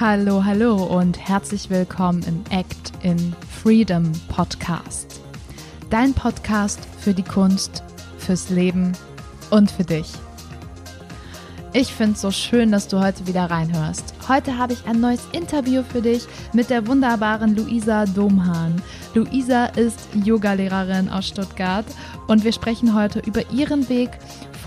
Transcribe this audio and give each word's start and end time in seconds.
Hallo, 0.00 0.44
hallo 0.44 0.76
und 0.76 1.18
herzlich 1.18 1.70
willkommen 1.70 2.22
im 2.22 2.44
Act 2.56 2.92
in 3.02 3.34
Freedom 3.50 4.12
Podcast. 4.28 5.20
Dein 5.90 6.14
Podcast 6.14 6.78
für 7.00 7.12
die 7.12 7.24
Kunst, 7.24 7.82
fürs 8.16 8.48
Leben 8.48 8.92
und 9.50 9.72
für 9.72 9.82
dich. 9.82 10.06
Ich 11.72 11.92
finde 11.92 12.12
es 12.12 12.20
so 12.20 12.30
schön, 12.30 12.70
dass 12.70 12.86
du 12.86 13.00
heute 13.00 13.26
wieder 13.26 13.50
reinhörst. 13.50 14.14
Heute 14.28 14.56
habe 14.56 14.72
ich 14.72 14.86
ein 14.86 15.00
neues 15.00 15.26
Interview 15.32 15.82
für 15.82 16.00
dich 16.00 16.28
mit 16.52 16.70
der 16.70 16.86
wunderbaren 16.86 17.56
Luisa 17.56 18.04
Domhahn. 18.06 18.80
Luisa 19.14 19.66
ist 19.66 19.98
Yogalehrerin 20.14 21.08
aus 21.08 21.26
Stuttgart 21.26 21.86
und 22.28 22.44
wir 22.44 22.52
sprechen 22.52 22.94
heute 22.94 23.18
über 23.18 23.50
ihren 23.50 23.88
Weg 23.88 24.10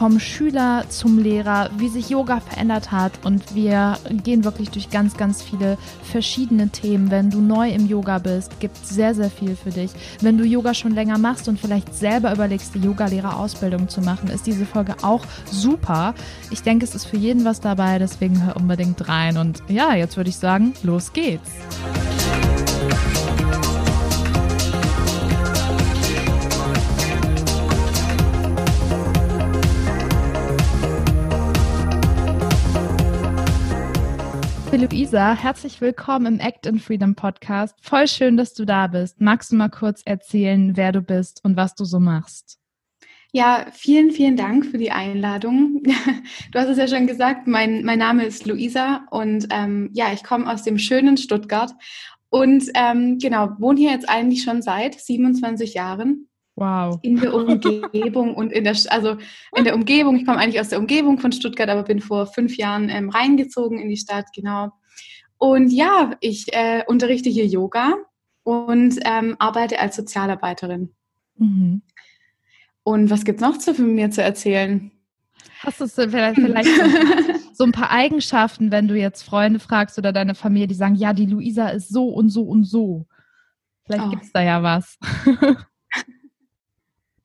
vom 0.01 0.19
Schüler 0.19 0.85
zum 0.89 1.19
Lehrer, 1.19 1.69
wie 1.77 1.87
sich 1.87 2.09
Yoga 2.09 2.39
verändert 2.39 2.91
hat 2.91 3.11
und 3.23 3.53
wir 3.53 3.99
gehen 4.23 4.43
wirklich 4.43 4.71
durch 4.71 4.89
ganz, 4.89 5.15
ganz 5.15 5.43
viele 5.43 5.77
verschiedene 6.01 6.69
Themen. 6.69 7.11
Wenn 7.11 7.29
du 7.29 7.39
neu 7.39 7.69
im 7.69 7.85
Yoga 7.85 8.17
bist, 8.17 8.59
gibt 8.59 8.77
es 8.77 8.89
sehr, 8.89 9.13
sehr 9.13 9.29
viel 9.29 9.55
für 9.55 9.69
dich. 9.69 9.91
Wenn 10.19 10.39
du 10.39 10.43
Yoga 10.43 10.73
schon 10.73 10.95
länger 10.95 11.19
machst 11.19 11.47
und 11.47 11.59
vielleicht 11.59 11.93
selber 11.93 12.33
überlegst, 12.33 12.73
die 12.73 12.79
Yogalehrerausbildung 12.79 13.89
zu 13.89 14.01
machen, 14.01 14.31
ist 14.31 14.47
diese 14.47 14.65
Folge 14.65 14.95
auch 15.03 15.23
super. 15.45 16.15
Ich 16.49 16.63
denke, 16.63 16.83
es 16.83 16.95
ist 16.95 17.05
für 17.05 17.17
jeden 17.17 17.45
was 17.45 17.61
dabei, 17.61 17.99
deswegen 17.99 18.43
hör 18.43 18.55
unbedingt 18.55 19.07
rein. 19.07 19.37
Und 19.37 19.61
ja, 19.67 19.93
jetzt 19.93 20.17
würde 20.17 20.31
ich 20.31 20.37
sagen, 20.37 20.73
los 20.81 21.13
geht's. 21.13 21.51
Luisa, 34.77 35.35
herzlich 35.35 35.81
willkommen 35.81 36.35
im 36.35 36.39
Act 36.39 36.65
in 36.65 36.79
Freedom 36.79 37.13
Podcast. 37.13 37.75
Voll 37.81 38.07
schön, 38.07 38.37
dass 38.37 38.53
du 38.53 38.63
da 38.63 38.87
bist. 38.87 39.19
Magst 39.19 39.51
du 39.51 39.57
mal 39.57 39.69
kurz 39.69 40.01
erzählen, 40.05 40.77
wer 40.77 40.93
du 40.93 41.01
bist 41.01 41.43
und 41.43 41.57
was 41.57 41.75
du 41.75 41.83
so 41.83 41.99
machst? 41.99 42.57
Ja, 43.33 43.65
vielen, 43.73 44.11
vielen 44.11 44.37
Dank 44.37 44.65
für 44.65 44.77
die 44.77 44.91
Einladung. 44.91 45.83
Du 46.51 46.59
hast 46.59 46.69
es 46.69 46.77
ja 46.77 46.87
schon 46.87 47.05
gesagt, 47.05 47.47
mein, 47.47 47.83
mein 47.83 47.99
Name 47.99 48.25
ist 48.25 48.45
Luisa 48.45 49.05
und 49.11 49.47
ähm, 49.51 49.89
ja, 49.93 50.13
ich 50.13 50.23
komme 50.23 50.49
aus 50.49 50.63
dem 50.63 50.77
schönen 50.77 51.17
Stuttgart 51.17 51.73
und 52.29 52.63
ähm, 52.73 53.19
genau, 53.19 53.51
wohne 53.59 53.79
hier 53.79 53.91
jetzt 53.91 54.09
eigentlich 54.09 54.43
schon 54.43 54.61
seit 54.61 54.99
27 54.99 55.73
Jahren. 55.73 56.29
Wow. 56.55 56.99
In 57.01 57.19
der 57.19 57.33
Umgebung 57.33 58.35
und 58.35 58.51
in 58.51 58.65
der, 58.65 58.75
also 58.89 59.17
in 59.55 59.63
der 59.63 59.73
Umgebung, 59.73 60.15
ich 60.17 60.25
komme 60.25 60.37
eigentlich 60.37 60.59
aus 60.59 60.69
der 60.69 60.79
Umgebung 60.79 61.17
von 61.17 61.31
Stuttgart, 61.31 61.69
aber 61.69 61.83
bin 61.83 61.99
vor 62.01 62.27
fünf 62.27 62.57
Jahren 62.57 62.89
ähm, 62.89 63.09
reingezogen 63.09 63.79
in 63.79 63.89
die 63.89 63.97
Stadt, 63.97 64.25
genau. 64.35 64.71
Und 65.37 65.71
ja, 65.71 66.11
ich 66.19 66.53
äh, 66.53 66.83
unterrichte 66.87 67.29
hier 67.29 67.47
Yoga 67.47 67.95
und 68.43 68.99
ähm, 69.05 69.35
arbeite 69.39 69.79
als 69.79 69.95
Sozialarbeiterin. 69.95 70.93
Mhm. 71.37 71.81
Und 72.83 73.09
was 73.09 73.25
gibt 73.25 73.41
es 73.41 73.47
noch 73.47 73.57
zu 73.57 73.73
mir 73.81 74.11
zu 74.11 74.21
erzählen? 74.21 74.91
Hast 75.63 75.79
du 75.79 75.87
vielleicht, 75.87 76.39
vielleicht 76.39 76.69
so 77.55 77.63
ein 77.63 77.71
paar 77.71 77.91
Eigenschaften, 77.91 78.71
wenn 78.71 78.87
du 78.87 78.95
jetzt 78.95 79.23
Freunde 79.23 79.59
fragst 79.59 79.97
oder 79.97 80.11
deine 80.11 80.35
Familie, 80.35 80.67
die 80.67 80.75
sagen, 80.75 80.95
ja, 80.95 81.13
die 81.13 81.27
Luisa 81.27 81.69
ist 81.69 81.89
so 81.89 82.09
und 82.09 82.29
so 82.29 82.43
und 82.43 82.63
so. 82.63 83.05
Vielleicht 83.85 84.05
oh. 84.05 84.09
gibt 84.09 84.23
es 84.23 84.31
da 84.31 84.41
ja 84.41 84.63
was. 84.63 84.97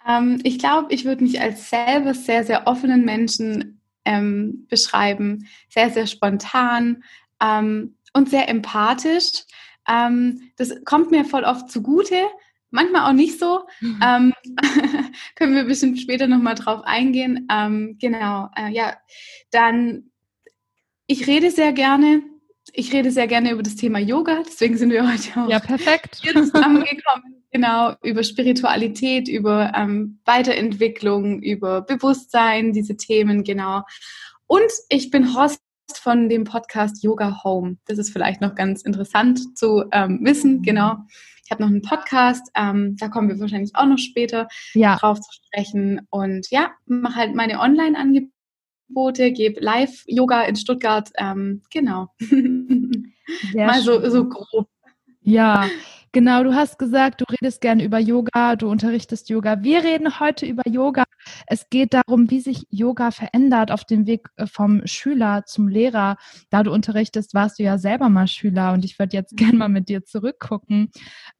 Ähm, 0.06 0.40
ich 0.42 0.58
glaube, 0.58 0.92
ich 0.92 1.04
würde 1.04 1.22
mich 1.22 1.40
als 1.40 1.70
selber 1.70 2.14
sehr, 2.14 2.44
sehr 2.44 2.66
offenen 2.66 3.04
Menschen 3.04 3.80
ähm, 4.04 4.66
beschreiben. 4.68 5.48
Sehr, 5.68 5.90
sehr 5.90 6.06
spontan 6.06 7.04
ähm, 7.42 7.97
und 8.12 8.31
sehr 8.31 8.48
empathisch. 8.48 9.44
Ähm, 9.88 10.50
das 10.56 10.72
kommt 10.84 11.10
mir 11.10 11.25
voll 11.25 11.44
oft 11.44 11.70
zugute, 11.70 12.22
manchmal 12.70 13.08
auch 13.08 13.14
nicht 13.14 13.38
so. 13.38 13.66
Mhm. 13.81 14.00
Ähm, 14.03 14.32
können 15.34 15.54
wir 15.54 15.60
ein 15.60 15.69
bisschen 15.69 15.97
später 15.97 16.26
nochmal 16.26 16.54
drauf 16.54 16.82
eingehen. 16.84 17.47
Ähm, 17.50 17.97
genau, 18.00 18.48
äh, 18.56 18.70
ja. 18.70 18.97
Dann, 19.50 20.10
ich 21.06 21.26
rede 21.26 21.50
sehr 21.50 21.72
gerne. 21.72 22.22
Ich 22.72 22.92
rede 22.92 23.10
sehr 23.10 23.28
gerne 23.28 23.52
über 23.52 23.62
das 23.62 23.76
Thema 23.76 24.00
Yoga, 24.00 24.42
deswegen 24.44 24.76
sind 24.76 24.91
wir 24.91 25.10
heute 25.10 25.41
auch 25.41 25.48
ja, 25.48 25.60
perfekt. 25.60 26.19
hier 26.20 26.34
zusammengekommen. 26.34 27.44
Genau, 27.56 27.94
über 28.03 28.22
Spiritualität, 28.22 29.28
über 29.28 29.72
ähm, 29.75 30.21
Weiterentwicklung, 30.27 31.41
über 31.41 31.81
Bewusstsein, 31.81 32.75
diese 32.75 32.99
Themen, 32.99 33.44
genau. 33.44 33.81
Und 34.47 34.71
ich 34.91 35.11
bin 35.11 35.34
Host 35.34 35.62
von 35.94 36.28
dem 36.28 36.44
Podcast 36.44 37.03
Yoga 37.03 37.43
Home. 37.44 37.78
Das 37.87 37.97
ist 37.97 38.11
vielleicht 38.11 38.43
noch 38.43 38.55
ganz 38.56 38.83
interessant 38.83 39.56
zu 39.56 39.84
ähm, 39.91 40.19
wissen, 40.22 40.61
genau. 40.61 40.97
Ich 41.47 41.50
habe 41.50 41.62
noch 41.62 41.71
einen 41.71 41.81
Podcast, 41.81 42.47
ähm, 42.55 42.94
da 42.99 43.09
kommen 43.09 43.31
wir 43.31 43.41
wahrscheinlich 43.41 43.75
auch 43.75 43.87
noch 43.87 43.97
später 43.97 44.49
ja. 44.75 44.97
drauf 44.97 45.19
zu 45.19 45.33
sprechen. 45.33 46.06
Und 46.11 46.50
ja, 46.50 46.73
mache 46.84 47.15
halt 47.15 47.34
meine 47.34 47.61
Online-Angebote, 47.61 49.33
gebe 49.33 49.61
Live-Yoga 49.61 50.43
in 50.43 50.56
Stuttgart, 50.56 51.09
ähm, 51.17 51.62
genau. 51.73 52.09
Mal 53.55 53.81
so, 53.81 54.06
so 54.11 54.28
grob. 54.28 54.69
Ja, 55.23 55.71
Genau, 56.16 56.43
du 56.44 56.54
hast 56.54 56.78
gesagt, 56.78 57.21
du 57.21 57.27
redest 57.31 57.60
gerne 57.60 57.84
über 57.84 57.99
Yoga, 57.99 58.56
du 58.56 58.71
unterrichtest 58.71 59.28
Yoga. 59.28 59.62
Wir 59.62 59.84
reden 59.84 60.19
heute 60.19 60.47
über 60.47 60.62
Yoga. 60.66 61.04
Es 61.47 61.69
geht 61.69 61.93
darum, 61.93 62.31
wie 62.31 62.41
sich 62.41 62.66
Yoga 62.71 63.10
verändert 63.10 63.71
auf 63.71 63.84
dem 63.84 64.06
Weg 64.06 64.31
äh, 64.37 64.47
vom 64.47 64.81
Schüler 64.87 65.44
zum 65.44 65.69
Lehrer. 65.69 66.16
Da 66.49 66.62
du 66.62 66.72
unterrichtest, 66.72 67.34
warst 67.34 67.59
du 67.59 67.65
ja 67.65 67.76
selber 67.76 68.09
mal 68.09 68.28
Schüler 68.28 68.72
und 68.72 68.87
ich 68.87 68.99
würde 68.99 69.15
jetzt 69.15 69.37
gerne 69.37 69.59
mal 69.59 69.69
mit 69.69 69.91
dir 69.91 70.06
zurückgucken. 70.06 70.91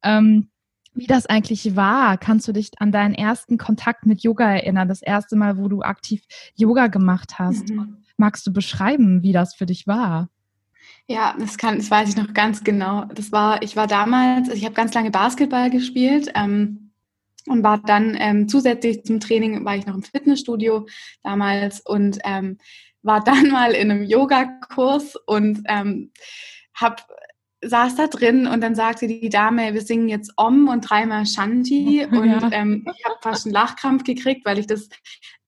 Ähm, 0.03 0.51
wie 0.93 1.07
das 1.07 1.25
eigentlich 1.25 1.75
war. 1.75 2.19
Kannst 2.19 2.47
du 2.47 2.51
dich 2.51 2.69
an 2.77 2.91
deinen 2.91 3.15
ersten 3.15 3.57
Kontakt 3.57 4.05
mit 4.05 4.21
Yoga 4.21 4.47
erinnern? 4.47 4.87
Das 4.87 5.01
erste 5.01 5.35
Mal, 5.37 5.57
wo 5.57 5.69
du 5.69 5.81
aktiv 5.81 6.21
Yoga 6.53 6.85
gemacht 6.85 7.39
hast. 7.39 7.69
Mhm. 7.69 8.03
Magst 8.15 8.45
du 8.45 8.53
beschreiben, 8.53 9.23
wie 9.23 9.31
das 9.31 9.55
für 9.55 9.65
dich 9.65 9.87
war? 9.87 10.29
Ja, 11.09 11.35
das 11.39 11.57
kann, 11.57 11.77
das 11.77 11.89
weiß 11.89 12.09
ich 12.09 12.17
noch 12.17 12.33
ganz 12.33 12.63
genau. 12.65 13.05
Das 13.05 13.31
war, 13.31 13.61
ich 13.61 13.77
war 13.77 13.87
damals, 13.87 14.49
ich 14.49 14.65
habe 14.65 14.75
ganz 14.75 14.93
lange 14.93 15.09
Basketball 15.09 15.69
gespielt 15.69 16.29
ähm, 16.35 16.91
und 17.47 17.63
war 17.63 17.77
dann 17.77 18.15
ähm, 18.19 18.49
zusätzlich 18.49 19.05
zum 19.05 19.21
Training 19.21 19.63
war 19.63 19.77
ich 19.77 19.85
noch 19.85 19.95
im 19.95 20.03
Fitnessstudio 20.03 20.85
damals 21.23 21.79
und 21.79 22.19
ähm, 22.25 22.57
war 23.03 23.23
dann 23.23 23.49
mal 23.49 23.71
in 23.71 23.89
einem 23.89 24.03
Yogakurs 24.03 25.15
und 25.25 25.61
ähm, 25.67 26.11
habe 26.73 27.01
saß 27.61 27.95
da 27.95 28.07
drin 28.07 28.45
und 28.45 28.61
dann 28.61 28.75
sagte 28.75 29.07
die 29.07 29.29
Dame, 29.29 29.73
wir 29.73 29.81
singen 29.81 30.09
jetzt 30.09 30.33
Om 30.37 30.67
und 30.67 30.81
dreimal 30.81 31.25
Shanti 31.25 32.05
und 32.11 32.29
ja. 32.29 32.49
ähm, 32.51 32.85
ich 32.85 33.05
habe 33.05 33.17
fast 33.21 33.45
einen 33.45 33.53
Lachkrampf 33.53 34.03
gekriegt, 34.03 34.45
weil 34.45 34.59
ich 34.59 34.67
das 34.67 34.89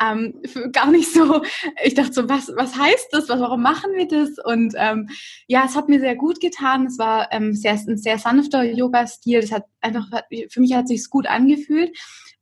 ähm, 0.01 0.41
gar 0.71 0.89
nicht 0.91 1.11
so, 1.13 1.43
ich 1.83 1.93
dachte 1.93 2.13
so, 2.13 2.29
was, 2.29 2.51
was 2.55 2.75
heißt 2.75 3.09
das, 3.11 3.29
was, 3.29 3.39
warum 3.39 3.61
machen 3.61 3.91
wir 3.95 4.07
das? 4.07 4.43
Und 4.43 4.73
ähm, 4.77 5.09
ja, 5.47 5.65
es 5.65 5.75
hat 5.75 5.89
mir 5.89 5.99
sehr 5.99 6.15
gut 6.15 6.39
getan, 6.39 6.87
es 6.87 6.97
war 6.97 7.31
ähm, 7.31 7.53
sehr, 7.53 7.73
ein 7.73 7.97
sehr 7.97 8.17
sanfter 8.17 8.63
Yoga-Stil, 8.63 9.41
das 9.41 9.51
hat 9.51 9.65
einfach, 9.81 10.07
für 10.49 10.61
mich 10.61 10.73
hat 10.73 10.85
es 10.85 10.89
sich 10.89 11.09
gut 11.09 11.27
angefühlt 11.27 11.95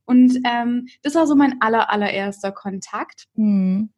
und 0.06 0.40
ähm, 0.46 0.88
das 1.04 1.16
war 1.16 1.28
so 1.28 1.36
mein 1.36 1.62
aller, 1.62 1.90
allererster 1.90 2.54
Kontakt. 2.54 3.26
Mhm. 3.36 3.90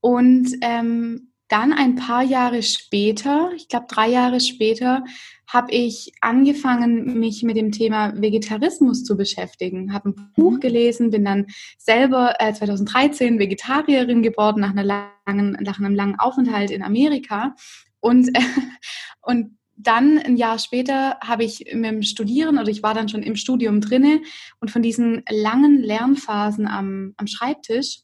Und 0.00 0.56
ähm, 0.62 1.31
dann 1.52 1.74
ein 1.74 1.96
paar 1.96 2.22
Jahre 2.22 2.62
später, 2.62 3.52
ich 3.54 3.68
glaube 3.68 3.84
drei 3.86 4.08
Jahre 4.08 4.40
später, 4.40 5.04
habe 5.46 5.70
ich 5.70 6.12
angefangen, 6.22 7.18
mich 7.18 7.42
mit 7.42 7.58
dem 7.58 7.72
Thema 7.72 8.18
Vegetarismus 8.18 9.04
zu 9.04 9.18
beschäftigen. 9.18 9.92
Habe 9.92 10.10
ein 10.10 10.32
Buch 10.34 10.52
mhm. 10.52 10.60
gelesen, 10.60 11.10
bin 11.10 11.26
dann 11.26 11.46
selber 11.76 12.36
äh, 12.38 12.54
2013 12.54 13.38
Vegetarierin 13.38 14.22
geworden 14.22 14.60
nach, 14.60 14.70
einer 14.70 14.82
langen, 15.26 15.58
nach 15.60 15.78
einem 15.78 15.94
langen 15.94 16.18
Aufenthalt 16.18 16.70
in 16.70 16.82
Amerika. 16.82 17.54
Und, 18.00 18.34
äh, 18.34 18.40
und 19.20 19.58
dann 19.76 20.18
ein 20.18 20.38
Jahr 20.38 20.58
später 20.58 21.18
habe 21.22 21.44
ich 21.44 21.66
mit 21.74 21.84
dem 21.84 22.02
Studieren 22.02 22.58
oder 22.58 22.68
ich 22.68 22.82
war 22.82 22.94
dann 22.94 23.10
schon 23.10 23.22
im 23.22 23.36
Studium 23.36 23.82
drinne 23.82 24.22
und 24.60 24.70
von 24.70 24.80
diesen 24.80 25.22
langen 25.28 25.82
Lernphasen 25.82 26.66
am, 26.66 27.12
am 27.18 27.26
Schreibtisch 27.26 27.98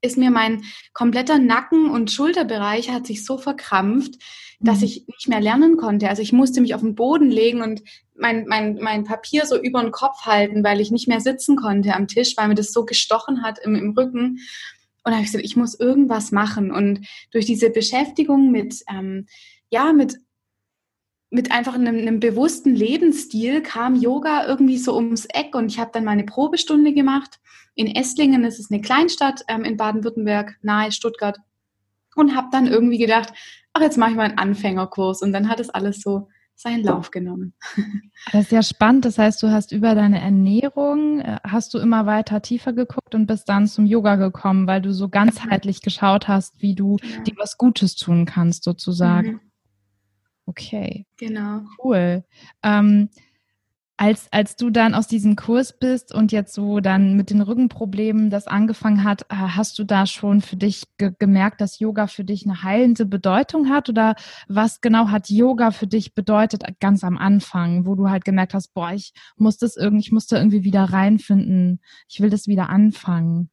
ist 0.00 0.16
mir 0.18 0.30
mein 0.30 0.62
kompletter 0.92 1.38
Nacken- 1.38 1.90
und 1.90 2.10
Schulterbereich 2.10 2.90
hat 2.90 3.06
sich 3.06 3.24
so 3.24 3.38
verkrampft, 3.38 4.14
dass 4.60 4.78
mhm. 4.78 4.84
ich 4.84 5.06
nicht 5.06 5.28
mehr 5.28 5.40
lernen 5.40 5.76
konnte. 5.76 6.08
Also 6.08 6.22
ich 6.22 6.32
musste 6.32 6.60
mich 6.60 6.74
auf 6.74 6.80
den 6.80 6.94
Boden 6.94 7.30
legen 7.30 7.62
und 7.62 7.82
mein, 8.16 8.46
mein, 8.46 8.78
mein 8.80 9.04
Papier 9.04 9.46
so 9.46 9.60
über 9.60 9.80
den 9.80 9.92
Kopf 9.92 10.22
halten, 10.22 10.64
weil 10.64 10.80
ich 10.80 10.90
nicht 10.90 11.08
mehr 11.08 11.20
sitzen 11.20 11.56
konnte 11.56 11.94
am 11.94 12.08
Tisch, 12.08 12.36
weil 12.36 12.48
mir 12.48 12.54
das 12.54 12.72
so 12.72 12.84
gestochen 12.84 13.42
hat 13.42 13.58
im, 13.58 13.74
im 13.74 13.92
Rücken. 13.92 14.38
Und 15.04 15.12
da 15.12 15.12
habe 15.12 15.22
ich 15.22 15.28
gesagt, 15.28 15.44
ich 15.44 15.56
muss 15.56 15.78
irgendwas 15.78 16.32
machen. 16.32 16.70
Und 16.70 17.06
durch 17.30 17.46
diese 17.46 17.70
Beschäftigung 17.70 18.50
mit, 18.50 18.82
ähm, 18.90 19.26
ja, 19.70 19.92
mit 19.92 20.16
mit 21.30 21.52
einfach 21.52 21.74
einem, 21.74 21.96
einem, 21.96 22.20
bewussten 22.20 22.74
Lebensstil 22.74 23.62
kam 23.62 23.94
Yoga 23.94 24.46
irgendwie 24.46 24.78
so 24.78 24.96
ums 24.96 25.26
Eck 25.26 25.54
und 25.54 25.66
ich 25.66 25.78
habe 25.78 25.90
dann 25.92 26.04
meine 26.04 26.24
Probestunde 26.24 26.94
gemacht. 26.94 27.38
In 27.74 27.86
Esslingen, 27.86 28.42
das 28.42 28.58
ist 28.58 28.72
eine 28.72 28.80
Kleinstadt 28.80 29.42
ähm, 29.48 29.62
in 29.64 29.76
Baden-Württemberg, 29.76 30.56
nahe 30.62 30.90
Stuttgart. 30.90 31.38
Und 32.16 32.34
habe 32.34 32.48
dann 32.50 32.66
irgendwie 32.66 32.98
gedacht, 32.98 33.32
ach, 33.72 33.80
jetzt 33.80 33.98
mache 33.98 34.10
ich 34.10 34.16
mal 34.16 34.24
einen 34.24 34.38
Anfängerkurs. 34.38 35.22
Und 35.22 35.32
dann 35.32 35.48
hat 35.48 35.60
es 35.60 35.70
alles 35.70 36.00
so 36.00 36.28
seinen 36.58 36.82
Lauf 36.82 37.10
genommen. 37.10 37.54
Das 38.32 38.46
ist 38.46 38.52
ja 38.52 38.64
spannend. 38.64 39.04
Das 39.04 39.16
heißt, 39.16 39.40
du 39.44 39.52
hast 39.52 39.70
über 39.70 39.94
deine 39.94 40.20
Ernährung, 40.20 41.20
äh, 41.20 41.38
hast 41.44 41.72
du 41.72 41.78
immer 41.78 42.04
weiter 42.04 42.42
tiefer 42.42 42.72
geguckt 42.72 43.14
und 43.14 43.26
bist 43.26 43.48
dann 43.48 43.68
zum 43.68 43.86
Yoga 43.86 44.16
gekommen, 44.16 44.66
weil 44.66 44.82
du 44.82 44.92
so 44.92 45.08
ganzheitlich 45.08 45.82
geschaut 45.82 46.26
hast, 46.26 46.60
wie 46.60 46.74
du 46.74 46.96
ja. 47.00 47.22
dir 47.22 47.34
was 47.38 47.58
Gutes 47.58 47.94
tun 47.94 48.26
kannst, 48.26 48.64
sozusagen. 48.64 49.28
Mhm. 49.28 49.40
Okay. 50.48 51.04
Genau. 51.18 51.60
Cool. 51.84 52.24
Ähm, 52.62 53.10
als, 53.98 54.28
als 54.32 54.56
du 54.56 54.70
dann 54.70 54.94
aus 54.94 55.08
diesem 55.08 55.36
Kurs 55.36 55.78
bist 55.78 56.14
und 56.14 56.32
jetzt 56.32 56.54
so 56.54 56.80
dann 56.80 57.16
mit 57.16 57.28
den 57.28 57.42
Rückenproblemen 57.42 58.30
das 58.30 58.46
angefangen 58.46 59.04
hat, 59.04 59.22
äh, 59.22 59.34
hast 59.34 59.78
du 59.78 59.84
da 59.84 60.06
schon 60.06 60.40
für 60.40 60.56
dich 60.56 60.84
ge 60.96 61.12
gemerkt, 61.18 61.60
dass 61.60 61.80
Yoga 61.80 62.06
für 62.06 62.24
dich 62.24 62.46
eine 62.46 62.62
heilende 62.62 63.04
Bedeutung 63.04 63.68
hat? 63.68 63.90
Oder 63.90 64.14
was 64.48 64.80
genau 64.80 65.08
hat 65.08 65.28
Yoga 65.28 65.70
für 65.70 65.86
dich 65.86 66.14
bedeutet 66.14 66.62
ganz 66.80 67.04
am 67.04 67.18
Anfang, 67.18 67.84
wo 67.84 67.94
du 67.94 68.08
halt 68.08 68.24
gemerkt 68.24 68.54
hast, 68.54 68.72
boah, 68.72 68.92
ich 68.92 69.12
muss 69.36 69.58
das 69.58 69.76
irgendwie, 69.76 70.06
ich 70.06 70.12
muss 70.12 70.28
da 70.28 70.38
irgendwie 70.38 70.64
wieder 70.64 70.84
reinfinden, 70.84 71.80
ich 72.08 72.20
will 72.20 72.30
das 72.30 72.46
wieder 72.46 72.70
anfangen? 72.70 73.50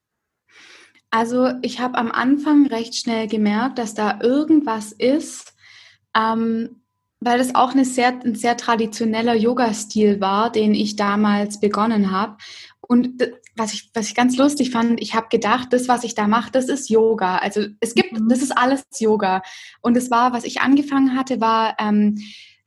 Also 1.10 1.50
ich 1.62 1.82
habe 1.82 1.98
am 1.98 2.12
Anfang 2.12 2.68
recht 2.68 2.96
schnell 2.96 3.28
gemerkt, 3.28 3.80
dass 3.80 3.96
da 3.96 4.20
irgendwas 4.22 4.92
ist, 4.94 5.56
ähm, 6.16 6.82
weil 7.20 7.38
das 7.38 7.56
auch 7.56 7.72
eine 7.72 7.86
sehr, 7.86 8.20
ein 8.24 8.36
sehr 8.36 8.58
traditioneller 8.58 9.36
Yoga-Stil 9.36 10.22
war, 10.22 10.52
den 10.52 10.74
ich 10.74 10.96
damals 10.96 11.60
begonnen 11.60 12.12
habe. 12.12 12.38
Und 12.82 13.24
was 13.56 13.74
ich, 13.74 13.90
was 13.94 14.08
ich 14.08 14.16
ganz 14.16 14.38
lustig 14.38 14.72
fand, 14.72 15.02
ich 15.02 15.16
habe 15.16 15.28
gedacht, 15.30 15.72
das, 15.72 15.88
was 15.88 16.04
ich 16.04 16.14
da 16.14 16.28
mache, 16.28 16.52
das 16.52 16.70
ist 16.70 16.90
Yoga. 16.90 17.38
Also 17.38 17.66
es 17.80 17.96
gibt, 17.96 18.14
mhm. 18.14 18.30
das 18.30 18.42
ist 18.42 18.56
alles 18.56 18.84
Yoga. 19.00 19.42
Und 19.82 19.98
es 19.98 20.12
war, 20.12 20.34
was 20.34 20.44
ich 20.44 20.62
angefangen 20.62 21.18
hatte, 21.18 21.42
war 21.42 21.76
ähm, 21.80 22.18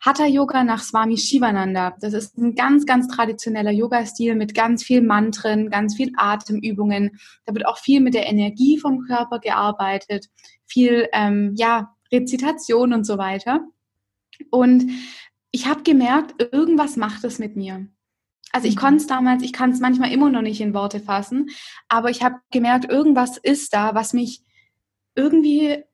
Hatha 0.00 0.27
Yoga 0.27 0.65
nach 0.65 0.83
Swami 0.83 1.19
Shivananda. 1.19 1.94
Das 2.01 2.15
ist 2.15 2.39
ein 2.39 2.55
ganz, 2.55 2.87
ganz 2.87 3.09
traditioneller 3.09 3.73
Yoga-Stil 3.73 4.35
mit 4.35 4.55
ganz 4.55 4.83
viel 4.83 5.03
Mantren, 5.03 5.71
ganz 5.71 5.97
viel 5.97 6.12
Atemübungen. 6.17 7.19
Da 7.44 7.55
wird 7.55 7.67
auch 7.67 7.79
viel 7.79 8.01
mit 8.01 8.15
der 8.15 8.27
Energie 8.27 8.79
vom 8.79 9.03
Körper 9.03 9.41
gearbeitet, 9.41 10.27
viel 10.67 11.09
ähm, 11.12 11.55
ja 11.56 11.94
Rezitation 12.12 12.93
und 12.93 13.05
so 13.05 13.19
weiter. 13.19 13.61
Und 14.50 14.90
ich 15.50 15.67
habe 15.67 15.82
gemerkt, 15.82 16.43
irgendwas 16.52 16.96
macht 16.96 17.25
es 17.25 17.38
mit 17.38 17.56
mir. 17.56 17.87
Also 18.52 18.67
ich 18.67 18.76
mhm. 18.76 18.81
konnte 18.81 18.96
es 18.96 19.06
damals, 19.06 19.43
ich 19.43 19.52
kann 19.52 19.70
es 19.70 19.81
manchmal 19.81 20.11
immer 20.12 20.31
noch 20.31 20.43
nicht 20.43 20.61
in 20.61 20.75
Worte 20.75 21.00
fassen, 21.00 21.50
aber 21.88 22.11
ich 22.11 22.23
habe 22.23 22.37
gemerkt, 22.50 22.90
irgendwas 22.90 23.37
ist 23.37 23.75
da, 23.75 23.94
was 23.94 24.12
mich 24.12 24.43
irgendwie 25.14 25.85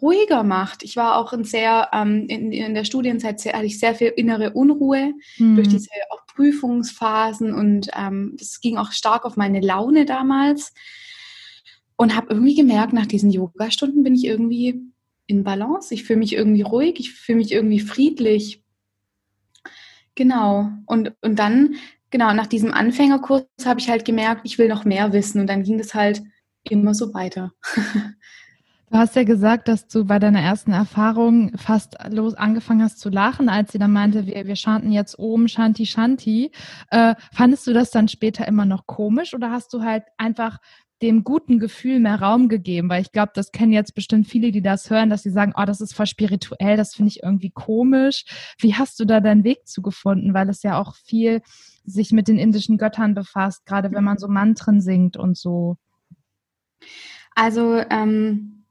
ruhiger 0.00 0.44
macht. 0.44 0.84
Ich 0.84 0.96
war 0.96 1.16
auch 1.16 1.32
in 1.32 1.42
sehr, 1.42 1.88
ähm, 1.92 2.26
in, 2.28 2.52
in 2.52 2.74
der 2.74 2.84
Studienzeit 2.84 3.40
sehr, 3.40 3.54
hatte 3.54 3.66
ich 3.66 3.80
sehr 3.80 3.94
viel 3.94 4.12
innere 4.16 4.52
Unruhe 4.52 5.14
mhm. 5.38 5.56
durch 5.56 5.68
diese 5.68 5.88
auch 6.10 6.24
Prüfungsphasen 6.26 7.52
und 7.52 7.88
ähm, 7.96 8.36
das 8.38 8.60
ging 8.60 8.76
auch 8.76 8.92
stark 8.92 9.24
auf 9.24 9.36
meine 9.36 9.60
Laune 9.60 10.04
damals 10.04 10.72
und 11.96 12.14
habe 12.14 12.28
irgendwie 12.32 12.54
gemerkt, 12.54 12.92
nach 12.92 13.06
diesen 13.06 13.30
Yoga-Stunden 13.30 14.04
bin 14.04 14.14
ich 14.14 14.24
irgendwie 14.24 14.80
in 15.30 15.44
Balance. 15.44 15.94
Ich 15.94 16.04
fühle 16.04 16.18
mich 16.18 16.34
irgendwie 16.34 16.62
ruhig, 16.62 16.98
ich 16.98 17.12
fühle 17.12 17.38
mich 17.38 17.52
irgendwie 17.52 17.80
friedlich. 17.80 18.62
Genau. 20.14 20.70
Und, 20.86 21.14
und 21.22 21.38
dann, 21.38 21.76
genau, 22.10 22.34
nach 22.34 22.46
diesem 22.46 22.72
Anfängerkurs 22.72 23.44
habe 23.64 23.80
ich 23.80 23.88
halt 23.88 24.04
gemerkt, 24.04 24.42
ich 24.44 24.58
will 24.58 24.68
noch 24.68 24.84
mehr 24.84 25.12
wissen. 25.12 25.40
Und 25.40 25.46
dann 25.46 25.62
ging 25.62 25.78
das 25.78 25.94
halt 25.94 26.22
immer 26.64 26.94
so 26.94 27.14
weiter. 27.14 27.52
Du 28.92 28.98
hast 28.98 29.14
ja 29.14 29.22
gesagt, 29.22 29.68
dass 29.68 29.86
du 29.86 30.04
bei 30.04 30.18
deiner 30.18 30.40
ersten 30.40 30.72
Erfahrung 30.72 31.56
fast 31.56 31.96
los 32.10 32.34
angefangen 32.34 32.82
hast 32.82 32.98
zu 32.98 33.08
lachen, 33.08 33.48
als 33.48 33.70
sie 33.70 33.78
dann 33.78 33.92
meinte, 33.92 34.26
wir, 34.26 34.48
wir 34.48 34.56
chanten 34.56 34.90
jetzt 34.90 35.16
oben 35.16 35.46
Shanti 35.46 35.86
Shanti. 35.86 36.50
Äh, 36.90 37.14
fandest 37.32 37.68
du 37.68 37.72
das 37.72 37.92
dann 37.92 38.08
später 38.08 38.48
immer 38.48 38.64
noch 38.64 38.88
komisch 38.88 39.32
oder 39.32 39.52
hast 39.52 39.72
du 39.74 39.84
halt 39.84 40.02
einfach 40.18 40.58
dem 41.02 41.24
guten 41.24 41.58
Gefühl 41.58 41.98
mehr 41.98 42.20
Raum 42.20 42.48
gegeben, 42.48 42.88
weil 42.88 43.02
ich 43.02 43.12
glaube, 43.12 43.32
das 43.34 43.52
kennen 43.52 43.72
jetzt 43.72 43.94
bestimmt 43.94 44.26
viele, 44.26 44.52
die 44.52 44.62
das 44.62 44.90
hören, 44.90 45.10
dass 45.10 45.22
sie 45.22 45.30
sagen, 45.30 45.54
oh, 45.56 45.64
das 45.64 45.80
ist 45.80 45.94
voll 45.94 46.06
spirituell, 46.06 46.76
das 46.76 46.94
finde 46.94 47.08
ich 47.08 47.22
irgendwie 47.22 47.50
komisch. 47.50 48.24
Wie 48.58 48.74
hast 48.74 49.00
du 49.00 49.04
da 49.04 49.20
deinen 49.20 49.44
Weg 49.44 49.66
zugefunden? 49.66 50.34
Weil 50.34 50.48
es 50.48 50.62
ja 50.62 50.78
auch 50.78 50.94
viel 50.94 51.42
sich 51.84 52.12
mit 52.12 52.28
den 52.28 52.38
indischen 52.38 52.76
Göttern 52.76 53.14
befasst, 53.14 53.64
gerade 53.66 53.92
wenn 53.92 54.04
man 54.04 54.18
so 54.18 54.28
Mantren 54.28 54.80
singt 54.80 55.16
und 55.16 55.36
so. 55.36 55.76
Also 57.34 57.82
ähm, 57.90 58.64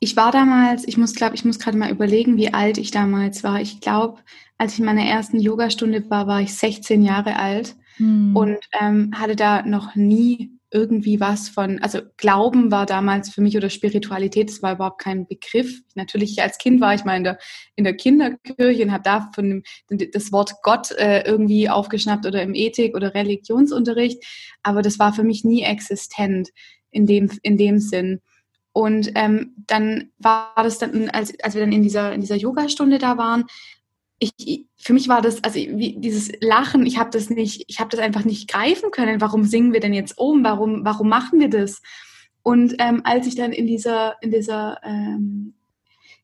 ich 0.00 0.16
war 0.16 0.32
damals, 0.32 0.86
ich 0.86 0.96
muss 0.96 1.14
glaube, 1.14 1.34
ich 1.34 1.44
muss 1.44 1.58
gerade 1.58 1.76
mal 1.76 1.90
überlegen, 1.90 2.36
wie 2.36 2.52
alt 2.52 2.78
ich 2.78 2.90
damals 2.90 3.44
war. 3.44 3.60
Ich 3.60 3.80
glaube, 3.80 4.20
als 4.58 4.74
ich 4.74 4.78
in 4.80 4.86
meiner 4.86 5.04
ersten 5.04 5.38
Yogastunde 5.38 6.08
war, 6.10 6.26
war 6.26 6.40
ich 6.40 6.54
16 6.54 7.02
Jahre 7.02 7.36
alt 7.36 7.76
hm. 7.96 8.34
und 8.36 8.58
ähm, 8.80 9.12
hatte 9.18 9.36
da 9.36 9.62
noch 9.62 9.94
nie 9.94 10.50
irgendwie 10.74 11.20
was 11.20 11.48
von, 11.48 11.78
also 11.78 12.00
Glauben 12.16 12.72
war 12.72 12.84
damals 12.84 13.30
für 13.30 13.40
mich 13.40 13.56
oder 13.56 13.70
Spiritualität, 13.70 14.50
das 14.50 14.60
war 14.60 14.74
überhaupt 14.74 15.00
kein 15.00 15.24
Begriff. 15.26 15.80
Natürlich 15.94 16.42
als 16.42 16.58
Kind 16.58 16.80
war 16.80 16.94
ich 16.94 17.04
mal 17.04 17.16
in 17.16 17.22
der, 17.22 17.38
in 17.76 17.84
der 17.84 17.96
Kinderkirche 17.96 18.82
und 18.82 18.92
habe 18.92 19.04
da 19.04 19.30
von 19.32 19.62
dem, 19.88 20.10
das 20.12 20.32
Wort 20.32 20.54
Gott 20.64 20.90
äh, 20.90 21.22
irgendwie 21.24 21.70
aufgeschnappt 21.70 22.26
oder 22.26 22.42
im 22.42 22.54
Ethik- 22.54 22.96
oder 22.96 23.14
Religionsunterricht, 23.14 24.22
aber 24.64 24.82
das 24.82 24.98
war 24.98 25.12
für 25.12 25.22
mich 25.22 25.44
nie 25.44 25.62
existent 25.62 26.50
in 26.90 27.06
dem, 27.06 27.30
in 27.42 27.56
dem 27.56 27.78
Sinn. 27.78 28.20
Und 28.72 29.12
ähm, 29.14 29.54
dann 29.68 30.10
war 30.18 30.52
das 30.56 30.78
dann, 30.78 31.08
als, 31.10 31.32
als 31.40 31.54
wir 31.54 31.60
dann 31.60 31.72
in 31.72 31.84
dieser, 31.84 32.12
in 32.12 32.20
dieser 32.20 32.34
Yogastunde 32.34 32.98
da 32.98 33.16
waren, 33.16 33.44
ich, 34.18 34.66
für 34.76 34.92
mich 34.92 35.08
war 35.08 35.22
das, 35.22 35.42
also 35.42 35.56
wie, 35.56 35.96
dieses 35.98 36.30
Lachen, 36.40 36.86
ich 36.86 36.98
habe 36.98 37.10
das 37.10 37.30
nicht, 37.30 37.64
ich 37.68 37.80
habe 37.80 37.90
das 37.90 38.00
einfach 38.00 38.24
nicht 38.24 38.48
greifen 38.48 38.90
können. 38.90 39.20
Warum 39.20 39.44
singen 39.44 39.72
wir 39.72 39.80
denn 39.80 39.94
jetzt 39.94 40.18
um? 40.18 40.44
Warum, 40.44 40.84
warum 40.84 41.08
machen 41.08 41.40
wir 41.40 41.50
das? 41.50 41.82
Und 42.42 42.76
ähm, 42.78 43.00
als 43.04 43.26
ich 43.26 43.34
dann 43.34 43.52
in 43.52 43.66
dieser, 43.66 44.22
in 44.22 44.30
dieser, 44.30 44.78
ähm, 44.84 45.54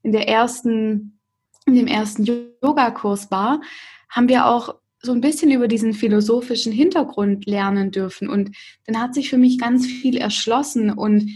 in 0.03 0.13
der 0.13 0.29
ersten, 0.29 1.19
in 1.67 1.75
dem 1.75 1.87
ersten 1.87 2.25
Yogakurs 2.25 3.31
war, 3.31 3.61
haben 4.09 4.29
wir 4.29 4.47
auch 4.47 4.75
so 5.03 5.13
ein 5.13 5.21
bisschen 5.21 5.51
über 5.51 5.67
diesen 5.67 5.95
philosophischen 5.95 6.73
Hintergrund 6.73 7.47
lernen 7.47 7.91
dürfen. 7.91 8.29
Und 8.29 8.55
dann 8.87 9.01
hat 9.01 9.15
sich 9.15 9.31
für 9.31 9.39
mich 9.39 9.59
ganz 9.59 9.87
viel 9.87 10.17
erschlossen 10.17 10.91
und 10.91 11.31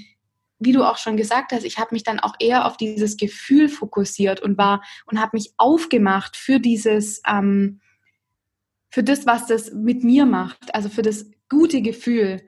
wie 0.58 0.72
du 0.72 0.82
auch 0.84 0.98
schon 0.98 1.16
gesagt 1.16 1.52
hast, 1.52 1.64
ich 1.64 1.78
habe 1.78 1.90
mich 1.92 2.04
dann 2.04 2.20
auch 2.20 2.34
eher 2.38 2.66
auf 2.66 2.76
dieses 2.76 3.16
Gefühl 3.16 3.68
fokussiert 3.68 4.40
und 4.40 4.56
war 4.58 4.82
und 5.06 5.20
habe 5.20 5.30
mich 5.34 5.52
aufgemacht 5.56 6.36
für 6.36 6.60
dieses, 6.60 7.20
ähm, 7.26 7.80
für 8.90 9.02
das, 9.02 9.26
was 9.26 9.46
das 9.46 9.72
mit 9.72 10.04
mir 10.04 10.26
macht, 10.26 10.74
also 10.74 10.88
für 10.88 11.02
das 11.02 11.26
gute 11.48 11.82
Gefühl. 11.82 12.42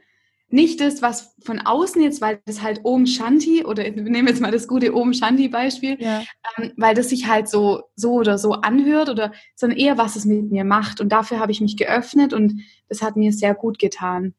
Nicht 0.48 0.80
das, 0.80 1.02
was 1.02 1.34
von 1.44 1.58
außen 1.58 2.00
jetzt, 2.00 2.20
weil 2.20 2.40
das 2.46 2.62
halt 2.62 2.80
Om 2.84 3.06
Shanti 3.06 3.64
oder 3.64 3.82
wir 3.82 4.02
nehmen 4.02 4.28
jetzt 4.28 4.40
mal 4.40 4.52
das 4.52 4.68
gute 4.68 4.94
Om 4.94 5.12
Shanti 5.12 5.48
Beispiel, 5.48 5.96
ja. 6.00 6.22
ähm, 6.56 6.72
weil 6.76 6.94
das 6.94 7.08
sich 7.08 7.26
halt 7.26 7.48
so, 7.48 7.82
so 7.96 8.12
oder 8.12 8.38
so 8.38 8.52
anhört 8.52 9.08
oder, 9.08 9.32
sondern 9.56 9.78
eher, 9.78 9.98
was 9.98 10.14
es 10.14 10.24
mit 10.24 10.52
mir 10.52 10.64
macht. 10.64 11.00
Und 11.00 11.08
dafür 11.08 11.40
habe 11.40 11.50
ich 11.50 11.60
mich 11.60 11.76
geöffnet 11.76 12.32
und 12.32 12.60
das 12.88 13.02
hat 13.02 13.16
mir 13.16 13.32
sehr 13.32 13.54
gut 13.54 13.80
getan. 13.80 14.34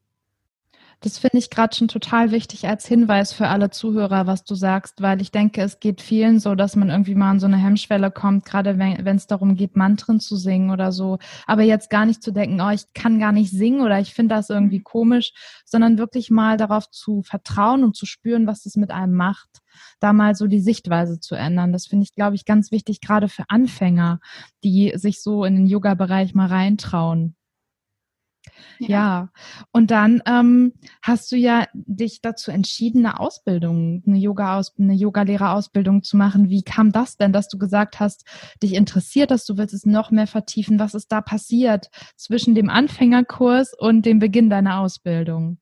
Das 1.00 1.16
finde 1.18 1.38
ich 1.38 1.48
gerade 1.48 1.76
schon 1.76 1.86
total 1.86 2.32
wichtig 2.32 2.66
als 2.66 2.84
Hinweis 2.86 3.32
für 3.32 3.46
alle 3.46 3.70
Zuhörer, 3.70 4.26
was 4.26 4.42
du 4.42 4.56
sagst, 4.56 5.00
weil 5.00 5.22
ich 5.22 5.30
denke, 5.30 5.62
es 5.62 5.78
geht 5.78 6.00
vielen 6.00 6.40
so, 6.40 6.56
dass 6.56 6.74
man 6.74 6.90
irgendwie 6.90 7.14
mal 7.14 7.30
an 7.30 7.38
so 7.38 7.46
eine 7.46 7.56
Hemmschwelle 7.56 8.10
kommt, 8.10 8.44
gerade 8.44 8.78
wenn 8.78 9.16
es 9.16 9.28
darum 9.28 9.54
geht, 9.54 9.76
Mantren 9.76 10.18
zu 10.18 10.34
singen 10.34 10.70
oder 10.70 10.90
so. 10.90 11.18
Aber 11.46 11.62
jetzt 11.62 11.88
gar 11.88 12.04
nicht 12.04 12.20
zu 12.20 12.32
denken, 12.32 12.60
oh, 12.60 12.70
ich 12.70 12.92
kann 12.94 13.20
gar 13.20 13.30
nicht 13.30 13.52
singen 13.52 13.80
oder 13.80 14.00
ich 14.00 14.12
finde 14.12 14.34
das 14.34 14.50
irgendwie 14.50 14.80
komisch, 14.80 15.32
sondern 15.64 15.98
wirklich 15.98 16.30
mal 16.30 16.56
darauf 16.56 16.90
zu 16.90 17.22
vertrauen 17.22 17.84
und 17.84 17.94
zu 17.94 18.04
spüren, 18.04 18.48
was 18.48 18.64
das 18.64 18.74
mit 18.74 18.90
einem 18.90 19.14
macht 19.14 19.60
da 20.00 20.12
mal 20.12 20.34
so 20.34 20.46
die 20.46 20.60
Sichtweise 20.60 21.20
zu 21.20 21.34
ändern. 21.34 21.72
Das 21.72 21.86
finde 21.86 22.04
ich, 22.04 22.14
glaube 22.14 22.34
ich, 22.34 22.44
ganz 22.44 22.72
wichtig, 22.72 23.00
gerade 23.00 23.28
für 23.28 23.44
Anfänger, 23.48 24.18
die 24.64 24.92
sich 24.96 25.22
so 25.22 25.44
in 25.44 25.54
den 25.54 25.66
Yoga-Bereich 25.66 26.34
mal 26.34 26.48
reintrauen. 26.48 27.36
Ja. 28.78 28.88
ja. 28.88 29.28
Und 29.72 29.90
dann 29.90 30.22
ähm, 30.26 30.72
hast 31.02 31.30
du 31.32 31.36
ja 31.36 31.66
dich 31.74 32.20
dazu 32.22 32.50
entschieden, 32.50 33.04
eine 33.04 33.20
Ausbildung, 33.20 34.02
eine 34.06 34.18
Yoga 34.18 34.62
eine 34.78 34.94
Yogalehrerausbildung 34.94 36.02
zu 36.02 36.16
machen. 36.16 36.48
Wie 36.48 36.62
kam 36.62 36.92
das 36.92 37.16
denn, 37.16 37.32
dass 37.32 37.48
du 37.48 37.58
gesagt 37.58 38.00
hast, 38.00 38.24
dich 38.62 38.74
interessiert 38.74 39.28
dass 39.30 39.44
du 39.44 39.56
willst 39.56 39.74
es 39.74 39.86
noch 39.86 40.10
mehr 40.10 40.26
vertiefen? 40.26 40.78
Was 40.78 40.94
ist 40.94 41.12
da 41.12 41.20
passiert 41.20 41.90
zwischen 42.16 42.54
dem 42.54 42.70
Anfängerkurs 42.70 43.74
und 43.74 44.04
dem 44.06 44.18
Beginn 44.18 44.50
deiner 44.50 44.80
Ausbildung? 44.80 45.58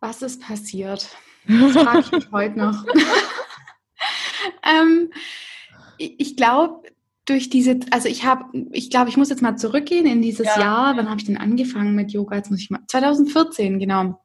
Was 0.00 0.22
ist 0.22 0.42
passiert? 0.42 1.08
Das 1.46 1.72
frage 1.72 1.98
ich 2.00 2.10
mich 2.10 2.32
heute 2.32 2.58
noch. 2.58 2.86
ähm, 4.62 5.12
ich 5.98 6.38
glaube, 6.38 6.88
durch 7.26 7.48
diese, 7.48 7.80
also 7.90 8.08
ich 8.08 8.24
habe, 8.24 8.44
ich 8.72 8.90
glaube, 8.90 9.08
ich 9.08 9.16
muss 9.16 9.30
jetzt 9.30 9.42
mal 9.42 9.56
zurückgehen 9.56 10.06
in 10.06 10.20
dieses 10.20 10.46
ja. 10.46 10.60
Jahr. 10.60 10.96
Wann 10.96 11.08
habe 11.08 11.20
ich 11.20 11.26
denn 11.26 11.38
angefangen 11.38 11.94
mit 11.94 12.12
Yoga? 12.12 12.36
Jetzt 12.36 12.50
muss 12.50 12.60
ich 12.60 12.70
mal, 12.70 12.80
2014, 12.86 13.78
genau. 13.78 14.20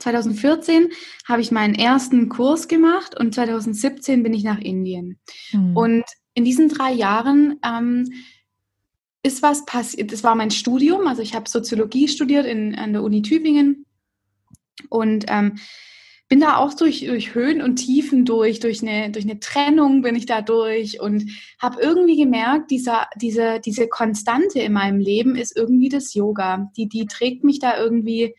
2014 0.00 0.88
habe 1.26 1.40
ich 1.40 1.52
meinen 1.52 1.74
ersten 1.74 2.28
Kurs 2.28 2.66
gemacht 2.66 3.18
und 3.18 3.34
2017 3.34 4.24
bin 4.24 4.34
ich 4.34 4.42
nach 4.42 4.58
Indien. 4.58 5.20
Mhm. 5.52 5.76
Und 5.76 6.04
in 6.34 6.44
diesen 6.44 6.68
drei 6.68 6.92
Jahren 6.92 7.60
ähm, 7.64 8.12
ist 9.22 9.42
was 9.42 9.64
passiert. 9.64 10.12
Das 10.12 10.24
war 10.24 10.34
mein 10.34 10.50
Studium, 10.50 11.06
also 11.06 11.22
ich 11.22 11.34
habe 11.34 11.48
Soziologie 11.48 12.08
studiert 12.08 12.46
in, 12.46 12.74
an 12.74 12.92
der 12.92 13.02
Uni 13.04 13.22
Tübingen 13.22 13.86
und 14.88 15.26
ähm, 15.28 15.58
bin 16.28 16.40
da 16.40 16.56
auch 16.56 16.74
durch, 16.74 17.04
durch 17.06 17.34
Höhen 17.34 17.60
und 17.60 17.76
Tiefen 17.76 18.24
durch, 18.24 18.58
durch 18.58 18.82
eine, 18.82 19.10
durch 19.10 19.24
eine 19.24 19.40
Trennung 19.40 20.02
bin 20.02 20.16
ich 20.16 20.26
da 20.26 20.40
durch 20.40 21.00
und 21.00 21.30
habe 21.60 21.80
irgendwie 21.80 22.16
gemerkt, 22.16 22.70
dieser, 22.70 23.06
diese, 23.16 23.60
diese 23.60 23.88
Konstante 23.88 24.60
in 24.60 24.72
meinem 24.72 24.98
Leben 24.98 25.36
ist 25.36 25.56
irgendwie 25.56 25.90
das 25.90 26.14
Yoga. 26.14 26.70
Die, 26.76 26.88
die 26.88 27.06
trägt 27.06 27.44
mich 27.44 27.58
da 27.58 27.78
irgendwie 27.78 28.34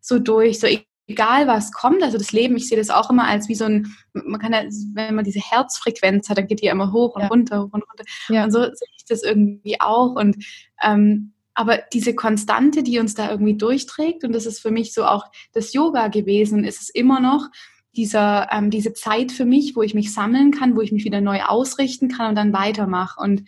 so 0.00 0.18
durch. 0.18 0.58
So 0.58 0.66
egal 1.08 1.46
was 1.46 1.72
kommt, 1.72 2.02
also 2.02 2.18
das 2.18 2.32
Leben, 2.32 2.56
ich 2.56 2.68
sehe 2.68 2.76
das 2.76 2.90
auch 2.90 3.08
immer 3.10 3.26
als 3.26 3.48
wie 3.48 3.54
so 3.54 3.64
ein, 3.64 3.94
man 4.12 4.40
kann 4.40 4.52
ja, 4.52 4.64
wenn 4.92 5.14
man 5.14 5.24
diese 5.24 5.40
Herzfrequenz 5.40 6.28
hat, 6.28 6.38
dann 6.38 6.46
geht 6.46 6.60
die 6.60 6.66
ja 6.66 6.72
immer 6.72 6.92
hoch 6.92 7.14
und 7.14 7.22
ja. 7.22 7.28
runter, 7.28 7.60
hoch 7.62 7.72
und 7.72 7.82
runter. 7.82 8.04
Ja. 8.28 8.44
Und 8.44 8.50
so 8.50 8.60
sehe 8.60 8.88
ich 8.96 9.04
das 9.08 9.22
irgendwie 9.22 9.80
auch. 9.80 10.16
Und 10.16 10.44
ähm, 10.82 11.32
aber 11.58 11.80
diese 11.92 12.14
Konstante, 12.14 12.84
die 12.84 13.00
uns 13.00 13.16
da 13.16 13.32
irgendwie 13.32 13.56
durchträgt, 13.56 14.22
und 14.22 14.32
das 14.32 14.46
ist 14.46 14.60
für 14.60 14.70
mich 14.70 14.94
so 14.94 15.04
auch 15.04 15.24
das 15.52 15.72
Yoga 15.72 16.06
gewesen, 16.06 16.62
ist 16.62 16.80
es 16.80 16.88
immer 16.88 17.18
noch 17.18 17.48
dieser, 17.96 18.46
ähm, 18.52 18.70
diese 18.70 18.92
Zeit 18.92 19.32
für 19.32 19.44
mich, 19.44 19.74
wo 19.74 19.82
ich 19.82 19.92
mich 19.92 20.14
sammeln 20.14 20.52
kann, 20.52 20.76
wo 20.76 20.82
ich 20.82 20.92
mich 20.92 21.04
wieder 21.04 21.20
neu 21.20 21.42
ausrichten 21.42 22.06
kann 22.06 22.28
und 22.28 22.36
dann 22.36 22.52
weitermache. 22.52 23.20
Und 23.20 23.42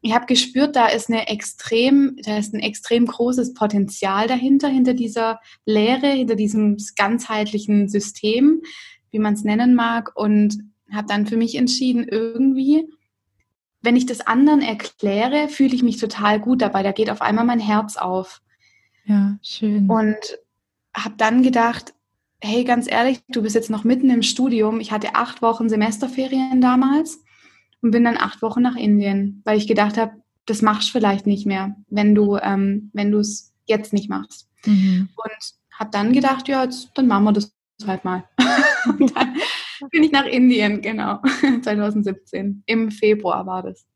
ich 0.00 0.14
habe 0.14 0.26
gespürt, 0.26 0.76
da 0.76 0.86
ist 0.86 1.10
eine 1.10 1.26
extrem, 1.26 2.16
da 2.22 2.38
ist 2.38 2.54
ein 2.54 2.60
extrem 2.60 3.06
großes 3.06 3.52
Potenzial 3.54 4.28
dahinter, 4.28 4.68
hinter 4.68 4.94
dieser 4.94 5.40
Lehre, 5.66 6.06
hinter 6.06 6.36
diesem 6.36 6.76
ganzheitlichen 6.94 7.88
System, 7.88 8.62
wie 9.10 9.18
man 9.18 9.34
es 9.34 9.42
nennen 9.42 9.74
mag. 9.74 10.12
Und 10.14 10.56
habe 10.92 11.08
dann 11.08 11.26
für 11.26 11.36
mich 11.36 11.56
entschieden, 11.56 12.06
irgendwie 12.08 12.86
wenn 13.82 13.96
ich 13.96 14.06
das 14.06 14.20
anderen 14.20 14.60
erkläre, 14.60 15.48
fühle 15.48 15.74
ich 15.74 15.82
mich 15.82 15.96
total 15.98 16.40
gut 16.40 16.62
dabei. 16.62 16.82
Da 16.82 16.92
geht 16.92 17.10
auf 17.10 17.22
einmal 17.22 17.44
mein 17.44 17.60
Herz 17.60 17.96
auf. 17.96 18.42
Ja, 19.04 19.38
schön. 19.42 19.88
Und 19.88 20.16
habe 20.94 21.14
dann 21.16 21.42
gedacht, 21.42 21.94
hey, 22.42 22.64
ganz 22.64 22.90
ehrlich, 22.90 23.20
du 23.28 23.42
bist 23.42 23.54
jetzt 23.54 23.70
noch 23.70 23.84
mitten 23.84 24.10
im 24.10 24.22
Studium. 24.22 24.80
Ich 24.80 24.92
hatte 24.92 25.14
acht 25.14 25.42
Wochen 25.42 25.68
Semesterferien 25.68 26.60
damals 26.60 27.22
und 27.82 27.90
bin 27.90 28.04
dann 28.04 28.16
acht 28.16 28.42
Wochen 28.42 28.62
nach 28.62 28.76
Indien, 28.76 29.42
weil 29.44 29.58
ich 29.58 29.66
gedacht 29.66 29.96
habe, 29.96 30.12
das 30.46 30.62
machst 30.62 30.88
du 30.88 30.92
vielleicht 30.92 31.26
nicht 31.26 31.46
mehr, 31.46 31.76
wenn 31.88 32.14
du 32.14 32.36
ähm, 32.36 32.90
wenn 32.92 33.10
du 33.10 33.18
es 33.18 33.52
jetzt 33.66 33.92
nicht 33.92 34.08
machst. 34.08 34.48
Mhm. 34.66 35.08
Und 35.16 35.54
habe 35.72 35.90
dann 35.90 36.12
gedacht, 36.12 36.48
ja, 36.48 36.64
jetzt, 36.64 36.90
dann 36.94 37.06
machen 37.06 37.24
wir 37.24 37.32
das 37.32 37.54
halt 37.86 38.04
mal. 38.04 38.24
und 38.98 39.16
dann 39.16 39.36
bin 39.90 40.04
ich 40.04 40.12
nach 40.12 40.26
Indien, 40.26 40.80
genau. 40.80 41.20
2017. 41.62 42.62
Im 42.66 42.90
Februar 42.90 43.46
war 43.46 43.62
das. 43.62 43.86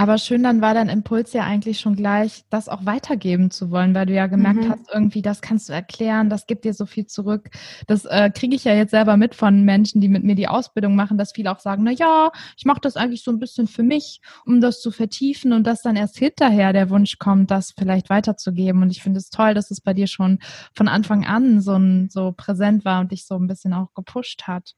Aber 0.00 0.16
schön, 0.16 0.44
dann 0.44 0.60
war 0.60 0.74
dein 0.74 0.88
Impuls 0.88 1.32
ja 1.32 1.42
eigentlich 1.42 1.80
schon 1.80 1.96
gleich, 1.96 2.44
das 2.50 2.68
auch 2.68 2.86
weitergeben 2.86 3.50
zu 3.50 3.72
wollen, 3.72 3.96
weil 3.96 4.06
du 4.06 4.14
ja 4.14 4.28
gemerkt 4.28 4.60
mhm. 4.60 4.68
hast, 4.68 4.88
irgendwie, 4.94 5.22
das 5.22 5.40
kannst 5.40 5.68
du 5.68 5.72
erklären, 5.72 6.30
das 6.30 6.46
gibt 6.46 6.64
dir 6.64 6.72
so 6.72 6.86
viel 6.86 7.06
zurück. 7.06 7.50
Das 7.88 8.04
äh, 8.04 8.30
kriege 8.32 8.54
ich 8.54 8.62
ja 8.62 8.74
jetzt 8.74 8.92
selber 8.92 9.16
mit 9.16 9.34
von 9.34 9.64
Menschen, 9.64 10.00
die 10.00 10.06
mit 10.06 10.22
mir 10.22 10.36
die 10.36 10.46
Ausbildung 10.46 10.94
machen, 10.94 11.18
dass 11.18 11.32
viele 11.32 11.50
auch 11.50 11.58
sagen, 11.58 11.82
na 11.82 11.90
ja, 11.90 12.30
ich 12.56 12.64
mache 12.64 12.80
das 12.80 12.96
eigentlich 12.96 13.24
so 13.24 13.32
ein 13.32 13.40
bisschen 13.40 13.66
für 13.66 13.82
mich, 13.82 14.20
um 14.46 14.60
das 14.60 14.80
zu 14.80 14.92
vertiefen 14.92 15.52
und 15.52 15.66
dass 15.66 15.82
dann 15.82 15.96
erst 15.96 16.16
hinterher 16.16 16.72
der 16.72 16.90
Wunsch 16.90 17.18
kommt, 17.18 17.50
das 17.50 17.74
vielleicht 17.76 18.08
weiterzugeben. 18.08 18.82
Und 18.82 18.90
ich 18.90 19.02
finde 19.02 19.18
es 19.18 19.30
toll, 19.30 19.52
dass 19.52 19.72
es 19.72 19.80
bei 19.80 19.94
dir 19.94 20.06
schon 20.06 20.38
von 20.74 20.86
Anfang 20.86 21.26
an 21.26 21.60
so, 21.60 21.74
ein, 21.74 22.08
so 22.08 22.30
präsent 22.30 22.84
war 22.84 23.00
und 23.00 23.10
dich 23.10 23.26
so 23.26 23.34
ein 23.34 23.48
bisschen 23.48 23.72
auch 23.72 23.92
gepusht 23.94 24.44
hat. 24.46 24.76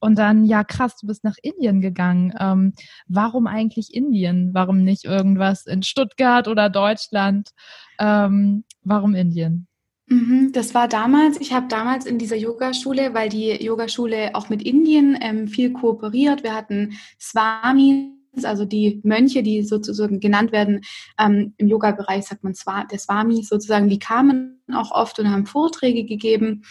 Und 0.00 0.18
dann, 0.18 0.44
ja, 0.44 0.64
krass, 0.64 0.96
du 0.96 1.06
bist 1.06 1.24
nach 1.24 1.36
Indien 1.42 1.80
gegangen. 1.80 2.32
Ähm, 2.40 2.72
warum 3.06 3.46
eigentlich 3.46 3.94
Indien? 3.94 4.50
Warum 4.54 4.82
nicht 4.82 5.04
irgendwas 5.04 5.66
in 5.66 5.82
Stuttgart 5.82 6.48
oder 6.48 6.70
Deutschland? 6.70 7.50
Ähm, 7.98 8.64
warum 8.82 9.14
Indien? 9.14 9.68
Mhm, 10.06 10.50
das 10.52 10.74
war 10.74 10.88
damals, 10.88 11.40
ich 11.40 11.52
habe 11.52 11.68
damals 11.68 12.04
in 12.04 12.18
dieser 12.18 12.34
Yogaschule, 12.34 13.14
weil 13.14 13.28
die 13.28 13.62
Yogaschule 13.62 14.34
auch 14.34 14.48
mit 14.48 14.62
Indien 14.62 15.16
ähm, 15.20 15.46
viel 15.46 15.72
kooperiert. 15.72 16.42
Wir 16.42 16.52
hatten 16.52 16.94
Swami, 17.20 18.10
also 18.42 18.64
die 18.64 19.00
Mönche, 19.04 19.44
die 19.44 19.62
sozusagen 19.62 20.18
genannt 20.18 20.50
werden, 20.50 20.80
ähm, 21.16 21.54
im 21.58 21.68
Yoga-Bereich 21.68 22.24
sagt 22.24 22.42
man 22.42 22.54
Swa 22.54 22.84
der 22.84 22.98
Swami 22.98 23.42
sozusagen, 23.44 23.88
die 23.88 24.00
kamen 24.00 24.60
auch 24.74 24.90
oft 24.90 25.18
und 25.20 25.30
haben 25.30 25.46
Vorträge 25.46 26.04
gegeben. 26.04 26.62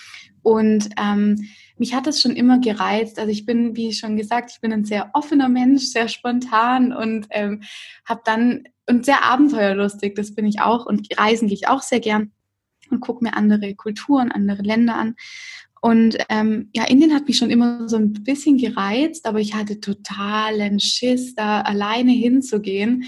Und 0.42 0.90
ähm, 1.02 1.38
mich 1.80 1.94
hat 1.94 2.08
es 2.08 2.22
schon 2.22 2.36
immer 2.36 2.60
gereizt. 2.60 3.20
Also 3.20 3.32
ich 3.32 3.46
bin, 3.46 3.76
wie 3.76 3.94
schon 3.94 4.18
gesagt, 4.18 4.52
ich 4.54 4.62
bin 4.62 4.74
ein 4.74 4.86
sehr 4.86 5.10
offener 5.14 5.50
Mensch, 5.50 5.84
sehr 5.86 6.08
spontan 6.08 6.94
und 6.94 7.28
ähm, 7.32 7.64
habe 8.06 8.22
dann 8.26 8.64
und 8.88 9.06
sehr 9.06 9.24
abenteuerlustig. 9.24 10.16
Das 10.16 10.36
bin 10.36 10.46
ich 10.46 10.62
auch 10.62 10.86
und 10.86 11.08
reisen 11.18 11.48
gehe 11.48 11.56
ich 11.56 11.68
auch 11.68 11.82
sehr 11.82 12.00
gern 12.00 12.32
und 12.90 13.00
gucke 13.00 13.24
mir 13.24 13.36
andere 13.36 13.76
Kulturen, 13.76 14.32
andere 14.32 14.62
Länder 14.62 14.96
an. 14.96 15.16
Und 15.82 16.18
ähm, 16.28 16.70
ja, 16.74 16.84
Indien 16.86 17.14
hat 17.14 17.28
mich 17.28 17.38
schon 17.38 17.50
immer 17.50 17.88
so 17.88 17.96
ein 17.96 18.12
bisschen 18.12 18.58
gereizt, 18.58 19.26
aber 19.26 19.40
ich 19.40 19.54
hatte 19.54 19.80
totalen 19.80 20.80
Schiss, 20.80 21.36
da 21.36 21.62
alleine 21.62 22.12
hinzugehen. 22.12 23.06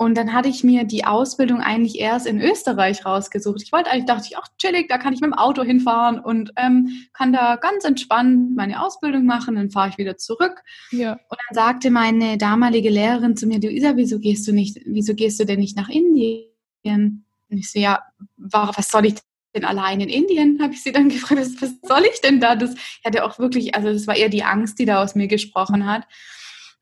Und 0.00 0.14
dann 0.14 0.32
hatte 0.32 0.48
ich 0.48 0.64
mir 0.64 0.84
die 0.84 1.04
Ausbildung 1.04 1.60
eigentlich 1.60 1.98
erst 1.98 2.26
in 2.26 2.40
Österreich 2.40 3.04
rausgesucht. 3.04 3.60
Ich 3.62 3.70
wollte 3.70 3.90
eigentlich, 3.90 4.06
dachte 4.06 4.28
ich, 4.30 4.38
ach, 4.38 4.48
chillig, 4.56 4.88
da 4.88 4.96
kann 4.96 5.12
ich 5.12 5.20
mit 5.20 5.28
dem 5.28 5.34
Auto 5.34 5.62
hinfahren 5.62 6.18
und 6.18 6.52
ähm, 6.56 6.88
kann 7.12 7.34
da 7.34 7.56
ganz 7.56 7.84
entspannt 7.84 8.56
meine 8.56 8.82
Ausbildung 8.82 9.26
machen, 9.26 9.56
dann 9.56 9.70
fahre 9.70 9.90
ich 9.90 9.98
wieder 9.98 10.16
zurück. 10.16 10.62
Ja. 10.90 11.12
Und 11.12 11.38
dann 11.48 11.54
sagte 11.54 11.90
meine 11.90 12.38
damalige 12.38 12.88
Lehrerin 12.88 13.36
zu 13.36 13.46
mir, 13.46 13.60
du 13.60 13.70
Isa, 13.70 13.94
wieso 13.96 14.18
gehst 14.18 14.48
du 14.48 14.52
nicht, 14.52 14.80
wieso 14.86 15.14
gehst 15.14 15.38
du 15.38 15.44
denn 15.44 15.60
nicht 15.60 15.76
nach 15.76 15.90
Indien? 15.90 16.46
Und 16.86 17.58
ich 17.58 17.70
so, 17.70 17.78
ja, 17.78 18.00
was 18.38 18.88
soll 18.88 19.04
ich 19.04 19.16
denn 19.54 19.66
allein 19.66 20.00
in 20.00 20.08
Indien? 20.08 20.62
Habe 20.62 20.72
ich 20.72 20.82
sie 20.82 20.92
dann 20.92 21.08
gefragt, 21.10 21.42
was 21.60 21.74
soll 21.82 22.04
ich 22.10 22.22
denn 22.22 22.40
da? 22.40 22.56
Das 22.56 22.74
hatte 23.04 23.22
auch 23.22 23.38
wirklich, 23.38 23.74
also 23.74 23.92
das 23.92 24.06
war 24.06 24.16
eher 24.16 24.30
die 24.30 24.44
Angst, 24.44 24.78
die 24.78 24.86
da 24.86 25.02
aus 25.02 25.14
mir 25.14 25.28
gesprochen 25.28 25.84
hat. 25.84 26.04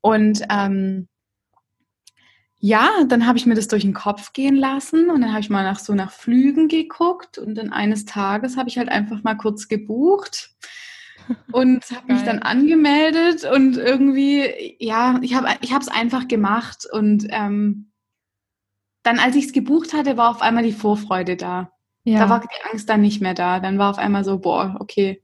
Und 0.03 0.43
ähm, 0.49 1.09
ja, 2.61 3.05
dann 3.07 3.27
habe 3.27 3.39
ich 3.39 3.47
mir 3.47 3.55
das 3.55 3.69
durch 3.69 3.83
den 3.83 3.95
Kopf 3.95 4.33
gehen 4.33 4.57
lassen 4.57 5.11
und 5.11 5.21
dann 5.21 5.31
habe 5.31 5.41
ich 5.41 5.51
mal 5.51 5.63
nach 5.63 5.79
so 5.79 5.95
nach 5.95 6.11
Flügen 6.11 6.69
geguckt 6.69 7.39
und 7.39 7.55
dann 7.55 7.73
eines 7.73 8.05
Tages 8.05 8.57
habe 8.57 8.69
ich 8.69 8.79
halt 8.79 8.89
einfach 8.89 9.23
mal 9.23 9.37
kurz 9.37 9.69
gebucht 9.69 10.51
und 11.53 11.85
habe 11.91 12.13
mich 12.13 12.23
dann 12.23 12.41
angemeldet 12.41 13.45
und 13.45 13.77
irgendwie, 13.77 14.77
ja, 14.81 15.19
ich 15.23 15.35
habe 15.35 15.49
ich 15.61 15.73
es 15.73 15.89
einfach 15.89 16.27
gemacht 16.27 16.87
und 16.91 17.27
ähm, 17.31 17.89
dann, 19.09 19.19
als 19.19 19.37
ich 19.37 19.47
es 19.47 19.53
gebucht 19.53 19.95
hatte, 19.95 20.17
war 20.17 20.31
auf 20.31 20.43
einmal 20.43 20.65
die 20.65 20.73
Vorfreude 20.73 21.37
da. 21.37 21.73
Ja. 22.05 22.21
Da 22.21 22.29
war 22.29 22.41
die 22.41 22.71
Angst 22.71 22.89
dann 22.89 23.01
nicht 23.01 23.21
mehr 23.21 23.35
da. 23.35 23.61
Dann 23.61 23.79
war 23.79 23.91
auf 23.91 23.99
einmal 23.99 24.25
so, 24.25 24.39
boah, 24.39 24.77
okay, 24.81 25.23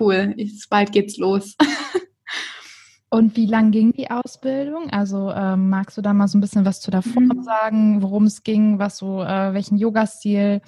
cool, 0.00 0.34
ich, 0.36 0.66
bald 0.70 0.92
geht's 0.92 1.16
los. 1.18 1.56
Und 3.16 3.34
wie 3.34 3.46
lang 3.46 3.70
ging 3.70 3.92
die 3.94 4.10
Ausbildung? 4.10 4.90
Also 4.90 5.30
ähm, 5.30 5.70
magst 5.70 5.96
du 5.96 6.02
da 6.02 6.12
mal 6.12 6.28
so 6.28 6.36
ein 6.36 6.42
bisschen 6.42 6.66
was 6.66 6.82
zu 6.82 6.90
davor 6.90 7.22
mhm. 7.22 7.42
sagen, 7.42 8.02
worum 8.02 8.26
es 8.26 8.42
ging, 8.42 8.78
was 8.78 8.98
so, 8.98 9.22
äh, 9.22 9.54
welchen 9.54 9.78
Yoga-Stil 9.78 10.60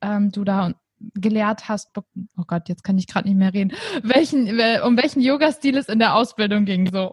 ähm, 0.00 0.30
du 0.30 0.44
da 0.44 0.74
gelehrt 1.14 1.68
hast? 1.68 1.98
Oh 1.98 2.44
Gott, 2.46 2.68
jetzt 2.68 2.84
kann 2.84 2.96
ich 2.96 3.08
gerade 3.08 3.26
nicht 3.26 3.36
mehr 3.36 3.52
reden. 3.52 3.72
Welchen, 4.04 4.46
um 4.84 4.96
welchen 4.96 5.20
Yoga-Stil 5.20 5.76
es 5.76 5.88
in 5.88 5.98
der 5.98 6.14
Ausbildung 6.14 6.64
ging 6.64 6.88
so? 6.92 7.12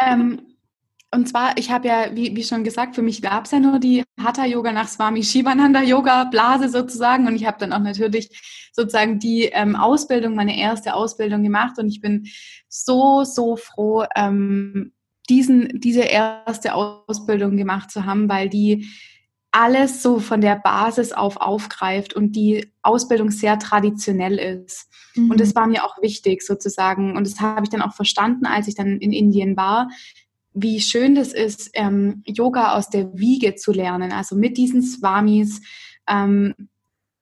Ähm, 0.00 0.40
und 1.14 1.28
zwar, 1.28 1.58
ich 1.58 1.70
habe 1.70 1.88
ja, 1.88 2.06
wie, 2.14 2.34
wie 2.34 2.42
schon 2.42 2.64
gesagt, 2.64 2.94
für 2.94 3.02
mich 3.02 3.20
gab 3.20 3.44
es 3.44 3.50
ja 3.50 3.60
nur 3.60 3.78
die 3.78 4.02
Hatha-Yoga 4.18 4.72
nach 4.72 4.88
Swami 4.88 5.22
Shivananda-Yoga-Blase 5.22 6.70
sozusagen. 6.70 7.26
Und 7.26 7.36
ich 7.36 7.44
habe 7.44 7.58
dann 7.58 7.74
auch 7.74 7.80
natürlich 7.80 8.70
sozusagen 8.72 9.18
die 9.18 9.42
ähm, 9.44 9.76
Ausbildung, 9.76 10.34
meine 10.34 10.58
erste 10.58 10.94
Ausbildung 10.94 11.42
gemacht. 11.42 11.78
Und 11.78 11.88
ich 11.88 12.00
bin 12.00 12.28
so, 12.66 13.24
so 13.24 13.56
froh, 13.56 14.04
ähm, 14.16 14.92
diesen, 15.28 15.80
diese 15.80 16.00
erste 16.00 16.74
Ausbildung 16.74 17.58
gemacht 17.58 17.90
zu 17.90 18.06
haben, 18.06 18.30
weil 18.30 18.48
die 18.48 18.88
alles 19.50 20.02
so 20.02 20.18
von 20.18 20.40
der 20.40 20.56
Basis 20.56 21.12
auf 21.12 21.36
aufgreift 21.36 22.14
und 22.14 22.32
die 22.32 22.72
Ausbildung 22.80 23.30
sehr 23.30 23.58
traditionell 23.58 24.38
ist. 24.38 24.88
Mhm. 25.14 25.30
Und 25.30 25.40
das 25.40 25.54
war 25.54 25.66
mir 25.66 25.84
auch 25.84 26.00
wichtig 26.00 26.42
sozusagen. 26.42 27.18
Und 27.18 27.26
das 27.26 27.38
habe 27.38 27.64
ich 27.64 27.68
dann 27.68 27.82
auch 27.82 27.92
verstanden, 27.92 28.46
als 28.46 28.66
ich 28.66 28.74
dann 28.74 28.96
in 28.96 29.12
Indien 29.12 29.58
war, 29.58 29.90
wie 30.54 30.80
schön 30.80 31.14
das 31.14 31.32
ist, 31.32 31.70
ähm, 31.74 32.22
Yoga 32.26 32.76
aus 32.76 32.90
der 32.90 33.18
Wiege 33.18 33.54
zu 33.54 33.72
lernen, 33.72 34.12
also 34.12 34.36
mit 34.36 34.56
diesen 34.56 34.82
Swamis 34.82 35.60
ähm, 36.08 36.54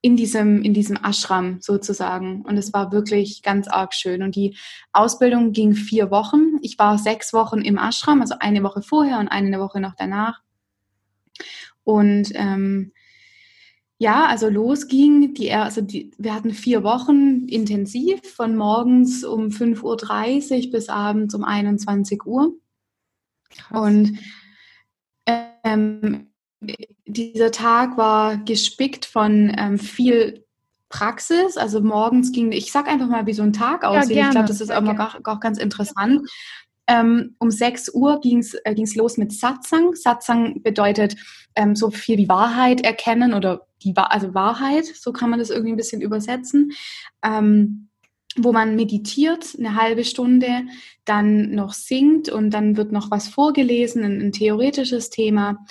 in 0.02 0.16
diesem, 0.16 0.62
in 0.62 0.72
diesem 0.72 0.96
Ashram 0.96 1.58
sozusagen. 1.60 2.42
Und 2.42 2.56
es 2.56 2.72
war 2.72 2.90
wirklich 2.92 3.42
ganz 3.42 3.68
arg 3.68 3.94
schön. 3.94 4.22
Und 4.22 4.34
die 4.34 4.56
Ausbildung 4.92 5.52
ging 5.52 5.75
vier 5.75 6.10
Wochen. 6.10 6.58
Ich 6.62 6.78
war 6.78 6.99
sechs 6.99 7.32
Wochen 7.32 7.60
im 7.60 7.76
Ashram, 7.76 8.20
also 8.20 8.37
eine 8.40 8.62
Woche 8.62 8.82
vorher 8.82 9.18
und 9.18 9.28
eine 9.28 9.60
Woche 9.60 9.80
noch 9.80 9.94
danach. 9.96 10.40
Und 11.84 12.32
ähm, 12.34 12.92
Ja, 13.99 14.25
also 14.26 14.49
los 14.49 14.88
ging 14.88 15.34
die, 15.34 15.52
also 15.52 15.82
die, 15.82 16.10
wir 16.16 16.34
hatten 16.34 16.52
vier 16.52 16.82
Wochen 16.82 17.46
intensiv 17.49 18.22
von 18.34 18.56
morgens 18.56 19.25
um 19.25 19.49
5.30 19.49 20.64
Uhr 20.64 20.70
bis 20.72 20.88
abends 20.88 21.34
um 21.34 21.44
21 21.44 22.25
Uhr. 22.25 22.54
Krass. 23.50 23.80
Und 23.80 24.19
ähm, 25.26 26.28
dieser 27.07 27.50
Tag 27.50 27.97
war 27.97 28.37
gespickt 28.38 29.07
von 29.07 29.52
ähm, 29.57 29.78
viel 29.78 30.45
Praxis. 30.88 31.57
Also 31.57 31.80
morgens 31.80 32.33
ging, 32.33 32.52
ich 32.52 32.73
sag 32.73 32.88
einfach 32.88 33.09
mal, 33.09 33.26
wie 33.26 33.33
so 33.33 33.42
ein 33.42 33.52
Tag 33.52 33.85
aussieht. 33.85 34.16
Ja, 34.16 34.26
ich 34.26 34.30
glaube, 34.30 34.49
das 34.49 34.61
ist 34.61 34.71
auch, 34.71 34.83
auch, 34.87 35.16
auch 35.25 35.40
ganz 35.40 35.59
interessant. 35.59 36.28
Ähm, 36.87 37.37
um 37.38 37.50
6 37.50 37.95
Uhr 37.95 38.21
ging 38.21 38.38
es 38.38 38.54
äh, 38.54 38.75
los 38.97 39.16
mit 39.16 39.33
Satsang. 39.33 39.95
Satsang 39.95 40.62
bedeutet 40.62 41.16
ähm, 41.54 41.76
so 41.76 41.90
viel 41.90 42.19
wie 42.19 42.28
Wahrheit 42.28 42.80
erkennen 42.80 43.33
oder 43.33 43.66
die 43.83 43.97
also 43.97 44.35
Wahrheit, 44.35 44.85
so 44.85 45.12
kann 45.12 45.30
man 45.30 45.38
das 45.38 45.50
irgendwie 45.50 45.73
ein 45.73 45.76
bisschen 45.76 46.02
übersetzen. 46.02 46.73
Ähm, 47.23 47.89
wo 48.37 48.52
man 48.52 48.76
meditiert 48.76 49.56
eine 49.58 49.75
halbe 49.75 50.04
Stunde, 50.04 50.66
dann 51.04 51.50
noch 51.50 51.72
singt 51.72 52.28
und 52.28 52.50
dann 52.50 52.76
wird 52.76 52.92
noch 52.92 53.10
was 53.10 53.28
vorgelesen, 53.28 54.04
ein, 54.04 54.20
ein 54.20 54.32
theoretisches 54.32 55.10
Thema. 55.10 55.64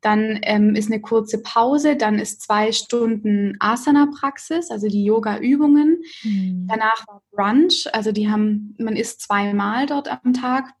Dann 0.00 0.38
ähm, 0.42 0.74
ist 0.74 0.90
eine 0.90 1.00
kurze 1.00 1.42
Pause, 1.42 1.94
dann 1.94 2.18
ist 2.18 2.40
zwei 2.42 2.72
Stunden 2.72 3.56
Asana-Praxis, 3.60 4.70
also 4.70 4.88
die 4.88 5.04
Yoga-Übungen. 5.04 6.02
Mhm. 6.22 6.66
Danach 6.68 7.06
war 7.06 7.22
Brunch, 7.30 7.86
also 7.92 8.10
die 8.10 8.30
haben, 8.30 8.74
man 8.78 8.96
isst 8.96 9.20
zweimal 9.20 9.86
dort 9.86 10.08
am 10.08 10.32
Tag. 10.32 10.72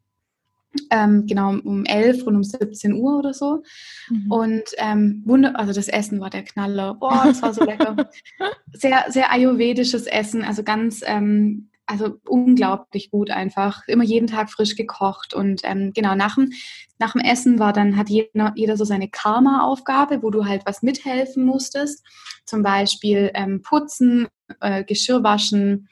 Ähm, 0.90 1.26
genau 1.26 1.56
um 1.64 1.84
11 1.84 2.22
und 2.24 2.36
um 2.36 2.44
17 2.44 2.94
Uhr 2.94 3.18
oder 3.18 3.34
so. 3.34 3.62
Mhm. 4.08 4.30
Und 4.30 4.62
ähm, 4.78 5.22
wunder 5.24 5.58
also 5.58 5.72
das 5.72 5.88
Essen 5.88 6.20
war 6.20 6.30
der 6.30 6.44
Knaller. 6.44 6.94
Boah, 6.94 7.24
das 7.24 7.42
war 7.42 7.52
so 7.52 7.64
lecker. 7.64 7.96
Sehr, 8.72 9.06
sehr 9.08 9.32
ayurvedisches 9.32 10.06
Essen, 10.06 10.44
also 10.44 10.62
ganz 10.62 11.02
ähm, 11.04 11.70
also 11.90 12.18
unglaublich 12.24 13.10
gut 13.10 13.30
einfach. 13.30 13.82
Immer 13.88 14.04
jeden 14.04 14.28
Tag 14.28 14.48
frisch 14.50 14.76
gekocht. 14.76 15.34
Und 15.34 15.62
ähm, 15.64 15.92
genau, 15.92 16.14
nach 16.14 16.36
dem, 16.36 16.52
nach 17.00 17.12
dem 17.12 17.20
Essen 17.20 17.58
war 17.58 17.72
dann, 17.72 17.96
hat 17.96 18.08
jeder, 18.08 18.52
jeder 18.54 18.76
so 18.76 18.84
seine 18.84 19.08
Karma-Aufgabe, 19.08 20.22
wo 20.22 20.30
du 20.30 20.44
halt 20.44 20.62
was 20.66 20.82
mithelfen 20.82 21.44
musstest. 21.44 22.06
Zum 22.44 22.62
Beispiel 22.62 23.32
ähm, 23.34 23.62
putzen, 23.62 24.28
äh, 24.60 24.84
Geschirr 24.84 25.24
waschen, 25.24 25.88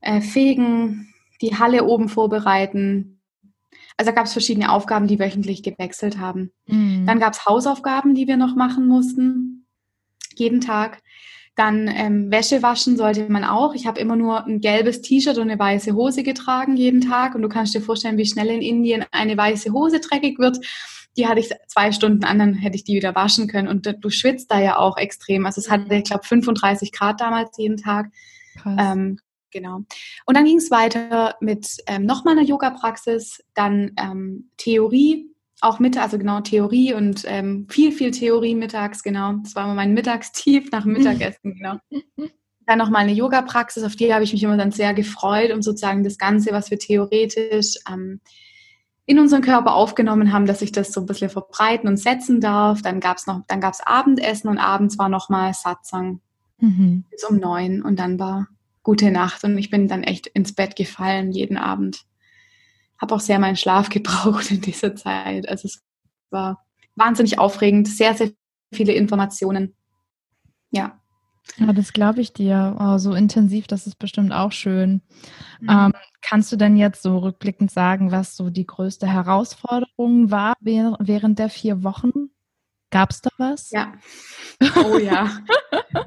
äh, 0.00 0.20
fegen, 0.20 1.14
die 1.40 1.56
Halle 1.56 1.84
oben 1.84 2.08
vorbereiten. 2.08 3.19
Also 4.00 4.14
gab 4.14 4.24
es 4.24 4.32
verschiedene 4.32 4.72
Aufgaben, 4.72 5.06
die 5.06 5.18
wöchentlich 5.18 5.62
gewechselt 5.62 6.16
haben. 6.16 6.52
Mhm. 6.64 7.04
Dann 7.04 7.20
gab 7.20 7.34
es 7.34 7.44
Hausaufgaben, 7.44 8.14
die 8.14 8.26
wir 8.26 8.38
noch 8.38 8.56
machen 8.56 8.88
mussten. 8.88 9.66
Jeden 10.36 10.62
Tag. 10.62 11.02
Dann 11.54 11.86
ähm, 11.86 12.30
Wäsche 12.30 12.62
waschen 12.62 12.96
sollte 12.96 13.28
man 13.28 13.44
auch. 13.44 13.74
Ich 13.74 13.86
habe 13.86 14.00
immer 14.00 14.16
nur 14.16 14.46
ein 14.46 14.62
gelbes 14.62 15.02
T-Shirt 15.02 15.36
und 15.36 15.50
eine 15.50 15.58
weiße 15.58 15.92
Hose 15.92 16.22
getragen 16.22 16.78
jeden 16.78 17.02
Tag. 17.02 17.34
Und 17.34 17.42
du 17.42 17.50
kannst 17.50 17.74
dir 17.74 17.82
vorstellen, 17.82 18.16
wie 18.16 18.24
schnell 18.24 18.48
in 18.48 18.62
Indien 18.62 19.04
eine 19.10 19.36
weiße 19.36 19.70
Hose 19.70 20.00
dreckig 20.00 20.38
wird. 20.38 20.56
Die 21.18 21.26
hatte 21.26 21.40
ich 21.40 21.50
zwei 21.68 21.92
Stunden 21.92 22.24
an, 22.24 22.38
dann 22.38 22.54
hätte 22.54 22.76
ich 22.76 22.84
die 22.84 22.94
wieder 22.94 23.14
waschen 23.14 23.48
können. 23.48 23.68
Und 23.68 23.94
du 24.00 24.08
schwitzt 24.08 24.50
da 24.50 24.58
ja 24.58 24.78
auch 24.78 24.96
extrem. 24.96 25.44
Also 25.44 25.60
es 25.60 25.70
hatte, 25.70 25.94
ich 25.94 26.04
glaube, 26.04 26.24
35 26.24 26.90
Grad 26.92 27.20
damals 27.20 27.50
jeden 27.58 27.76
Tag. 27.76 28.06
Ähm, 28.64 29.18
genau. 29.50 29.84
Und 30.26 30.36
dann 30.36 30.44
ging 30.44 30.58
es 30.58 30.70
weiter 30.70 31.36
mit 31.40 31.76
ähm, 31.86 32.04
nochmal 32.04 32.38
einer 32.38 32.46
Yoga-Praxis, 32.46 33.42
dann 33.54 33.92
ähm, 33.98 34.50
Theorie, 34.56 35.30
auch 35.60 35.78
Mittag, 35.78 36.04
also 36.04 36.18
genau 36.18 36.40
Theorie 36.40 36.94
und 36.94 37.24
ähm, 37.26 37.66
viel, 37.68 37.92
viel 37.92 38.10
Theorie 38.10 38.54
mittags, 38.54 39.02
genau. 39.02 39.34
Das 39.42 39.54
war 39.54 39.64
immer 39.64 39.74
mein 39.74 39.94
Mittagstief 39.94 40.70
nach 40.70 40.84
dem 40.84 40.92
Mittagessen, 40.98 41.54
genau. 41.54 41.76
Dann 42.66 42.78
nochmal 42.78 43.02
eine 43.02 43.12
Yoga-Praxis, 43.12 43.84
auf 43.84 43.96
die 43.96 44.12
habe 44.14 44.24
ich 44.24 44.32
mich 44.32 44.42
immer 44.42 44.56
dann 44.56 44.72
sehr 44.72 44.94
gefreut, 44.94 45.52
um 45.52 45.62
sozusagen 45.62 46.04
das 46.04 46.18
Ganze, 46.18 46.52
was 46.52 46.70
wir 46.70 46.78
theoretisch 46.78 47.76
ähm, 47.90 48.20
in 49.06 49.18
unseren 49.18 49.42
Körper 49.42 49.74
aufgenommen 49.74 50.32
haben, 50.32 50.46
dass 50.46 50.62
ich 50.62 50.70
das 50.70 50.92
so 50.92 51.00
ein 51.00 51.06
bisschen 51.06 51.30
verbreiten 51.30 51.88
und 51.88 51.96
setzen 51.96 52.40
darf. 52.40 52.80
Dann 52.80 53.00
gab 53.00 53.16
es 53.16 53.26
noch, 53.26 53.42
dann 53.48 53.60
gab 53.60 53.74
es 53.74 53.80
Abendessen 53.80 54.48
und 54.48 54.58
abends 54.58 54.98
war 54.98 55.08
nochmal 55.08 55.52
Satsang 55.52 56.20
mhm. 56.58 57.04
bis 57.10 57.24
um 57.24 57.38
neun 57.38 57.82
und 57.82 57.98
dann 57.98 58.20
war 58.20 58.46
gute 58.82 59.10
Nacht 59.10 59.44
und 59.44 59.56
ich 59.58 59.70
bin 59.70 59.88
dann 59.88 60.02
echt 60.02 60.26
ins 60.26 60.54
Bett 60.54 60.76
gefallen 60.76 61.32
jeden 61.32 61.56
Abend 61.56 62.04
habe 63.00 63.14
auch 63.14 63.20
sehr 63.20 63.38
meinen 63.38 63.56
Schlaf 63.56 63.88
gebraucht 63.90 64.50
in 64.50 64.60
dieser 64.60 64.94
Zeit. 64.94 65.48
Also 65.48 65.66
es 65.66 65.82
war 66.30 66.64
wahnsinnig 66.96 67.38
aufregend, 67.38 67.88
sehr, 67.88 68.14
sehr 68.14 68.30
viele 68.72 68.92
Informationen. 68.92 69.74
Ja. 70.70 71.00
Ja, 71.56 71.72
das 71.72 71.92
glaube 71.92 72.20
ich 72.20 72.32
dir. 72.32 72.76
Oh, 72.78 72.98
so 72.98 73.14
intensiv, 73.14 73.66
das 73.66 73.86
ist 73.86 73.98
bestimmt 73.98 74.32
auch 74.32 74.52
schön. 74.52 75.02
Mhm. 75.60 75.68
Ähm, 75.68 75.92
kannst 76.20 76.52
du 76.52 76.56
denn 76.56 76.76
jetzt 76.76 77.02
so 77.02 77.18
rückblickend 77.18 77.72
sagen, 77.72 78.12
was 78.12 78.36
so 78.36 78.50
die 78.50 78.66
größte 78.66 79.06
Herausforderung 79.06 80.30
war 80.30 80.54
während 80.60 81.38
der 81.38 81.48
vier 81.48 81.82
Wochen? 81.82 82.30
Gab 82.90 83.10
es 83.10 83.20
da 83.20 83.30
was? 83.38 83.70
Ja. 83.70 83.92
Oh 84.76 84.98
ja. 84.98 85.40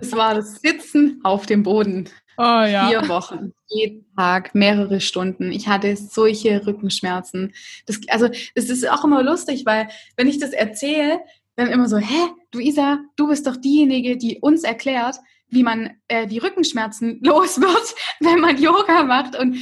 es 0.01 0.11
war 0.11 0.35
das 0.35 0.55
Sitzen 0.55 1.21
auf 1.23 1.45
dem 1.45 1.63
Boden. 1.63 2.09
Oh 2.37 2.41
ja. 2.41 2.87
Vier 2.87 3.07
Wochen, 3.09 3.53
jeden 3.67 4.05
Tag, 4.15 4.55
mehrere 4.55 4.99
Stunden. 4.99 5.51
Ich 5.51 5.67
hatte 5.67 5.95
solche 5.95 6.65
Rückenschmerzen. 6.65 7.53
Das, 7.85 7.99
also, 8.09 8.29
es 8.55 8.69
ist 8.69 8.89
auch 8.89 9.03
immer 9.03 9.23
lustig, 9.23 9.65
weil 9.65 9.87
wenn 10.17 10.27
ich 10.27 10.39
das 10.39 10.51
erzähle, 10.51 11.21
dann 11.55 11.69
immer 11.69 11.87
so, 11.87 11.97
hä, 11.97 12.31
du 12.51 12.59
Isa, 12.59 12.99
du 13.15 13.27
bist 13.27 13.45
doch 13.45 13.57
diejenige, 13.57 14.17
die 14.17 14.39
uns 14.39 14.63
erklärt, 14.63 15.17
wie 15.47 15.63
man 15.63 15.91
äh, 16.07 16.25
die 16.27 16.39
Rückenschmerzen 16.39 17.19
los 17.23 17.61
wird, 17.61 17.95
wenn 18.19 18.39
man 18.39 18.61
Yoga 18.61 19.03
macht. 19.03 19.37
Und 19.37 19.57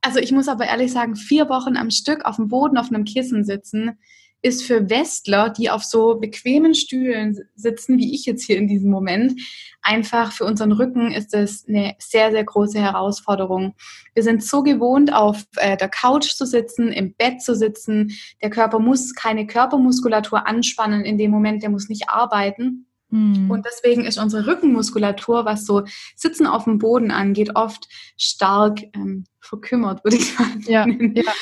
also 0.00 0.18
ich 0.18 0.32
muss 0.32 0.48
aber 0.48 0.66
ehrlich 0.66 0.92
sagen, 0.92 1.14
vier 1.14 1.48
Wochen 1.48 1.76
am 1.76 1.90
Stück 1.90 2.24
auf 2.24 2.36
dem 2.36 2.48
Boden 2.48 2.76
auf 2.76 2.88
einem 2.88 3.04
Kissen 3.04 3.44
sitzen, 3.44 3.98
ist 4.42 4.64
für 4.64 4.90
Westler, 4.90 5.50
die 5.50 5.70
auf 5.70 5.84
so 5.84 6.16
bequemen 6.16 6.74
Stühlen 6.74 7.38
sitzen, 7.54 7.98
wie 7.98 8.14
ich 8.14 8.26
jetzt 8.26 8.44
hier 8.44 8.58
in 8.58 8.66
diesem 8.66 8.90
Moment, 8.90 9.40
einfach 9.82 10.32
für 10.32 10.44
unseren 10.44 10.72
Rücken 10.72 11.12
ist 11.12 11.34
es 11.34 11.66
eine 11.68 11.94
sehr, 11.98 12.30
sehr 12.30 12.44
große 12.44 12.78
Herausforderung. 12.78 13.74
Wir 14.14 14.22
sind 14.22 14.42
so 14.42 14.62
gewohnt, 14.62 15.12
auf 15.12 15.44
äh, 15.56 15.76
der 15.76 15.88
Couch 15.88 16.30
zu 16.32 16.46
sitzen, 16.46 16.88
im 16.92 17.14
Bett 17.14 17.42
zu 17.42 17.54
sitzen. 17.54 18.12
Der 18.42 18.50
Körper 18.50 18.78
muss 18.78 19.14
keine 19.14 19.46
Körpermuskulatur 19.46 20.46
anspannen 20.46 21.04
in 21.04 21.18
dem 21.18 21.30
Moment, 21.30 21.62
der 21.62 21.70
muss 21.70 21.88
nicht 21.88 22.08
arbeiten. 22.08 22.86
Mhm. 23.10 23.50
Und 23.50 23.66
deswegen 23.66 24.04
ist 24.04 24.18
unsere 24.18 24.46
Rückenmuskulatur, 24.46 25.44
was 25.44 25.66
so 25.66 25.82
Sitzen 26.16 26.46
auf 26.46 26.64
dem 26.64 26.78
Boden 26.78 27.10
angeht, 27.10 27.50
oft 27.54 27.88
stark 28.16 28.82
ähm, 28.94 29.24
verkümmert, 29.40 30.02
würde 30.04 30.16
ich 30.16 30.34
sagen. 30.34 30.64
Ja, 30.66 30.86
ja. 30.86 31.32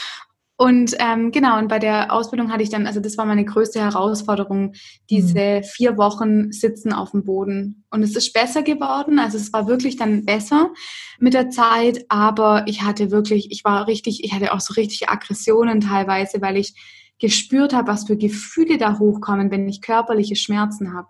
Und 0.61 0.95
ähm, 0.99 1.31
genau, 1.31 1.59
und 1.59 1.69
bei 1.69 1.79
der 1.79 2.13
Ausbildung 2.13 2.53
hatte 2.53 2.63
ich 2.63 2.69
dann, 2.69 2.87
also 2.87 3.01
das 3.01 3.17
war 3.17 3.25
meine 3.25 3.47
größte 3.47 3.81
Herausforderung, 3.81 4.75
diese 5.09 5.61
mhm. 5.61 5.65
vier 5.65 5.97
Wochen 5.97 6.53
Sitzen 6.53 6.93
auf 6.93 7.13
dem 7.13 7.25
Boden. 7.25 7.87
Und 7.91 8.03
es 8.03 8.15
ist 8.15 8.35
besser 8.35 8.63
geworden, 8.63 9.19
also 9.19 9.39
es 9.39 9.55
war 9.55 9.69
wirklich 9.69 9.97
dann 9.97 10.27
besser 10.27 10.69
mit 11.19 11.33
der 11.33 11.49
Zeit, 11.49 12.05
aber 12.11 12.65
ich 12.67 12.83
hatte 12.83 13.11
wirklich, 13.11 13.51
ich 13.51 13.65
war 13.65 13.87
richtig, 13.87 14.23
ich 14.23 14.35
hatte 14.35 14.53
auch 14.53 14.61
so 14.61 14.75
richtig 14.75 15.09
Aggressionen 15.09 15.81
teilweise, 15.81 16.43
weil 16.43 16.59
ich 16.59 16.75
gespürt 17.19 17.73
habe, 17.73 17.89
was 17.89 18.05
für 18.05 18.19
Gefühle 18.19 18.77
da 18.77 18.99
hochkommen, 18.99 19.51
wenn 19.51 19.67
ich 19.67 19.81
körperliche 19.81 20.37
Schmerzen 20.37 20.93
habe. 20.93 21.09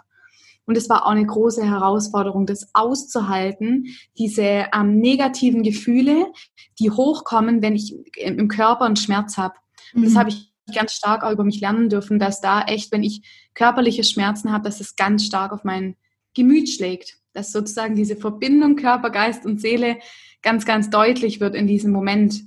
Und 0.66 0.76
es 0.76 0.88
war 0.88 1.06
auch 1.06 1.10
eine 1.10 1.26
große 1.26 1.64
Herausforderung, 1.64 2.46
das 2.46 2.70
auszuhalten, 2.74 3.86
diese 4.18 4.66
ähm, 4.74 4.98
negativen 5.00 5.62
Gefühle, 5.62 6.32
die 6.78 6.90
hochkommen, 6.90 7.62
wenn 7.62 7.74
ich 7.74 7.94
im 8.16 8.48
Körper 8.48 8.84
einen 8.84 8.96
Schmerz 8.96 9.36
habe. 9.36 9.54
Mhm. 9.92 10.04
das 10.04 10.16
habe 10.16 10.30
ich 10.30 10.50
ganz 10.72 10.92
stark 10.92 11.24
auch 11.24 11.32
über 11.32 11.44
mich 11.44 11.60
lernen 11.60 11.88
dürfen, 11.88 12.18
dass 12.18 12.40
da 12.40 12.62
echt, 12.62 12.92
wenn 12.92 13.02
ich 13.02 13.22
körperliche 13.54 14.04
Schmerzen 14.04 14.52
habe, 14.52 14.64
dass 14.64 14.80
es 14.80 14.96
ganz 14.96 15.24
stark 15.24 15.52
auf 15.52 15.64
mein 15.64 15.96
Gemüt 16.34 16.68
schlägt. 16.68 17.18
Dass 17.32 17.52
sozusagen 17.52 17.94
diese 17.94 18.16
Verbindung 18.16 18.76
Körper, 18.76 19.10
Geist 19.10 19.46
und 19.46 19.60
Seele 19.60 19.98
ganz, 20.42 20.64
ganz 20.64 20.90
deutlich 20.90 21.40
wird 21.40 21.54
in 21.54 21.66
diesem 21.66 21.92
Moment, 21.92 22.42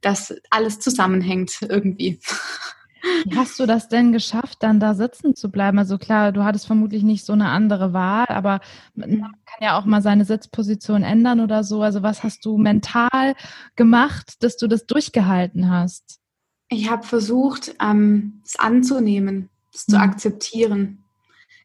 dass 0.00 0.34
alles 0.50 0.80
zusammenhängt 0.80 1.58
irgendwie. 1.68 2.20
Wie 3.24 3.36
hast 3.36 3.58
du 3.58 3.66
das 3.66 3.88
denn 3.88 4.12
geschafft, 4.12 4.58
dann 4.60 4.80
da 4.80 4.94
sitzen 4.94 5.34
zu 5.34 5.50
bleiben? 5.50 5.78
Also 5.78 5.98
klar, 5.98 6.32
du 6.32 6.44
hattest 6.44 6.66
vermutlich 6.66 7.02
nicht 7.02 7.24
so 7.24 7.32
eine 7.32 7.48
andere 7.48 7.92
Wahl, 7.92 8.26
aber 8.28 8.60
man 8.94 9.20
kann 9.20 9.60
ja 9.60 9.78
auch 9.78 9.84
mal 9.84 10.02
seine 10.02 10.24
Sitzposition 10.24 11.02
ändern 11.02 11.40
oder 11.40 11.64
so. 11.64 11.82
Also 11.82 12.02
was 12.02 12.22
hast 12.22 12.44
du 12.44 12.58
mental 12.58 13.34
gemacht, 13.76 14.42
dass 14.42 14.56
du 14.56 14.66
das 14.66 14.86
durchgehalten 14.86 15.70
hast? 15.70 16.20
Ich 16.68 16.88
habe 16.90 17.02
versucht, 17.02 17.74
ähm, 17.80 18.40
es 18.44 18.58
anzunehmen, 18.58 19.50
es 19.74 19.88
mhm. 19.88 19.92
zu 19.92 19.98
akzeptieren. 20.00 21.04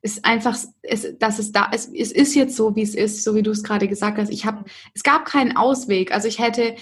Es 0.01 0.17
ist 0.17 0.25
einfach, 0.25 0.57
es, 0.81 1.17
dass 1.17 1.39
es 1.39 1.51
da 1.51 1.65
ist. 1.65 1.93
Es 1.93 2.11
ist 2.11 2.35
jetzt 2.35 2.55
so, 2.55 2.75
wie 2.75 2.83
es 2.83 2.95
ist, 2.95 3.23
so 3.23 3.35
wie 3.35 3.43
du 3.43 3.51
es 3.51 3.63
gerade 3.63 3.87
gesagt 3.87 4.17
hast. 4.17 4.29
Ich 4.29 4.45
habe, 4.45 4.65
es 4.93 5.03
gab 5.03 5.25
keinen 5.25 5.57
Ausweg. 5.57 6.11
Also 6.11 6.27
ich 6.27 6.39
hätte, 6.39 6.75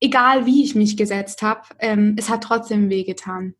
egal 0.00 0.46
wie 0.46 0.64
ich 0.64 0.74
mich 0.74 0.96
gesetzt 0.96 1.42
habe, 1.42 1.62
ähm, 1.78 2.16
es 2.18 2.28
hat 2.28 2.42
trotzdem 2.42 2.88
wehgetan. 2.88 3.54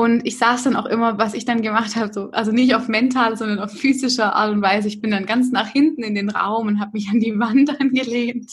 Und 0.00 0.26
ich 0.26 0.38
saß 0.38 0.62
dann 0.62 0.76
auch 0.76 0.86
immer, 0.86 1.18
was 1.18 1.34
ich 1.34 1.44
dann 1.44 1.60
gemacht 1.60 1.94
habe, 1.94 2.10
so, 2.10 2.30
also 2.30 2.52
nicht 2.52 2.74
auf 2.74 2.88
mental, 2.88 3.36
sondern 3.36 3.58
auf 3.58 3.70
physischer 3.70 4.34
Art 4.34 4.50
und 4.50 4.62
Weise. 4.62 4.88
Ich 4.88 5.02
bin 5.02 5.10
dann 5.10 5.26
ganz 5.26 5.52
nach 5.52 5.68
hinten 5.68 6.02
in 6.02 6.14
den 6.14 6.30
Raum 6.30 6.68
und 6.68 6.80
habe 6.80 6.92
mich 6.94 7.10
an 7.10 7.20
die 7.20 7.38
Wand 7.38 7.78
angelehnt. 7.82 8.50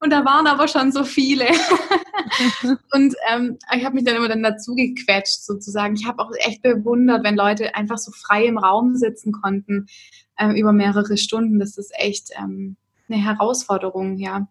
Und 0.00 0.10
da 0.10 0.24
waren 0.24 0.48
aber 0.48 0.66
schon 0.66 0.90
so 0.90 1.04
viele. 1.04 1.46
und 2.92 3.14
ähm, 3.32 3.58
ich 3.76 3.84
habe 3.84 3.94
mich 3.94 4.02
dann 4.02 4.16
immer 4.16 4.26
dann 4.26 4.42
dazu 4.42 4.74
gequetscht 4.74 5.44
sozusagen. 5.44 5.94
Ich 5.94 6.04
habe 6.04 6.18
auch 6.20 6.32
echt 6.40 6.62
bewundert, 6.62 7.22
wenn 7.22 7.36
Leute 7.36 7.76
einfach 7.76 7.98
so 7.98 8.10
frei 8.10 8.46
im 8.46 8.58
Raum 8.58 8.96
sitzen 8.96 9.30
konnten 9.30 9.86
ähm, 10.36 10.56
über 10.56 10.72
mehrere 10.72 11.16
Stunden. 11.16 11.60
Das 11.60 11.78
ist 11.78 11.92
echt 11.94 12.30
ähm, 12.36 12.76
eine 13.08 13.22
Herausforderung, 13.22 14.16
ja. 14.16 14.48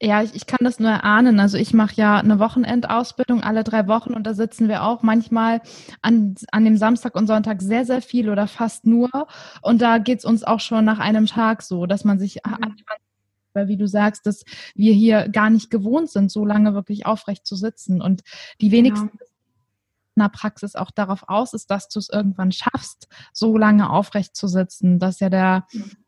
Ja, 0.00 0.22
ich, 0.22 0.34
ich 0.34 0.46
kann 0.46 0.58
das 0.62 0.78
nur 0.78 0.90
erahnen. 0.90 1.40
Also 1.40 1.56
ich 1.58 1.72
mache 1.72 1.94
ja 1.96 2.18
eine 2.18 2.38
Wochenendausbildung 2.38 3.42
alle 3.42 3.64
drei 3.64 3.86
Wochen 3.86 4.14
und 4.14 4.24
da 4.26 4.34
sitzen 4.34 4.68
wir 4.68 4.84
auch 4.84 5.02
manchmal 5.02 5.60
an, 6.02 6.34
an 6.50 6.64
dem 6.64 6.76
Samstag 6.76 7.14
und 7.14 7.26
Sonntag 7.26 7.62
sehr, 7.62 7.84
sehr 7.84 8.02
viel 8.02 8.28
oder 8.28 8.46
fast 8.48 8.86
nur. 8.86 9.10
Und 9.62 9.82
da 9.82 9.98
geht's 9.98 10.24
uns 10.24 10.44
auch 10.44 10.60
schon 10.60 10.84
nach 10.84 10.98
einem 10.98 11.26
Tag 11.26 11.62
so, 11.62 11.86
dass 11.86 12.04
man 12.04 12.18
sich 12.18 12.38
mhm. 12.46 12.76
weil 13.54 13.68
wie 13.68 13.76
du 13.76 13.86
sagst, 13.86 14.26
dass 14.26 14.44
wir 14.74 14.92
hier 14.92 15.28
gar 15.28 15.50
nicht 15.50 15.70
gewohnt 15.70 16.10
sind, 16.10 16.30
so 16.30 16.44
lange 16.44 16.74
wirklich 16.74 17.06
aufrecht 17.06 17.46
zu 17.46 17.56
sitzen. 17.56 18.00
Und 18.00 18.22
die 18.60 18.70
wenigsten 18.70 19.10
genau. 19.10 19.24
in 20.16 20.22
der 20.22 20.28
Praxis 20.28 20.74
auch 20.74 20.90
darauf 20.90 21.28
aus 21.28 21.52
ist, 21.52 21.70
dass 21.70 21.88
du 21.88 21.98
es 21.98 22.08
irgendwann 22.08 22.52
schaffst, 22.52 23.08
so 23.32 23.56
lange 23.56 23.90
aufrecht 23.90 24.36
zu 24.36 24.48
sitzen, 24.48 24.98
dass 24.98 25.20
ja 25.20 25.28
der 25.30 25.66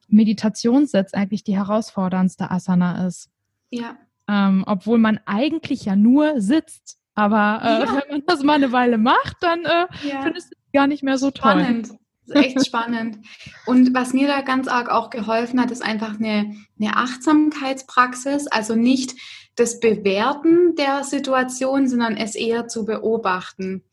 Meditationssitz 0.08 1.14
eigentlich 1.14 1.44
die 1.44 1.56
herausforderndste 1.56 2.50
Asana 2.50 3.06
ist. 3.06 3.30
Ja. 3.78 3.96
Ähm, 4.28 4.64
obwohl 4.66 4.98
man 4.98 5.20
eigentlich 5.26 5.84
ja 5.84 5.96
nur 5.96 6.40
sitzt. 6.40 6.98
Aber 7.14 7.60
äh, 7.62 7.84
ja. 7.84 8.02
wenn 8.02 8.10
man 8.10 8.22
das 8.26 8.42
mal 8.42 8.54
eine 8.54 8.72
Weile 8.72 8.98
macht, 8.98 9.36
dann 9.40 9.64
äh, 9.64 9.86
ja. 10.02 10.22
findest 10.22 10.52
du 10.52 10.56
es 10.56 10.72
gar 10.72 10.86
nicht 10.86 11.02
mehr 11.02 11.18
so 11.18 11.30
toll. 11.30 11.52
Spannend. 11.52 11.90
echt 12.30 12.66
spannend. 12.66 13.18
Und 13.66 13.94
was 13.94 14.14
mir 14.14 14.28
da 14.28 14.40
ganz 14.40 14.66
arg 14.66 14.88
auch 14.88 15.10
geholfen 15.10 15.60
hat, 15.60 15.70
ist 15.70 15.84
einfach 15.84 16.18
eine, 16.18 16.56
eine 16.80 16.96
Achtsamkeitspraxis. 16.96 18.46
Also 18.46 18.74
nicht 18.74 19.14
das 19.56 19.78
Bewerten 19.78 20.74
der 20.76 21.04
Situation, 21.04 21.88
sondern 21.88 22.16
es 22.16 22.34
eher 22.34 22.66
zu 22.66 22.84
beobachten. 22.84 23.84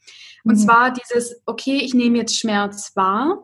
Und 0.44 0.56
mhm. 0.56 0.60
zwar 0.60 0.92
dieses, 0.92 1.42
okay, 1.46 1.78
ich 1.78 1.94
nehme 1.94 2.18
jetzt 2.18 2.40
Schmerz 2.40 2.96
wahr 2.96 3.44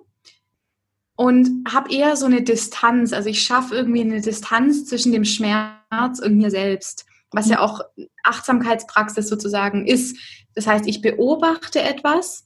und 1.17 1.65
habe 1.69 1.91
eher 1.91 2.15
so 2.15 2.27
eine 2.27 2.43
Distanz. 2.43 3.11
Also 3.11 3.27
ich 3.27 3.41
schaffe 3.41 3.75
irgendwie 3.75 4.01
eine 4.01 4.21
Distanz 4.21 4.85
zwischen 4.85 5.11
dem 5.11 5.25
Schmerz 5.25 6.19
und 6.23 6.37
mir 6.37 6.51
selbst, 6.51 7.05
was 7.31 7.49
ja 7.49 7.59
auch 7.59 7.81
Achtsamkeitspraxis 8.23 9.27
sozusagen 9.27 9.85
ist. 9.85 10.17
Das 10.53 10.67
heißt, 10.67 10.87
ich 10.87 11.01
beobachte 11.01 11.81
etwas, 11.81 12.45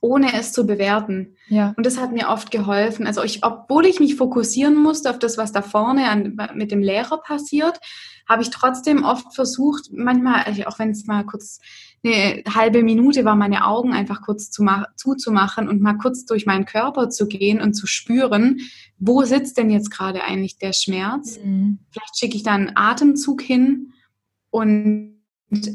ohne 0.00 0.34
es 0.34 0.52
zu 0.52 0.66
bewerten. 0.66 1.36
Ja. 1.48 1.74
Und 1.76 1.84
das 1.84 1.98
hat 1.98 2.12
mir 2.12 2.30
oft 2.30 2.50
geholfen. 2.50 3.06
Also 3.06 3.22
ich, 3.22 3.44
obwohl 3.44 3.84
ich 3.84 4.00
mich 4.00 4.16
fokussieren 4.16 4.76
musste 4.76 5.10
auf 5.10 5.18
das, 5.18 5.36
was 5.36 5.52
da 5.52 5.60
vorne 5.60 6.08
an, 6.08 6.38
mit 6.54 6.72
dem 6.72 6.80
Lehrer 6.80 7.18
passiert, 7.18 7.78
habe 8.28 8.42
ich 8.42 8.50
trotzdem 8.50 9.04
oft 9.04 9.34
versucht, 9.34 9.90
manchmal, 9.92 10.42
also 10.44 10.64
auch 10.64 10.78
wenn 10.78 10.90
es 10.90 11.06
mal 11.06 11.24
kurz 11.24 11.60
eine 12.04 12.42
halbe 12.54 12.82
Minute 12.82 13.24
war, 13.24 13.34
meine 13.34 13.66
Augen 13.66 13.92
einfach 13.92 14.22
kurz 14.22 14.50
zu 14.50 14.66
zuzumachen 14.96 15.68
und 15.68 15.80
mal 15.80 15.94
kurz 15.94 16.26
durch 16.26 16.44
meinen 16.44 16.66
Körper 16.66 17.08
zu 17.08 17.26
gehen 17.26 17.60
und 17.60 17.74
zu 17.74 17.86
spüren, 17.86 18.60
wo 18.98 19.22
sitzt 19.22 19.56
denn 19.56 19.70
jetzt 19.70 19.90
gerade 19.90 20.22
eigentlich 20.22 20.58
der 20.58 20.72
Schmerz? 20.72 21.38
Mhm. 21.42 21.78
Vielleicht 21.90 22.18
schicke 22.18 22.36
ich 22.36 22.42
da 22.42 22.52
einen 22.52 22.76
Atemzug 22.76 23.40
hin 23.40 23.92
und 24.50 25.14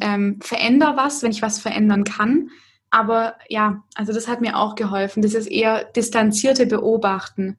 ähm, 0.01 0.39
verändere 0.41 0.97
was, 0.97 1.23
wenn 1.23 1.31
ich 1.31 1.41
was 1.41 1.59
verändern 1.59 2.03
kann. 2.03 2.49
Aber 2.91 3.35
ja, 3.49 3.83
also 3.95 4.13
das 4.13 4.27
hat 4.27 4.41
mir 4.41 4.57
auch 4.57 4.75
geholfen. 4.75 5.21
Das 5.21 5.33
ist 5.33 5.47
eher 5.47 5.83
distanzierte 5.83 6.65
Beobachten. 6.65 7.57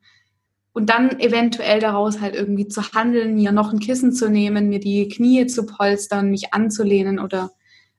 Und 0.72 0.88
dann 0.88 1.18
eventuell 1.18 1.80
daraus 1.80 2.20
halt 2.20 2.34
irgendwie 2.34 2.68
zu 2.68 2.92
handeln, 2.92 3.34
mir 3.34 3.52
noch 3.52 3.72
ein 3.72 3.80
Kissen 3.80 4.12
zu 4.12 4.30
nehmen, 4.30 4.68
mir 4.68 4.78
die 4.78 5.08
Knie 5.08 5.46
zu 5.46 5.66
polstern, 5.66 6.30
mich 6.30 6.54
anzulehnen 6.54 7.18
oder 7.18 7.50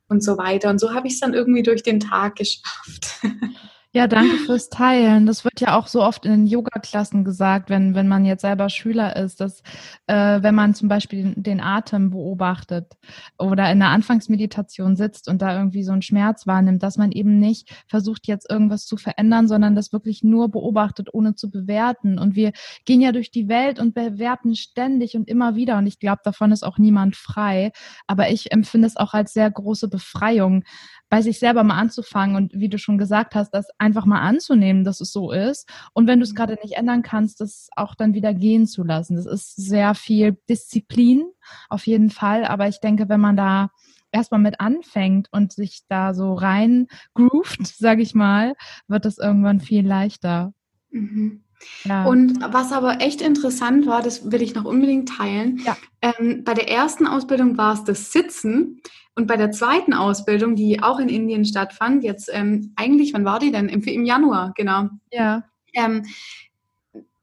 und 0.08 0.24
so 0.24 0.38
weiter. 0.38 0.70
Und 0.70 0.80
so 0.80 0.94
habe 0.94 1.08
ich 1.08 1.14
es 1.14 1.20
dann 1.20 1.34
irgendwie 1.34 1.64
durch 1.64 1.84
den 1.84 2.00
Tag 2.00 2.36
geschafft. 2.36 3.22
Ja, 3.94 4.08
danke 4.08 4.38
fürs 4.46 4.70
Teilen. 4.70 5.26
Das 5.26 5.44
wird 5.44 5.60
ja 5.60 5.78
auch 5.78 5.88
so 5.88 6.02
oft 6.02 6.26
in 6.26 6.32
den 6.32 6.48
Yoga-Klassen 6.48 7.26
gesagt, 7.26 7.70
wenn, 7.70 7.94
wenn 7.94 8.08
man 8.08 8.24
jetzt 8.24 8.40
selber 8.40 8.70
Schüler 8.70 9.18
ist, 9.18 9.42
dass 9.42 9.64
äh, 10.08 10.42
wenn 10.42 10.56
man 10.56 10.74
zum 10.74 10.88
Beispiel 10.88 11.24
den, 11.24 11.44
den, 11.44 11.60
Atem 11.60 12.10
beobachtet 12.10 12.94
oder 13.38 13.70
in 13.70 13.80
der 13.80 13.90
Anfangsmeditation 13.90 14.96
sitzt 14.96 15.28
und 15.28 15.42
da 15.42 15.58
irgendwie 15.58 15.84
so 15.84 15.92
einen 15.92 16.04
Schmerz 16.04 16.48
wahrnimmt, 16.48 16.82
dass 16.84 16.98
man 16.98 17.12
eben 17.12 17.38
nicht 17.38 17.84
versucht, 17.86 18.28
jetzt 18.28 18.50
irgendwas 18.50 18.86
zu 18.86 18.96
verändern, 18.96 19.50
sondern 19.50 19.76
das 19.76 19.92
wirklich 19.92 20.24
nur 20.24 20.50
beobachtet, 20.50 21.10
ohne 21.12 21.36
zu 21.36 21.52
bewerten. 21.52 22.18
Und 22.18 22.34
wir 22.34 22.54
gehen 22.86 23.02
ja 23.02 23.12
durch 23.12 23.30
die 23.30 23.50
Welt 23.50 23.78
und 23.78 23.94
bewerten 23.94 24.56
ständig 24.56 25.18
und 25.18 25.28
immer 25.28 25.56
wieder. 25.56 25.78
Und 25.78 25.86
ich 25.86 26.00
glaube, 26.00 26.22
davon 26.24 26.54
ist 26.54 26.64
auch 26.64 26.78
niemand 26.78 27.18
frei. 27.18 27.74
Aber 28.08 28.30
ich 28.30 28.54
empfinde 28.54 28.88
es 28.88 28.96
auch 28.96 29.14
als 29.14 29.34
sehr 29.34 29.52
große 29.52 29.90
Befreiung, 29.90 30.64
bei 31.12 31.22
sich 31.22 31.40
selber 31.40 31.66
mal 31.66 31.76
anzufangen 31.76 32.38
und 32.38 32.54
wie 32.54 32.70
du 32.70 32.78
schon 32.78 32.98
gesagt 32.98 33.36
hast, 33.36 33.52
das 33.52 33.68
einfach 33.78 34.06
mal 34.06 34.22
anzunehmen, 34.22 34.86
dass 34.86 35.02
es 35.02 35.12
so 35.12 35.34
ist. 35.34 35.70
Und 35.92 36.08
wenn 36.08 36.20
du 36.20 36.24
es 36.24 36.34
gerade 36.34 36.58
nicht 36.64 36.78
ändern 36.78 37.02
kannst, 37.04 37.42
das 37.42 37.68
auch 37.76 37.96
dann 37.96 38.14
wieder 38.14 38.34
gehen 38.34 38.66
zu 38.66 38.82
lassen. 38.86 39.18
Das 39.18 39.26
ist 39.26 39.58
sehr 39.58 39.94
viel 39.94 40.38
Disziplin 40.50 41.26
auf 41.68 41.86
jeden 41.86 42.12
Fall. 42.12 42.46
Aber 42.46 42.70
ich 42.70 42.80
denke, 42.80 43.10
wenn 43.10 43.20
man 43.20 43.36
da 43.36 43.72
erstmal 44.14 44.40
mit 44.40 44.62
anfängt 44.62 45.28
und 45.34 45.52
sich 45.52 45.82
da 45.90 46.14
so 46.14 46.34
rein 46.34 46.88
groovt, 47.14 47.60
sage 47.78 48.02
ich 48.02 48.16
mal, 48.16 48.54
wird 48.88 49.04
das 49.04 49.18
irgendwann 49.18 49.60
viel 49.60 49.86
leichter. 49.86 50.54
Mhm. 50.92 51.44
Ja. 51.84 52.06
Und 52.06 52.40
was 52.54 52.72
aber 52.72 53.02
echt 53.02 53.22
interessant 53.22 53.86
war, 53.86 54.02
das 54.02 54.32
will 54.32 54.42
ich 54.42 54.56
noch 54.56 54.66
unbedingt 54.66 55.10
teilen. 55.10 55.62
Ja. 55.66 55.78
Ähm, 56.02 56.44
bei 56.44 56.54
der 56.54 56.70
ersten 56.70 57.08
Ausbildung 57.08 57.58
war 57.58 57.74
es 57.74 57.84
das 57.84 58.12
Sitzen. 58.12 58.82
Und 59.16 59.28
bei 59.28 59.36
der 59.36 59.52
zweiten 59.52 59.94
Ausbildung, 59.94 60.56
die 60.56 60.82
auch 60.82 61.00
in 61.00 61.10
Indien 61.10 61.46
stattfand, 61.46 62.04
jetzt 62.04 62.30
ähm, 62.32 62.74
eigentlich, 62.76 63.14
wann 63.14 63.26
war 63.26 63.40
die 63.40 63.52
denn? 63.52 63.68
Im, 63.68 63.84
im 63.84 64.06
Januar, 64.06 64.54
genau. 64.56 64.90
Ja. 65.12 65.44
Ähm, 65.74 66.06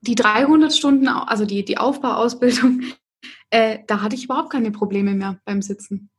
die 0.01 0.14
300 0.14 0.72
Stunden, 0.72 1.09
also 1.09 1.44
die, 1.44 1.64
die 1.64 1.79
Aufbauausbildung, 1.79 2.83
äh, 3.51 3.79
da 3.87 4.03
hatte 4.03 4.16
ich 4.16 4.24
überhaupt 4.24 4.51
keine 4.51 4.70
Probleme 4.70 5.14
mehr 5.14 5.40
beim 5.44 5.62
Sitzen. 5.62 6.11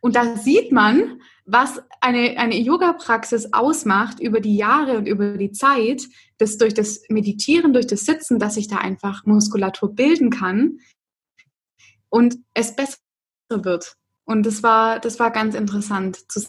Und 0.00 0.16
da 0.16 0.36
sieht 0.36 0.72
man, 0.72 1.20
was 1.44 1.82
eine, 2.00 2.38
eine 2.38 2.58
Yoga-Praxis 2.58 3.52
ausmacht 3.52 4.20
über 4.20 4.40
die 4.40 4.56
Jahre 4.56 4.96
und 4.96 5.06
über 5.06 5.36
die 5.36 5.52
Zeit, 5.52 6.02
dass 6.38 6.56
durch 6.56 6.74
das 6.74 7.02
Meditieren, 7.08 7.72
durch 7.72 7.86
das 7.86 8.04
Sitzen, 8.04 8.38
dass 8.38 8.54
sich 8.54 8.68
da 8.68 8.78
einfach 8.78 9.24
Muskulatur 9.26 9.94
bilden 9.94 10.30
kann 10.30 10.78
und 12.08 12.36
es 12.54 12.76
besser 12.76 12.98
wird. 13.48 13.96
Und 14.24 14.46
das 14.46 14.62
war, 14.62 15.00
das 15.00 15.18
war 15.18 15.30
ganz 15.30 15.54
interessant 15.54 16.30
zu 16.30 16.46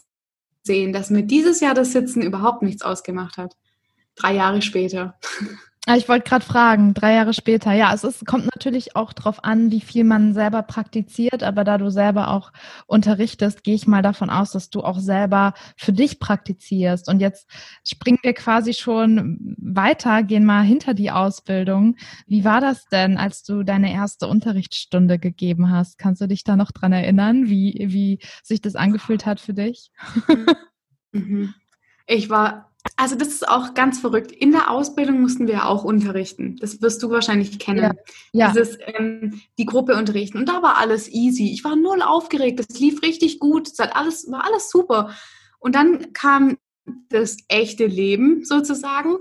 sehen, 0.63 0.93
dass 0.93 1.09
mir 1.09 1.23
dieses 1.23 1.59
Jahr 1.59 1.73
das 1.73 1.91
Sitzen 1.91 2.21
überhaupt 2.21 2.61
nichts 2.61 2.83
ausgemacht 2.83 3.37
hat. 3.37 3.55
Drei 4.15 4.35
Jahre 4.35 4.61
später. 4.61 5.17
Ich 5.85 6.07
wollte 6.07 6.29
gerade 6.29 6.45
fragen, 6.45 6.93
drei 6.93 7.15
Jahre 7.15 7.33
später. 7.33 7.73
Ja, 7.73 7.93
es 7.93 8.05
ist, 8.05 8.25
kommt 8.25 8.45
natürlich 8.45 8.95
auch 8.95 9.11
darauf 9.11 9.43
an, 9.43 9.69
wie 9.69 9.81
viel 9.81 10.05
man 10.05 10.33
selber 10.33 10.63
praktiziert, 10.63 11.43
aber 11.43 11.65
da 11.65 11.77
du 11.77 11.89
selber 11.89 12.29
auch 12.29 12.53
unterrichtest, 12.87 13.65
gehe 13.65 13.75
ich 13.75 13.85
mal 13.85 14.01
davon 14.01 14.29
aus, 14.29 14.51
dass 14.51 14.69
du 14.69 14.81
auch 14.81 14.99
selber 14.99 15.53
für 15.75 15.91
dich 15.91 16.19
praktizierst. 16.19 17.09
Und 17.09 17.19
jetzt 17.19 17.49
springen 17.85 18.19
wir 18.23 18.33
quasi 18.33 18.73
schon 18.73 19.57
weiter, 19.57 20.23
gehen 20.23 20.45
mal 20.45 20.63
hinter 20.63 20.93
die 20.93 21.11
Ausbildung. 21.11 21.97
Wie 22.27 22.45
war 22.45 22.61
das 22.61 22.85
denn, 22.85 23.17
als 23.17 23.43
du 23.43 23.63
deine 23.63 23.93
erste 23.93 24.29
Unterrichtsstunde 24.29 25.19
gegeben 25.19 25.69
hast? 25.69 25.97
Kannst 25.97 26.21
du 26.21 26.27
dich 26.27 26.45
da 26.45 26.55
noch 26.55 26.71
dran 26.71 26.93
erinnern, 26.93 27.49
wie, 27.49 27.87
wie 27.89 28.19
sich 28.41 28.61
das 28.61 28.77
angefühlt 28.77 29.25
hat 29.25 29.41
für 29.41 29.53
dich? 29.53 29.91
Mhm. 31.15 31.53
Ich 32.07 32.31
war 32.31 32.72
also 32.95 33.15
das 33.15 33.29
ist 33.29 33.47
auch 33.47 33.73
ganz 33.73 33.99
verrückt. 33.99 34.31
In 34.31 34.51
der 34.51 34.69
Ausbildung 34.69 35.21
mussten 35.21 35.47
wir 35.47 35.67
auch 35.67 35.83
unterrichten. 35.83 36.57
Das 36.59 36.81
wirst 36.81 37.01
du 37.01 37.09
wahrscheinlich 37.09 37.57
kennen. 37.57 37.81
Ja. 37.81 37.93
ja. 38.31 38.51
Dieses, 38.51 38.77
ähm, 38.85 39.41
die 39.57 39.65
Gruppe 39.65 39.95
unterrichten. 39.95 40.37
Und 40.37 40.47
da 40.47 40.61
war 40.61 40.77
alles 40.77 41.09
easy. 41.09 41.51
Ich 41.51 41.63
war 41.63 41.75
null 41.75 42.01
aufgeregt. 42.01 42.59
Das 42.59 42.79
lief 42.79 43.01
richtig 43.01 43.39
gut. 43.39 43.67
Es 43.67 43.79
hat 43.79 43.95
alles, 43.95 44.29
war 44.29 44.45
alles 44.45 44.69
super. 44.69 45.15
Und 45.59 45.75
dann 45.75 46.13
kam 46.13 46.57
das 47.09 47.37
echte 47.47 47.85
Leben 47.85 48.43
sozusagen 48.43 49.15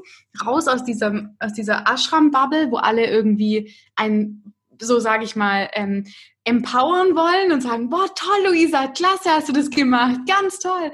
raus 0.45 0.69
aus 0.69 0.85
dieser, 0.85 1.31
aus 1.39 1.53
dieser 1.53 1.85
Ashram-Bubble, 1.87 2.71
wo 2.71 2.77
alle 2.77 3.07
irgendwie 3.07 3.73
ein, 3.95 4.53
so 4.81 4.99
sage 4.99 5.25
ich 5.25 5.37
mal, 5.37 5.71
ähm, 5.75 6.05
empowern 6.45 7.15
wollen 7.15 7.53
und 7.53 7.61
sagen, 7.63 7.89
boah, 7.89 8.13
toll, 8.15 8.49
Luisa, 8.49 8.89
klasse 8.89 9.31
hast 9.31 9.49
du 9.49 9.53
das 9.53 9.71
gemacht, 9.71 10.21
ganz 10.27 10.59
toll. 10.59 10.91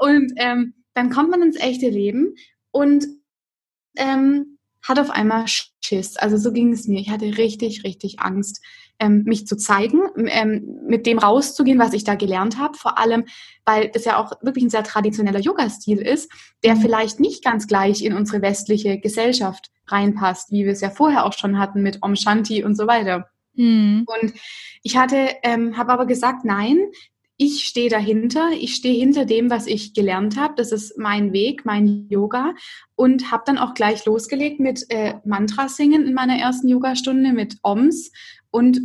Und 0.00 0.32
ähm, 0.36 0.74
dann 0.98 1.10
kommt 1.10 1.30
man 1.30 1.42
ins 1.42 1.56
echte 1.56 1.88
Leben 1.88 2.34
und 2.72 3.06
ähm, 3.96 4.58
hat 4.82 4.98
auf 4.98 5.10
einmal 5.10 5.44
Schiss. 5.46 6.16
Also 6.16 6.36
so 6.36 6.52
ging 6.52 6.72
es 6.72 6.88
mir. 6.88 7.00
Ich 7.00 7.10
hatte 7.10 7.38
richtig, 7.38 7.84
richtig 7.84 8.20
Angst. 8.20 8.60
ähm, 8.98 9.22
mich 9.24 9.46
zu 9.46 9.56
zeigen, 9.56 10.00
ähm, 10.26 10.80
mit 10.86 11.06
dem 11.06 11.18
rauszugehen, 11.18 11.78
was 11.78 11.92
ich 11.92 12.04
da 12.04 12.16
gelernt 12.16 12.58
habe. 12.58 12.76
Vor 12.76 12.98
allem, 12.98 13.26
weil 13.64 13.90
das 13.90 14.04
ja 14.04 14.16
auch 14.18 14.32
wirklich 14.42 14.64
ein 14.64 14.70
sehr 14.70 14.82
traditioneller 14.82 15.40
Yoga-Stil 15.40 15.98
ist, 15.98 16.30
der 16.64 16.74
mhm. 16.74 16.80
vielleicht 16.80 17.20
nicht 17.20 17.44
ganz 17.44 17.66
gleich 17.66 18.02
in 18.02 18.14
unsere 18.14 18.42
westliche 18.42 18.98
Gesellschaft 18.98 19.70
reinpasst, 19.86 20.50
wie 20.50 20.64
wir 20.64 20.72
es 20.72 20.80
ja 20.80 20.90
vorher 20.90 21.24
auch 21.24 21.32
schon 21.32 21.58
hatten 21.58 21.82
mit 21.82 22.02
Om 22.02 22.16
Shanti 22.16 22.64
und 22.64 22.74
so 22.74 22.86
weiter. 22.86 23.30
Mhm. 23.54 24.04
Und 24.06 24.32
ich 24.82 24.96
hatte, 24.96 25.28
ähm, 25.42 25.76
habe 25.76 25.92
aber 25.92 26.06
gesagt, 26.06 26.44
nein, 26.44 26.78
ich 27.40 27.64
stehe 27.64 27.88
dahinter, 27.88 28.50
ich 28.50 28.74
stehe 28.74 28.98
hinter 28.98 29.24
dem, 29.24 29.48
was 29.48 29.68
ich 29.68 29.94
gelernt 29.94 30.36
habe. 30.36 30.54
Das 30.56 30.72
ist 30.72 30.98
mein 30.98 31.32
Weg, 31.32 31.64
mein 31.64 32.08
Yoga. 32.10 32.54
Und 32.96 33.30
habe 33.30 33.44
dann 33.46 33.58
auch 33.58 33.74
gleich 33.74 34.04
losgelegt 34.04 34.58
mit 34.58 34.84
äh, 34.88 35.14
Mantra 35.24 35.68
singen 35.68 36.04
in 36.04 36.14
meiner 36.14 36.36
ersten 36.36 36.68
Yogastunde 36.68 37.32
mit 37.32 37.56
Oms 37.62 38.10
und 38.50 38.80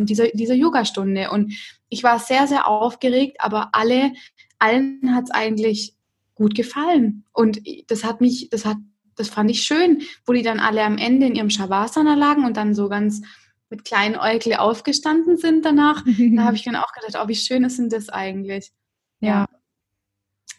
dieser, 0.00 0.28
dieser 0.28 0.54
Yogastunde. 0.54 1.30
Und 1.30 1.52
ich 1.90 2.02
war 2.02 2.18
sehr, 2.18 2.46
sehr 2.46 2.66
aufgeregt, 2.66 3.36
aber 3.40 3.70
alle, 3.72 4.12
allen 4.58 5.14
hat 5.14 5.24
es 5.24 5.30
eigentlich 5.30 5.94
gut 6.34 6.54
gefallen. 6.54 7.24
Und 7.34 7.60
das 7.88 8.04
hat 8.04 8.22
mich, 8.22 8.48
das 8.50 8.64
hat, 8.64 8.78
das 9.16 9.28
fand 9.28 9.50
ich 9.50 9.64
schön, 9.64 10.00
wo 10.24 10.32
die 10.32 10.42
dann 10.42 10.60
alle 10.60 10.82
am 10.82 10.96
Ende 10.96 11.26
in 11.26 11.34
ihrem 11.34 11.50
Shavasana 11.50 12.14
lagen 12.14 12.46
und 12.46 12.56
dann 12.56 12.74
so 12.74 12.88
ganz 12.88 13.20
mit 13.70 13.84
kleinen 13.84 14.16
Äugle 14.16 14.60
aufgestanden 14.60 15.36
sind 15.36 15.64
danach. 15.64 16.04
da 16.04 16.44
habe 16.44 16.56
ich 16.56 16.64
dann 16.64 16.76
auch 16.76 16.92
gedacht, 16.92 17.22
oh, 17.22 17.28
wie 17.28 17.34
schön 17.34 17.64
ist 17.64 17.78
denn 17.78 17.88
das 17.88 18.08
eigentlich? 18.08 18.72
Ja. 19.20 19.28
ja. 19.28 19.55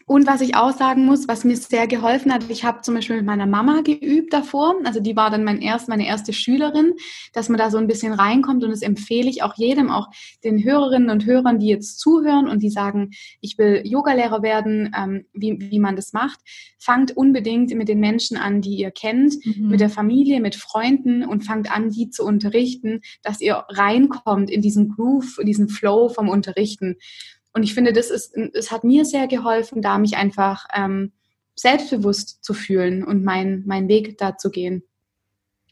Und 0.07 0.25
was 0.25 0.39
ich 0.39 0.55
auch 0.55 0.71
sagen 0.71 1.05
muss, 1.05 1.27
was 1.27 1.43
mir 1.43 1.57
sehr 1.57 1.85
geholfen 1.85 2.33
hat, 2.33 2.49
ich 2.49 2.63
habe 2.63 2.81
zum 2.81 2.95
Beispiel 2.95 3.17
mit 3.17 3.25
meiner 3.25 3.45
Mama 3.45 3.81
geübt 3.81 4.31
davor, 4.31 4.75
also 4.85 5.01
die 5.01 5.17
war 5.17 5.29
dann 5.29 5.43
mein 5.43 5.61
erst, 5.61 5.89
meine 5.89 6.07
erste 6.07 6.31
Schülerin, 6.31 6.93
dass 7.33 7.49
man 7.49 7.57
da 7.57 7.69
so 7.69 7.77
ein 7.77 7.87
bisschen 7.87 8.13
reinkommt 8.13 8.63
und 8.63 8.71
das 8.71 8.83
empfehle 8.83 9.29
ich 9.29 9.43
auch 9.43 9.55
jedem, 9.57 9.89
auch 9.91 10.07
den 10.45 10.63
Hörerinnen 10.63 11.09
und 11.09 11.25
Hörern, 11.25 11.59
die 11.59 11.67
jetzt 11.67 11.99
zuhören 11.99 12.47
und 12.47 12.63
die 12.63 12.69
sagen, 12.69 13.11
ich 13.41 13.57
will 13.57 13.81
Yogalehrer 13.83 14.41
werden, 14.41 14.95
ähm, 14.97 15.25
wie, 15.33 15.57
wie 15.59 15.79
man 15.79 15.97
das 15.97 16.13
macht. 16.13 16.39
Fangt 16.79 17.17
unbedingt 17.17 17.75
mit 17.75 17.89
den 17.89 17.99
Menschen 17.99 18.37
an, 18.37 18.61
die 18.61 18.77
ihr 18.77 18.91
kennt, 18.91 19.35
mhm. 19.45 19.67
mit 19.67 19.81
der 19.81 19.89
Familie, 19.89 20.39
mit 20.39 20.55
Freunden 20.55 21.25
und 21.25 21.43
fangt 21.43 21.69
an, 21.69 21.89
die 21.89 22.09
zu 22.11 22.23
unterrichten, 22.23 23.01
dass 23.23 23.41
ihr 23.41 23.65
reinkommt 23.67 24.49
in 24.49 24.61
diesen 24.61 24.87
Groove, 24.87 25.39
in 25.39 25.47
diesen 25.47 25.67
Flow 25.67 26.07
vom 26.07 26.29
Unterrichten. 26.29 26.95
Und 27.57 27.63
ich 27.63 27.73
finde, 27.73 27.91
das 27.91 28.11
ist, 28.11 28.37
es 28.53 28.69
hat 28.69 28.83
mir 28.83 29.03
sehr 29.03 29.25
geholfen, 29.25 29.81
da 29.81 29.97
mich 29.97 30.15
einfach 30.15 30.67
ähm, 30.75 31.13
selbstbewusst 31.55 32.43
zu 32.43 32.53
fühlen 32.53 33.03
und 33.03 33.23
meinen 33.23 33.63
mein 33.65 33.87
Weg 33.87 34.19
da 34.19 34.37
zu 34.37 34.51
gehen. 34.51 34.83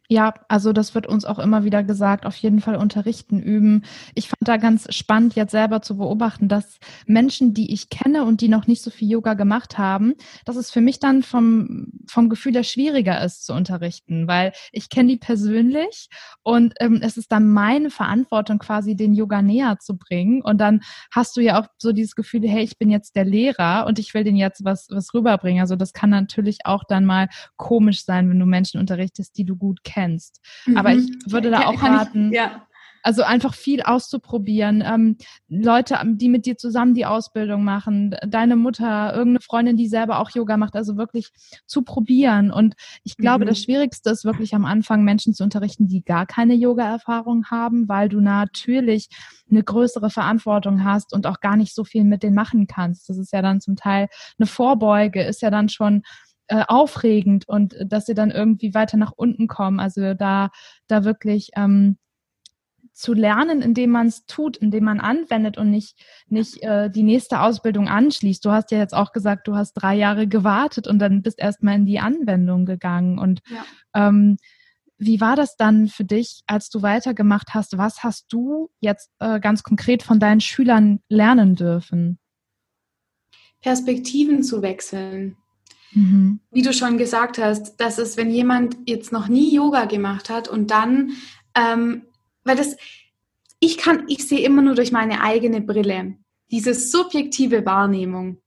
Ja, 0.08 0.36
also 0.50 0.72
das 0.72 0.94
wird 0.94 1.08
uns 1.08 1.26
auch 1.26 1.40
immer 1.40 1.64
wieder 1.64 1.84
gesagt, 1.84 2.26
auf 2.28 2.36
jeden 2.36 2.62
Fall 2.62 2.76
unterrichten, 2.76 3.40
üben. 3.40 3.84
Ich 4.14 4.28
fand 4.30 4.48
da 4.48 4.58
ganz 4.58 4.86
spannend, 4.94 5.36
jetzt 5.36 5.52
selber 5.52 5.82
zu 5.82 5.98
beobachten, 5.98 6.48
dass 6.48 6.78
Menschen, 7.08 7.56
die 7.56 7.74
ich 7.74 7.90
kenne 7.90 8.24
und 8.24 8.42
die 8.42 8.48
noch 8.48 8.68
nicht 8.68 8.84
so 8.84 8.92
viel 8.92 9.10
Yoga 9.10 9.34
gemacht 9.34 9.80
haben, 9.80 10.14
dass 10.46 10.58
es 10.58 10.70
für 10.70 10.82
mich 10.82 11.00
dann 11.00 11.24
vom, 11.24 11.88
vom 12.08 12.30
Gefühl 12.30 12.54
her 12.54 12.64
schwieriger 12.64 13.24
ist 13.24 13.46
zu 13.48 13.54
unterrichten, 13.54 14.28
weil 14.28 14.54
ich 14.72 14.90
kenne 14.90 15.10
die 15.10 15.18
persönlich 15.18 16.08
und 16.44 16.76
ähm, 16.80 17.00
es 17.02 17.18
ist 17.18 17.32
dann 17.32 17.50
meine 17.50 17.90
Verantwortung 17.90 18.60
quasi, 18.60 18.96
den 18.96 19.14
Yoga 19.16 19.42
näher 19.42 19.80
zu 19.80 19.98
bringen. 19.98 20.42
Und 20.44 20.60
dann 20.60 20.82
hast 21.12 21.36
du 21.36 21.42
ja 21.42 21.60
auch 21.60 21.68
so 21.80 21.92
dieses 21.94 22.16
Gefühl, 22.16 22.48
hey, 22.48 22.64
ich 22.64 22.78
bin 22.78 22.92
jetzt 22.92 23.16
der 23.16 23.26
Lehrer 23.26 23.86
und 23.88 23.98
ich 23.98 24.14
will 24.14 24.24
den 24.24 24.36
jetzt 24.36 24.64
was, 24.64 24.88
was 24.92 25.14
rüberbringen. 25.16 25.62
Also 25.62 25.76
das 25.76 25.94
kann 25.94 26.12
natürlich 26.12 26.60
auch 26.66 26.84
dann 26.84 27.06
mal 27.06 27.28
komisch 27.58 28.06
sein, 28.06 28.30
wenn 28.30 28.40
du 28.40 28.46
Menschen 28.46 28.80
unterrichtest, 28.80 29.38
die 29.38 29.46
du 29.46 29.56
gut 29.56 29.80
kennst 29.84 29.95
kennst. 29.96 30.42
Mhm. 30.66 30.78
Aber 30.78 30.94
ich 30.94 31.08
würde 31.28 31.50
da 31.50 31.68
auch 31.68 31.82
raten, 31.82 32.32
ich, 32.32 32.38
ja. 32.38 32.68
also 33.02 33.24
einfach 33.24 33.54
viel 33.54 33.82
auszuprobieren. 33.82 34.84
Ähm, 34.86 35.18
Leute, 35.48 35.98
die 36.06 36.28
mit 36.28 36.46
dir 36.46 36.58
zusammen 36.58 36.94
die 36.94 37.06
Ausbildung 37.06 37.64
machen, 37.64 38.16
deine 38.28 38.58
Mutter, 38.58 39.14
irgendeine 39.14 39.40
Freundin, 39.40 39.78
die 39.78 39.88
selber 39.88 40.20
auch 40.20 40.32
Yoga 40.32 40.58
macht, 40.58 40.76
also 40.76 40.98
wirklich 40.98 41.32
zu 41.66 41.84
probieren. 41.84 42.52
Und 42.52 42.76
ich 43.04 43.16
glaube, 43.16 43.46
mhm. 43.46 43.50
das 43.50 43.60
Schwierigste 43.60 44.10
ist 44.10 44.26
wirklich 44.26 44.54
am 44.54 44.66
Anfang 44.66 45.04
Menschen 45.04 45.34
zu 45.34 45.44
unterrichten, 45.44 45.88
die 45.88 46.04
gar 46.04 46.26
keine 46.26 46.56
Yoga-Erfahrung 46.56 47.46
haben, 47.50 47.88
weil 47.88 48.10
du 48.10 48.20
natürlich 48.20 49.08
eine 49.50 49.64
größere 49.64 50.10
Verantwortung 50.10 50.84
hast 50.84 51.14
und 51.14 51.26
auch 51.28 51.40
gar 51.40 51.56
nicht 51.56 51.74
so 51.74 51.84
viel 51.84 52.04
mit 52.04 52.24
denen 52.24 52.36
machen 52.36 52.68
kannst. 52.68 53.08
Das 53.08 53.18
ist 53.18 53.32
ja 53.32 53.42
dann 53.42 53.62
zum 53.62 53.76
Teil 53.76 54.08
eine 54.40 54.48
Vorbeuge, 54.48 55.24
ist 55.24 55.42
ja 55.42 55.52
dann 55.52 55.70
schon 55.70 56.02
äh, 56.48 56.64
aufregend 56.68 57.48
und 57.48 57.74
äh, 57.74 57.86
dass 57.86 58.06
sie 58.06 58.14
dann 58.14 58.32
irgendwie 58.32 58.74
weiter 58.74 58.98
nach 58.98 59.12
unten 59.16 59.48
kommen. 59.48 59.80
Also 59.80 60.14
da, 60.14 60.50
da 60.88 61.04
wirklich 61.04 61.52
ähm, 61.56 61.98
zu 62.96 63.14
lernen, 63.14 63.62
indem 63.62 63.92
man 63.92 64.08
es 64.08 64.26
tut, 64.26 64.56
indem 64.56 64.86
man 64.86 65.02
anwendet 65.02 65.58
und 65.58 65.70
nicht, 65.70 65.98
nicht 66.28 66.64
äh, 66.64 66.90
die 66.90 67.04
nächste 67.04 67.42
Ausbildung 67.42 67.90
anschließt. 67.90 68.44
Du 68.44 68.52
hast 68.52 68.72
ja 68.72 68.78
jetzt 68.78 68.94
auch 68.94 69.12
gesagt, 69.12 69.48
du 69.48 69.56
hast 69.56 69.74
drei 69.74 69.96
Jahre 69.96 70.28
gewartet 70.28 70.88
und 70.88 71.00
dann 71.00 71.22
bist 71.22 71.40
erstmal 71.40 71.76
in 71.76 71.86
die 71.86 72.00
Anwendung 72.00 72.66
gegangen. 72.66 73.20
Und 73.20 73.42
ja. 73.50 73.66
ähm, 74.08 74.38
wie 74.98 75.20
war 75.20 75.36
das 75.36 75.58
dann 75.58 75.88
für 75.88 76.06
dich, 76.06 76.42
als 76.48 76.70
du 76.70 76.82
weitergemacht 76.82 77.54
hast? 77.54 77.78
Was 77.78 78.02
hast 78.02 78.32
du 78.32 78.70
jetzt 78.80 79.12
äh, 79.20 79.42
ganz 79.42 79.64
konkret 79.64 80.02
von 80.02 80.22
deinen 80.22 80.40
Schülern 80.40 81.02
lernen 81.10 81.56
dürfen? 81.56 82.18
Perspektiven 83.60 84.42
zu 84.42 84.62
wechseln. 84.62 85.36
Mhm. 85.96 86.42
Wie 86.52 86.62
du 86.62 86.74
schon 86.74 86.98
gesagt 86.98 87.38
hast, 87.38 87.78
dass 87.78 87.98
es, 87.98 88.18
wenn 88.18 88.30
jemand 88.30 88.78
jetzt 88.86 89.12
noch 89.12 89.28
nie 89.28 89.54
Yoga 89.54 89.86
gemacht 89.86 90.30
hat 90.30 90.48
und 90.48 90.70
dann, 90.70 91.14
ähm, 91.56 92.04
weil 92.44 92.58
das, 92.58 92.76
ich 93.60 93.78
kann, 93.78 94.04
ich 94.08 94.28
sehe 94.28 94.46
immer 94.46 94.62
nur 94.62 94.76
durch 94.76 94.92
meine 94.92 95.22
eigene 95.22 95.62
Brille, 95.62 96.18
diese 96.52 96.74
subjektive 96.74 97.66
Wahrnehmung. 97.66 98.42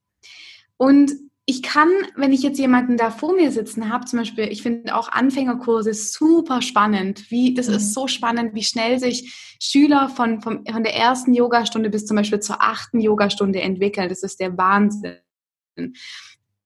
Und 0.77 1.13
ich 1.47 1.63
kann, 1.63 1.89
wenn 2.15 2.35
ich 2.35 2.43
jetzt 2.43 2.59
jemanden 2.59 2.99
da 2.99 3.11
vor 3.11 3.35
mir 3.35 3.51
sitzen 3.51 3.91
habe, 3.91 4.05
zum 4.05 4.19
Beispiel, 4.19 4.45
ich 4.49 4.63
finde 4.63 4.95
auch 4.95 5.09
Anfängerkurse 5.09 5.95
super 5.95 6.61
spannend. 6.61 7.31
Wie, 7.31 7.55
das 7.55 7.69
mhm. 7.69 7.77
ist 7.77 7.95
so 7.95 8.07
spannend, 8.07 8.55
wie 8.55 8.63
schnell 8.63 8.99
sich 8.99 9.57
Schüler 9.59 10.11
von, 10.11 10.43
von, 10.43 10.67
von 10.67 10.83
der 10.85 10.95
ersten 10.95 11.33
Yogastunde 11.33 11.89
bis 11.89 12.05
zum 12.05 12.19
Beispiel 12.19 12.41
zur 12.41 12.61
achten 12.61 13.01
Yogastunde 13.01 13.63
entwickeln. 13.63 14.11
Das 14.11 14.23
ist 14.23 14.39
der 14.41 14.59
Wahnsinn. 14.59 15.17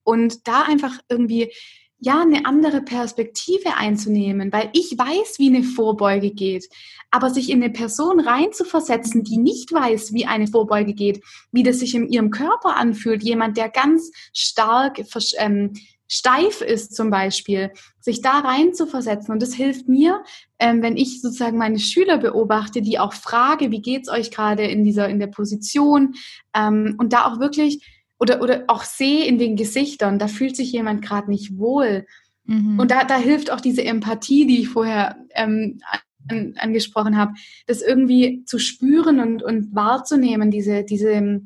Und 0.05 0.47
da 0.49 0.62
einfach 0.62 0.99
irgendwie 1.09 1.53
ja, 2.05 2.21
eine 2.21 2.47
andere 2.47 2.83
Perspektive 2.83 3.77
einzunehmen, 3.77 4.53
weil 4.53 4.71
ich 4.73 4.99
weiß, 4.99 5.38
wie 5.38 5.55
eine 5.55 5.62
Vorbeuge 5.62 6.33
geht, 6.33 6.69
aber 7.12 7.31
sich 7.31 7.49
in 7.49 7.62
eine 7.62 7.73
Person 7.73 8.19
reinzuversetzen, 8.19 9.23
die 9.23 9.37
nicht 9.37 9.73
weiß, 9.73 10.12
wie 10.12 10.27
eine 10.27 10.49
Vorbeuge 10.49 10.95
geht, 10.95 11.23
wie 11.53 11.62
das 11.62 11.79
sich 11.79 11.95
in 11.95 12.09
ihrem 12.09 12.31
Körper 12.31 12.77
anfühlt, 12.77 13.23
jemand, 13.23 13.57
der 13.57 13.69
ganz 13.69 14.11
stark 14.33 15.01
ähm, 15.38 15.75
steif 16.09 16.61
ist 16.61 16.97
zum 16.97 17.11
Beispiel, 17.11 17.71
sich 18.01 18.21
da 18.21 18.41
reinzuversetzen. 18.41 19.33
Und 19.33 19.41
das 19.41 19.55
hilft 19.55 19.88
mir, 19.88 20.25
ähm, 20.59 20.83
wenn 20.83 20.97
ich 20.97 21.23
sozusagen 21.23 21.57
meine 21.57 21.79
Schüler 21.79 22.19
beobachte, 22.19 22.83
die 22.83 22.99
auch 22.99 23.15
frage, 23.15 23.71
wie 23.71 23.81
geht's 23.81 24.11
euch 24.11 24.33
gerade 24.33 24.65
in 24.65 24.83
dieser, 24.83 25.09
in 25.09 25.21
der 25.21 25.29
Position 25.29 26.15
ähm, 26.53 26.97
und 26.99 27.12
da 27.12 27.27
auch 27.27 27.38
wirklich 27.38 28.02
oder, 28.22 28.40
oder 28.40 28.62
auch 28.68 28.85
sehe 28.85 29.24
in 29.24 29.37
den 29.37 29.56
Gesichtern, 29.56 30.20
da 30.20 30.28
fühlt 30.28 30.54
sich 30.54 30.70
jemand 30.70 31.02
gerade 31.02 31.28
nicht 31.28 31.58
wohl. 31.58 32.06
Mhm. 32.44 32.78
Und 32.78 32.92
da, 32.92 33.02
da 33.02 33.18
hilft 33.18 33.50
auch 33.50 33.61
diese 33.61 33.82
Empathie, 33.85 34.46
die 34.46 34.61
ich 34.61 34.68
vorher 34.68 35.16
ähm, 35.35 35.80
an, 36.28 36.54
angesprochen 36.56 37.16
habe, 37.16 37.32
das 37.66 37.82
irgendwie 37.82 38.44
zu 38.44 38.61
spüren 38.61 39.18
und, 39.18 39.42
und 39.42 39.74
wahrzunehmen, 39.74 40.52
diese, 40.52 40.85
diese, 40.85 41.40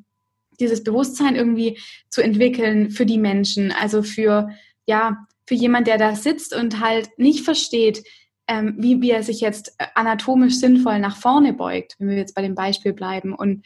dieses 0.60 0.84
Bewusstsein 0.84 1.34
irgendwie 1.34 1.78
zu 2.10 2.20
entwickeln 2.20 2.90
für 2.90 3.06
die 3.06 3.16
Menschen. 3.16 3.72
Also 3.72 4.02
für, 4.02 4.50
ja, 4.84 5.26
für 5.46 5.54
jemand, 5.54 5.86
der 5.86 5.96
da 5.96 6.14
sitzt 6.14 6.54
und 6.54 6.80
halt 6.80 7.08
nicht 7.16 7.42
versteht, 7.42 8.04
ähm, 8.48 8.74
wie, 8.76 9.00
wie 9.00 9.12
er 9.12 9.22
sich 9.22 9.40
jetzt 9.40 9.74
anatomisch 9.94 10.56
sinnvoll 10.56 10.98
nach 10.98 11.16
vorne 11.16 11.54
beugt, 11.54 11.94
wenn 11.98 12.10
wir 12.10 12.18
jetzt 12.18 12.34
bei 12.34 12.42
dem 12.42 12.54
Beispiel 12.54 12.92
bleiben. 12.92 13.34
Und 13.34 13.64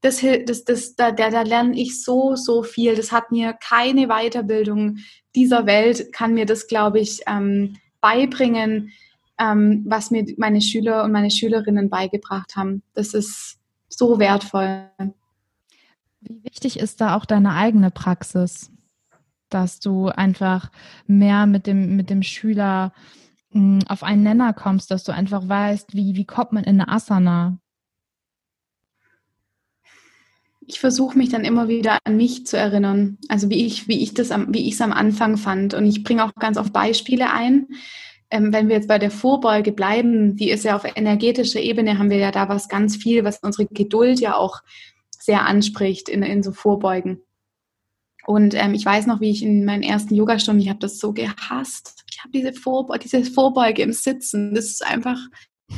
das, 0.00 0.24
das, 0.46 0.64
das, 0.64 0.94
da, 0.94 1.10
da, 1.10 1.30
da 1.30 1.42
lerne 1.42 1.76
ich 1.78 2.02
so, 2.02 2.36
so 2.36 2.62
viel. 2.62 2.94
Das 2.94 3.12
hat 3.12 3.32
mir 3.32 3.54
keine 3.54 4.08
Weiterbildung 4.08 4.98
dieser 5.34 5.66
Welt, 5.66 6.12
kann 6.12 6.34
mir 6.34 6.46
das, 6.46 6.66
glaube 6.66 7.00
ich, 7.00 7.22
ähm, 7.26 7.76
beibringen, 8.00 8.92
ähm, 9.38 9.84
was 9.86 10.10
mir 10.10 10.24
meine 10.38 10.60
Schüler 10.60 11.04
und 11.04 11.12
meine 11.12 11.30
Schülerinnen 11.30 11.90
beigebracht 11.90 12.56
haben. 12.56 12.82
Das 12.94 13.14
ist 13.14 13.58
so 13.88 14.18
wertvoll. 14.18 14.90
Wie 16.20 16.42
wichtig 16.44 16.78
ist 16.78 17.00
da 17.00 17.16
auch 17.16 17.24
deine 17.24 17.54
eigene 17.54 17.90
Praxis, 17.90 18.70
dass 19.48 19.80
du 19.80 20.08
einfach 20.08 20.70
mehr 21.06 21.46
mit 21.46 21.66
dem, 21.66 21.96
mit 21.96 22.10
dem 22.10 22.22
Schüler 22.22 22.92
hm, 23.50 23.80
auf 23.88 24.02
einen 24.02 24.22
Nenner 24.22 24.52
kommst, 24.52 24.90
dass 24.90 25.04
du 25.04 25.12
einfach 25.12 25.48
weißt, 25.48 25.94
wie, 25.94 26.16
wie 26.16 26.24
kommt 26.24 26.52
man 26.52 26.64
in 26.64 26.80
eine 26.80 26.88
Asana? 26.88 27.58
Ich 30.66 30.80
versuche 30.80 31.16
mich 31.16 31.28
dann 31.28 31.44
immer 31.44 31.68
wieder 31.68 31.98
an 32.04 32.16
mich 32.16 32.46
zu 32.46 32.56
erinnern. 32.56 33.18
Also 33.28 33.50
wie 33.50 33.64
ich, 33.66 33.88
wie 33.88 34.02
ich 34.02 34.14
das 34.14 34.30
am, 34.30 34.52
wie 34.52 34.66
ich 34.68 34.74
es 34.74 34.80
am 34.80 34.92
Anfang 34.92 35.36
fand. 35.36 35.74
Und 35.74 35.86
ich 35.86 36.02
bringe 36.04 36.24
auch 36.24 36.34
ganz 36.34 36.58
oft 36.58 36.72
Beispiele 36.72 37.30
ein. 37.30 37.68
ähm, 38.30 38.52
wenn 38.52 38.68
wir 38.68 38.76
jetzt 38.76 38.88
bei 38.88 38.98
der 38.98 39.12
Vorbeuge 39.12 39.72
bleiben, 39.72 40.36
die 40.36 40.50
ist 40.50 40.64
ja 40.64 40.74
auf 40.74 40.84
energetischer 40.84 41.60
Ebene, 41.60 41.98
haben 41.98 42.10
wir 42.10 42.18
ja 42.18 42.32
da 42.32 42.48
was 42.48 42.68
ganz 42.68 42.96
viel, 42.96 43.24
was 43.24 43.38
unsere 43.38 43.66
Geduld 43.66 44.18
ja 44.20 44.34
auch 44.34 44.62
sehr 45.10 45.46
anspricht 45.46 46.08
in, 46.08 46.22
in 46.22 46.42
so 46.42 46.52
Vorbeugen. 46.52 47.22
Und 48.26 48.54
ähm, 48.54 48.74
ich 48.74 48.84
weiß 48.84 49.06
noch, 49.06 49.20
wie 49.20 49.30
ich 49.30 49.44
in 49.44 49.64
meinen 49.64 49.84
ersten 49.84 50.14
Yogastunden, 50.14 50.60
ich 50.60 50.68
habe 50.68 50.80
das 50.80 50.98
so 50.98 51.12
gehasst. 51.12 52.02
Ich 52.10 52.18
habe 52.18 52.32
diese, 52.32 52.52
Vorbe 52.52 52.98
diese 52.98 53.24
Vorbeuge 53.24 53.82
im 53.82 53.92
Sitzen. 53.92 54.54
Das 54.54 54.64
ist 54.66 54.84
einfach. 54.84 55.18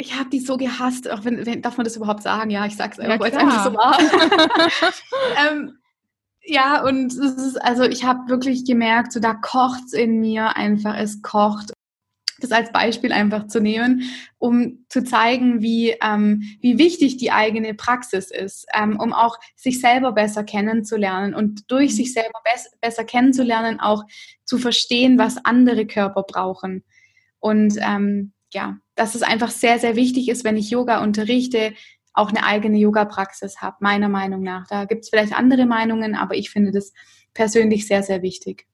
ich 0.00 0.18
habe 0.18 0.30
die 0.30 0.40
so 0.40 0.56
gehasst, 0.56 1.10
auch 1.10 1.24
wenn, 1.24 1.44
wenn, 1.44 1.62
darf 1.62 1.76
man 1.76 1.84
das 1.84 1.96
überhaupt 1.96 2.22
sagen? 2.22 2.50
Ja, 2.50 2.64
ich 2.66 2.76
sag's 2.76 2.98
einfach, 2.98 3.14
ja, 3.14 3.20
weil 3.20 3.32
es 3.32 3.36
einfach 3.36 3.64
so 3.64 3.74
war. 3.74 3.98
ähm, 5.50 5.78
ja, 6.42 6.82
und 6.82 7.12
es 7.12 7.18
ist, 7.18 7.62
also 7.62 7.84
ich 7.84 8.04
habe 8.04 8.28
wirklich 8.28 8.64
gemerkt, 8.64 9.12
so 9.12 9.20
da 9.20 9.34
kocht's 9.34 9.92
in 9.92 10.20
mir 10.20 10.56
einfach, 10.56 10.96
es 10.96 11.22
kocht 11.22 11.72
das 12.40 12.52
als 12.52 12.72
Beispiel 12.72 13.12
einfach 13.12 13.48
zu 13.48 13.60
nehmen, 13.60 14.04
um 14.38 14.86
zu 14.88 15.04
zeigen, 15.04 15.60
wie, 15.60 15.94
ähm, 16.02 16.42
wie 16.62 16.78
wichtig 16.78 17.18
die 17.18 17.32
eigene 17.32 17.74
Praxis 17.74 18.30
ist, 18.30 18.66
ähm, 18.74 18.98
um 18.98 19.12
auch 19.12 19.36
sich 19.56 19.82
selber 19.82 20.12
besser 20.12 20.42
kennenzulernen 20.42 21.34
und 21.34 21.70
durch 21.70 21.94
sich 21.94 22.14
selber 22.14 22.40
bes 22.50 22.70
besser 22.80 23.04
kennenzulernen 23.04 23.78
auch 23.78 24.04
zu 24.46 24.56
verstehen, 24.56 25.18
was 25.18 25.44
andere 25.44 25.86
Körper 25.86 26.22
brauchen. 26.22 26.82
Und 27.40 27.74
ähm, 27.78 28.32
ja, 28.54 28.78
dass 28.94 29.14
es 29.14 29.22
einfach 29.22 29.50
sehr, 29.50 29.78
sehr 29.78 29.96
wichtig 29.96 30.28
ist, 30.28 30.44
wenn 30.44 30.56
ich 30.56 30.70
Yoga 30.70 31.02
unterrichte, 31.02 31.72
auch 32.12 32.30
eine 32.30 32.44
eigene 32.44 32.78
Yoga-Praxis 32.78 33.60
habe, 33.60 33.76
meiner 33.80 34.08
Meinung 34.08 34.42
nach. 34.42 34.66
Da 34.66 34.84
gibt 34.84 35.04
es 35.04 35.10
vielleicht 35.10 35.32
andere 35.32 35.66
Meinungen, 35.66 36.14
aber 36.14 36.34
ich 36.34 36.50
finde 36.50 36.72
das 36.72 36.92
persönlich 37.34 37.86
sehr, 37.86 38.02
sehr 38.02 38.22
wichtig. 38.22 38.66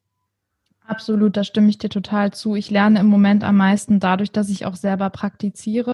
Absolut, 0.87 1.37
da 1.37 1.43
stimme 1.43 1.69
ich 1.69 1.79
dir 1.79 1.89
total 1.89 2.33
zu. 2.33 2.55
Ich 2.55 2.71
lerne 2.71 3.01
im 3.01 3.07
Moment 3.07 3.43
am 3.43 3.57
meisten 3.57 3.99
dadurch, 3.99 4.31
dass 4.31 4.49
ich 4.49 4.67
auch 4.67 4.77
selber 4.77 5.11
praktiziere 5.11 5.93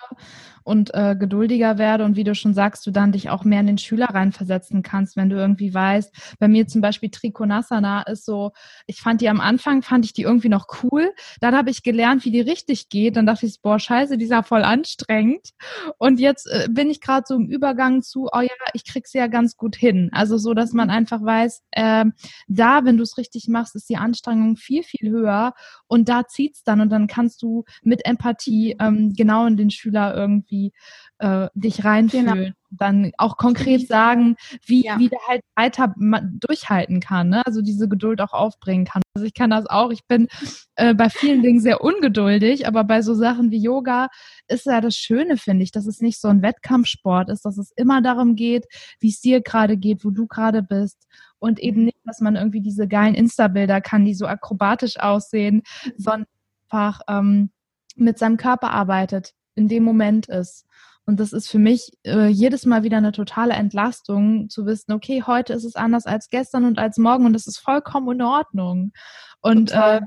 und 0.64 0.94
äh, 0.94 1.16
geduldiger 1.18 1.78
werde 1.78 2.04
und 2.04 2.16
wie 2.16 2.24
du 2.24 2.34
schon 2.34 2.54
sagst, 2.54 2.86
du 2.86 2.90
dann 2.90 3.12
dich 3.12 3.30
auch 3.30 3.44
mehr 3.44 3.60
in 3.60 3.66
den 3.66 3.78
Schüler 3.78 4.06
reinversetzen 4.06 4.82
kannst, 4.82 5.16
wenn 5.16 5.28
du 5.28 5.36
irgendwie 5.36 5.72
weißt, 5.72 6.36
bei 6.38 6.48
mir 6.48 6.66
zum 6.66 6.80
Beispiel 6.80 7.10
Trikonasana 7.10 8.02
ist 8.02 8.24
so, 8.24 8.52
ich 8.86 9.00
fand 9.00 9.20
die 9.20 9.28
am 9.28 9.40
Anfang, 9.40 9.82
fand 9.82 10.04
ich 10.04 10.12
die 10.12 10.22
irgendwie 10.22 10.48
noch 10.48 10.66
cool, 10.82 11.12
dann 11.40 11.56
habe 11.56 11.70
ich 11.70 11.82
gelernt, 11.82 12.24
wie 12.24 12.30
die 12.30 12.40
richtig 12.40 12.88
geht, 12.88 13.16
dann 13.16 13.26
dachte 13.26 13.46
ich, 13.46 13.60
boah, 13.62 13.78
scheiße, 13.78 14.16
die 14.18 14.24
ist 14.24 14.30
ja 14.30 14.42
voll 14.42 14.62
anstrengend 14.62 15.50
und 15.98 16.20
jetzt 16.20 16.46
äh, 16.46 16.68
bin 16.70 16.90
ich 16.90 17.00
gerade 17.00 17.24
so 17.26 17.34
im 17.34 17.46
Übergang 17.46 18.02
zu, 18.02 18.28
oh 18.32 18.40
ja, 18.40 18.50
ich 18.74 18.84
krieg 18.84 19.06
sie 19.06 19.18
ja 19.18 19.26
ganz 19.26 19.56
gut 19.56 19.76
hin, 19.76 20.10
also 20.12 20.38
so, 20.38 20.54
dass 20.54 20.72
man 20.72 20.90
einfach 20.90 21.22
weiß, 21.22 21.62
äh, 21.72 22.04
da, 22.48 22.84
wenn 22.84 22.96
du 22.96 23.02
es 23.02 23.18
richtig 23.18 23.48
machst, 23.48 23.74
ist 23.74 23.88
die 23.88 23.96
Anstrengung 23.96 24.56
viel, 24.56 24.82
viel 24.82 25.10
höher 25.10 25.54
und 25.86 26.08
da 26.08 26.26
zieht's 26.26 26.62
dann 26.62 26.80
und 26.80 26.90
dann 26.90 27.06
kannst 27.06 27.42
du 27.42 27.64
mit 27.82 28.04
Empathie 28.04 28.76
ähm, 28.78 29.12
genau 29.16 29.46
in 29.46 29.56
den 29.56 29.70
Schüler 29.70 30.14
irgendwie 30.14 30.51
irgendwie 30.52 30.72
äh, 31.18 31.48
dich 31.54 31.84
reinfühlen. 31.84 32.26
Genau. 32.26 32.50
Dann 32.70 33.12
auch 33.18 33.36
konkret 33.36 33.86
sagen, 33.86 34.36
wie, 34.64 34.86
ja. 34.86 34.98
wie 34.98 35.08
der 35.08 35.18
halt 35.28 35.42
weiter 35.54 35.94
durchhalten 36.40 37.00
kann, 37.00 37.28
ne? 37.28 37.42
also 37.44 37.60
diese 37.60 37.86
Geduld 37.86 38.22
auch 38.22 38.32
aufbringen 38.32 38.86
kann. 38.86 39.02
Also 39.14 39.26
ich 39.26 39.34
kann 39.34 39.50
das 39.50 39.66
auch. 39.66 39.90
Ich 39.90 40.06
bin 40.06 40.28
äh, 40.76 40.94
bei 40.94 41.10
vielen 41.10 41.42
Dingen 41.42 41.60
sehr 41.60 41.82
ungeduldig, 41.82 42.66
aber 42.66 42.84
bei 42.84 43.02
so 43.02 43.12
Sachen 43.12 43.50
wie 43.50 43.62
Yoga 43.62 44.08
ist 44.48 44.64
ja 44.64 44.80
das 44.80 44.96
Schöne, 44.96 45.36
finde 45.36 45.64
ich, 45.64 45.70
dass 45.70 45.86
es 45.86 46.00
nicht 46.00 46.18
so 46.18 46.28
ein 46.28 46.40
Wettkampfsport 46.40 47.28
ist, 47.28 47.44
dass 47.44 47.58
es 47.58 47.72
immer 47.76 48.00
darum 48.00 48.36
geht, 48.36 48.64
wie 49.00 49.10
es 49.10 49.20
dir 49.20 49.42
gerade 49.42 49.76
geht, 49.76 50.02
wo 50.02 50.10
du 50.10 50.26
gerade 50.26 50.62
bist 50.62 51.06
und 51.38 51.58
eben 51.58 51.84
nicht, 51.84 51.98
dass 52.04 52.20
man 52.20 52.36
irgendwie 52.36 52.62
diese 52.62 52.88
geilen 52.88 53.14
Insta-Bilder 53.14 53.82
kann, 53.82 54.06
die 54.06 54.14
so 54.14 54.26
akrobatisch 54.26 54.98
aussehen, 54.98 55.62
sondern 55.98 56.26
einfach 56.70 57.00
ähm, 57.06 57.50
mit 57.96 58.18
seinem 58.18 58.36
Körper 58.36 58.70
arbeitet, 58.70 59.34
in 59.54 59.68
dem 59.68 59.84
Moment 59.84 60.28
ist. 60.28 60.66
Und 61.04 61.18
das 61.18 61.32
ist 61.32 61.50
für 61.50 61.58
mich 61.58 61.92
äh, 62.04 62.28
jedes 62.28 62.64
Mal 62.64 62.84
wieder 62.84 62.98
eine 62.98 63.12
totale 63.12 63.54
Entlastung 63.54 64.48
zu 64.48 64.66
wissen, 64.66 64.92
okay, 64.92 65.24
heute 65.26 65.52
ist 65.52 65.64
es 65.64 65.74
anders 65.74 66.06
als 66.06 66.28
gestern 66.28 66.64
und 66.64 66.78
als 66.78 66.96
morgen 66.96 67.26
und 67.26 67.32
das 67.32 67.46
ist 67.46 67.58
vollkommen 67.58 68.12
in 68.12 68.22
Ordnung. 68.22 68.92
Und 69.40 69.72
äh, 69.72 70.00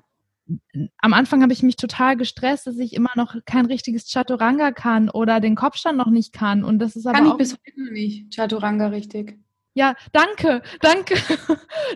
am 1.00 1.14
Anfang 1.14 1.42
habe 1.42 1.54
ich 1.54 1.64
mich 1.64 1.76
total 1.76 2.16
gestresst, 2.16 2.68
dass 2.68 2.78
ich 2.78 2.94
immer 2.94 3.10
noch 3.16 3.36
kein 3.46 3.66
richtiges 3.66 4.10
Chaturanga 4.10 4.72
kann 4.72 5.10
oder 5.10 5.40
den 5.40 5.56
Kopfstand 5.56 5.98
noch 5.98 6.10
nicht 6.10 6.34
kann. 6.34 6.64
Und 6.64 6.80
das 6.80 6.96
ist 6.96 7.08
aber 7.08 7.18
kann 7.18 7.26
ich 7.26 7.34
auch 7.34 7.38
bis 7.38 7.54
heute 7.54 7.94
nicht 7.94 8.34
Chaturanga 8.34 8.88
richtig. 8.88 9.40
Ja, 9.74 9.96
danke, 10.14 10.62
danke. 10.82 11.16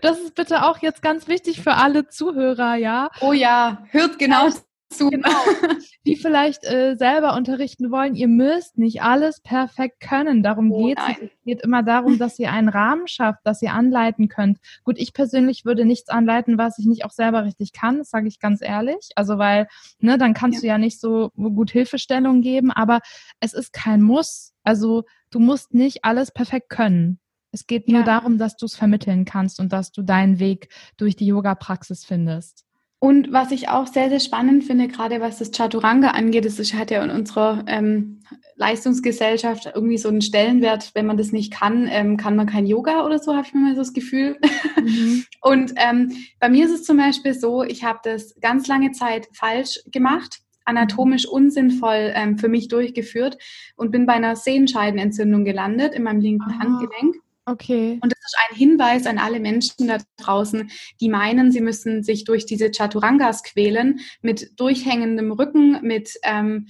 Das 0.01 0.19
ist 0.19 0.35
bitte 0.35 0.65
auch 0.65 0.77
jetzt 0.79 1.01
ganz 1.01 1.27
wichtig 1.27 1.61
für 1.61 1.73
alle 1.73 2.07
Zuhörer, 2.07 2.75
ja. 2.75 3.09
Oh 3.21 3.33
ja, 3.33 3.83
hört 3.89 4.19
genau 4.19 4.49
zu. 4.89 5.09
Genau. 5.09 5.29
Die 6.05 6.15
vielleicht 6.15 6.65
äh, 6.65 6.95
selber 6.97 7.35
unterrichten 7.35 7.91
wollen. 7.91 8.15
Ihr 8.15 8.27
müsst 8.27 8.77
nicht 8.77 9.01
alles 9.01 9.41
perfekt 9.41 9.99
können. 9.99 10.43
Darum 10.43 10.71
oh, 10.71 10.87
geht 10.87 10.97
es. 10.99 11.17
Es 11.21 11.43
geht 11.45 11.61
immer 11.61 11.83
darum, 11.83 12.17
dass 12.17 12.39
ihr 12.39 12.51
einen 12.51 12.69
Rahmen 12.69 13.07
schafft, 13.07 13.39
dass 13.43 13.61
ihr 13.61 13.73
anleiten 13.73 14.27
könnt. 14.27 14.59
Gut, 14.83 14.97
ich 14.97 15.13
persönlich 15.13 15.65
würde 15.65 15.85
nichts 15.85 16.09
anleiten, 16.09 16.57
was 16.57 16.79
ich 16.79 16.85
nicht 16.85 17.05
auch 17.05 17.11
selber 17.11 17.45
richtig 17.45 17.73
kann. 17.73 17.99
Das 17.99 18.09
sage 18.09 18.27
ich 18.27 18.39
ganz 18.39 18.61
ehrlich. 18.61 19.09
Also 19.15 19.37
weil, 19.37 19.67
ne, 19.99 20.17
dann 20.17 20.33
kannst 20.33 20.57
ja. 20.57 20.61
du 20.61 20.67
ja 20.67 20.77
nicht 20.77 20.99
so 20.99 21.29
gut 21.35 21.71
Hilfestellung 21.71 22.41
geben. 22.41 22.71
Aber 22.71 22.99
es 23.39 23.53
ist 23.53 23.73
kein 23.73 24.01
Muss. 24.01 24.53
Also 24.63 25.03
du 25.29 25.39
musst 25.39 25.73
nicht 25.73 26.03
alles 26.03 26.31
perfekt 26.31 26.69
können. 26.69 27.19
Es 27.51 27.65
geht 27.65 27.87
nur 27.87 28.01
ja. 28.01 28.05
darum, 28.05 28.37
dass 28.37 28.57
du 28.57 28.65
es 28.65 28.75
vermitteln 28.75 29.25
kannst 29.25 29.59
und 29.59 29.73
dass 29.73 29.91
du 29.91 30.03
deinen 30.03 30.39
Weg 30.39 30.69
durch 30.97 31.15
die 31.15 31.25
Yoga-Praxis 31.25 32.05
findest. 32.05 32.65
Und 33.01 33.31
was 33.31 33.51
ich 33.51 33.69
auch 33.69 33.87
sehr, 33.87 34.09
sehr 34.09 34.19
spannend 34.19 34.65
finde, 34.65 34.89
gerade 34.89 35.21
was 35.21 35.39
das 35.39 35.51
Chaturanga 35.51 36.09
angeht, 36.09 36.43
das 36.43 36.59
hat 36.73 36.91
ja 36.91 37.01
in 37.01 37.09
unserer 37.09 37.63
ähm, 37.67 38.19
Leistungsgesellschaft 38.57 39.71
irgendwie 39.73 39.97
so 39.97 40.09
einen 40.09 40.21
Stellenwert, 40.21 40.91
wenn 40.95 41.05
man 41.05 41.15
das 41.15 41.31
nicht 41.31 41.53
kann, 41.53 41.87
ähm, 41.89 42.17
kann 42.17 42.35
man 42.35 42.45
kein 42.45 42.65
Yoga 42.65 43.05
oder 43.05 43.17
so, 43.19 43.35
habe 43.35 43.47
ich 43.47 43.53
mir 43.53 43.61
mal 43.61 43.75
so 43.75 43.81
das 43.81 43.93
Gefühl. 43.93 44.37
Mhm. 44.83 45.23
Und 45.41 45.73
ähm, 45.77 46.11
bei 46.41 46.49
mir 46.49 46.65
ist 46.65 46.73
es 46.73 46.83
zum 46.83 46.97
Beispiel 46.97 47.33
so, 47.33 47.63
ich 47.63 47.85
habe 47.85 47.99
das 48.03 48.35
ganz 48.41 48.67
lange 48.67 48.91
Zeit 48.91 49.29
falsch 49.33 49.79
gemacht 49.91 50.41
anatomisch 50.69 51.27
unsinnvoll 51.27 52.11
ähm, 52.13 52.37
für 52.37 52.47
mich 52.47 52.67
durchgeführt 52.67 53.37
und 53.75 53.89
bin 53.91 54.05
bei 54.05 54.13
einer 54.13 54.35
Sehenscheidenentzündung 54.35 55.43
gelandet 55.43 55.95
in 55.95 56.03
meinem 56.03 56.21
linken 56.21 56.53
oh. 56.55 56.59
Handgelenk. 56.59 57.15
Okay. 57.45 57.99
Und 58.01 58.11
das 58.11 58.19
ist 58.19 58.37
ein 58.49 58.55
Hinweis 58.57 59.05
an 59.07 59.17
alle 59.17 59.39
Menschen 59.39 59.87
da 59.87 59.97
draußen, 60.17 60.69
die 60.99 61.09
meinen, 61.09 61.51
sie 61.51 61.61
müssen 61.61 62.03
sich 62.03 62.23
durch 62.23 62.45
diese 62.45 62.71
Chaturangas 62.71 63.43
quälen, 63.43 63.99
mit 64.21 64.59
durchhängendem 64.59 65.31
Rücken, 65.31 65.79
mit 65.81 66.13
ähm, 66.23 66.67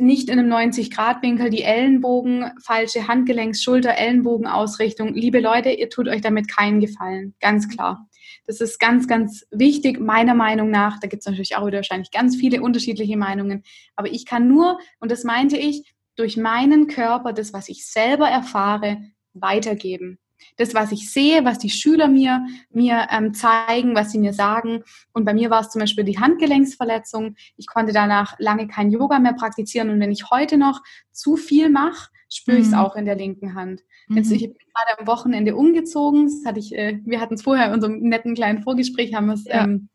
nicht 0.00 0.28
in 0.28 0.38
einem 0.38 0.52
90-Grad-Winkel, 0.52 1.50
die 1.50 1.62
Ellenbogen, 1.62 2.50
falsche 2.62 3.08
Handgelenks-, 3.08 3.62
Schulter-, 3.62 3.96
Ellenbogenausrichtung. 3.96 5.14
Liebe 5.14 5.40
Leute, 5.40 5.70
ihr 5.70 5.88
tut 5.90 6.08
euch 6.08 6.20
damit 6.20 6.48
keinen 6.48 6.80
Gefallen, 6.80 7.34
ganz 7.40 7.68
klar. 7.68 8.06
Das 8.46 8.60
ist 8.60 8.78
ganz, 8.80 9.06
ganz 9.06 9.46
wichtig, 9.50 10.00
meiner 10.00 10.34
Meinung 10.34 10.70
nach. 10.70 10.98
Da 11.00 11.06
gibt 11.06 11.20
es 11.20 11.26
natürlich 11.26 11.56
auch 11.56 11.66
wieder 11.66 11.78
wahrscheinlich 11.78 12.10
ganz 12.10 12.36
viele 12.36 12.62
unterschiedliche 12.62 13.16
Meinungen. 13.16 13.62
Aber 13.94 14.10
ich 14.10 14.24
kann 14.24 14.48
nur, 14.48 14.78
und 15.00 15.10
das 15.10 15.24
meinte 15.24 15.56
ich, 15.56 15.94
durch 16.16 16.36
meinen 16.36 16.86
Körper, 16.86 17.32
das, 17.32 17.52
was 17.52 17.68
ich 17.68 17.86
selber 17.86 18.28
erfahre, 18.28 19.02
weitergeben. 19.40 20.18
Das, 20.56 20.74
was 20.74 20.92
ich 20.92 21.10
sehe, 21.10 21.44
was 21.44 21.58
die 21.58 21.70
Schüler 21.70 22.08
mir, 22.08 22.46
mir 22.70 23.08
ähm, 23.10 23.34
zeigen, 23.34 23.94
was 23.94 24.12
sie 24.12 24.18
mir 24.18 24.32
sagen. 24.32 24.84
Und 25.12 25.24
bei 25.24 25.34
mir 25.34 25.50
war 25.50 25.60
es 25.60 25.70
zum 25.70 25.80
Beispiel 25.80 26.04
die 26.04 26.18
Handgelenksverletzung. 26.18 27.34
Ich 27.56 27.66
konnte 27.66 27.92
danach 27.92 28.36
lange 28.38 28.68
kein 28.68 28.90
Yoga 28.90 29.18
mehr 29.18 29.34
praktizieren. 29.34 29.90
Und 29.90 30.00
wenn 30.00 30.12
ich 30.12 30.30
heute 30.30 30.56
noch 30.56 30.80
zu 31.10 31.36
viel 31.36 31.70
mache, 31.70 32.10
spüre 32.28 32.58
ich 32.58 32.66
es 32.66 32.72
mhm. 32.72 32.78
auch 32.78 32.94
in 32.94 33.04
der 33.04 33.16
linken 33.16 33.54
Hand. 33.54 33.82
Mhm. 34.08 34.16
Jetzt, 34.16 34.30
ich 34.30 34.42
bin 34.42 34.52
gerade 34.52 35.00
am 35.00 35.06
Wochenende 35.06 35.56
umgezogen. 35.56 36.26
Das 36.26 36.44
hatte 36.44 36.60
ich, 36.60 36.74
äh, 36.74 37.00
wir 37.04 37.20
hatten 37.20 37.34
es 37.34 37.42
vorher 37.42 37.66
in 37.66 37.74
unserem 37.74 38.00
netten 38.00 38.34
kleinen 38.34 38.62
Vorgespräch, 38.62 39.14
haben 39.14 39.26
wir 39.26 39.34
es 39.34 39.44
ja. 39.44 39.64
ähm, 39.64 39.88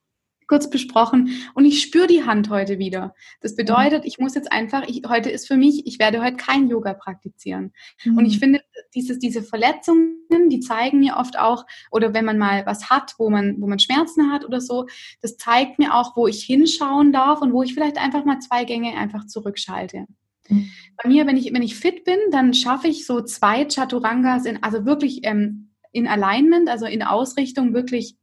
kurz 0.54 0.70
besprochen 0.70 1.32
und 1.56 1.66
ich 1.66 1.82
spüre 1.82 2.06
die 2.06 2.26
Hand 2.26 2.52
heute 2.52 2.78
wieder. 2.78 3.16
Das 3.42 3.56
bedeutet, 3.56 4.06
ich 4.06 4.20
muss 4.20 4.36
jetzt 4.36 4.52
einfach, 4.52 4.88
ich, 4.88 5.02
heute 5.08 5.32
ist 5.32 5.48
für 5.48 5.58
mich, 5.58 5.88
ich 5.88 5.98
werde 5.98 6.22
heute 6.22 6.38
kein 6.38 6.68
Yoga 6.68 6.94
praktizieren. 6.94 7.74
Mhm. 8.06 8.20
Und 8.20 8.26
ich 8.28 8.38
finde, 8.38 8.62
dieses, 8.94 9.18
diese 9.18 9.42
Verletzungen, 9.42 10.20
die 10.50 10.60
zeigen 10.60 11.00
mir 11.00 11.18
oft 11.18 11.40
auch, 11.40 11.66
oder 11.90 12.14
wenn 12.14 12.24
man 12.24 12.38
mal 12.38 12.68
was 12.68 12.92
hat, 12.92 13.16
wo 13.18 13.32
man, 13.32 13.60
wo 13.60 13.66
man 13.66 13.80
Schmerzen 13.80 14.32
hat 14.32 14.46
oder 14.46 14.62
so, 14.62 14.86
das 15.24 15.38
zeigt 15.38 15.80
mir 15.80 15.96
auch, 15.96 16.16
wo 16.16 16.28
ich 16.28 16.44
hinschauen 16.44 17.12
darf 17.12 17.42
und 17.42 17.52
wo 17.52 17.64
ich 17.64 17.74
vielleicht 17.74 17.98
einfach 17.98 18.24
mal 18.24 18.38
zwei 18.38 18.64
Gänge 18.64 18.96
einfach 18.96 19.26
zurückschalte. 19.26 20.06
Mhm. 20.50 20.70
Bei 21.02 21.10
mir, 21.10 21.26
wenn 21.26 21.38
ich, 21.38 21.52
wenn 21.52 21.64
ich 21.64 21.76
fit 21.76 22.04
bin, 22.04 22.20
dann 22.30 22.54
schaffe 22.54 22.90
ich 22.90 23.08
so 23.08 23.22
zwei 23.22 23.68
Chaturangas 23.68 24.46
in, 24.46 24.62
also 24.62 24.86
wirklich 24.86 25.22
ähm, 25.24 25.72
in 25.92 26.08
Alignment, 26.08 26.70
also 26.70 26.86
in 26.86 27.02
Ausrichtung 27.02 27.74
wirklich 27.74 28.18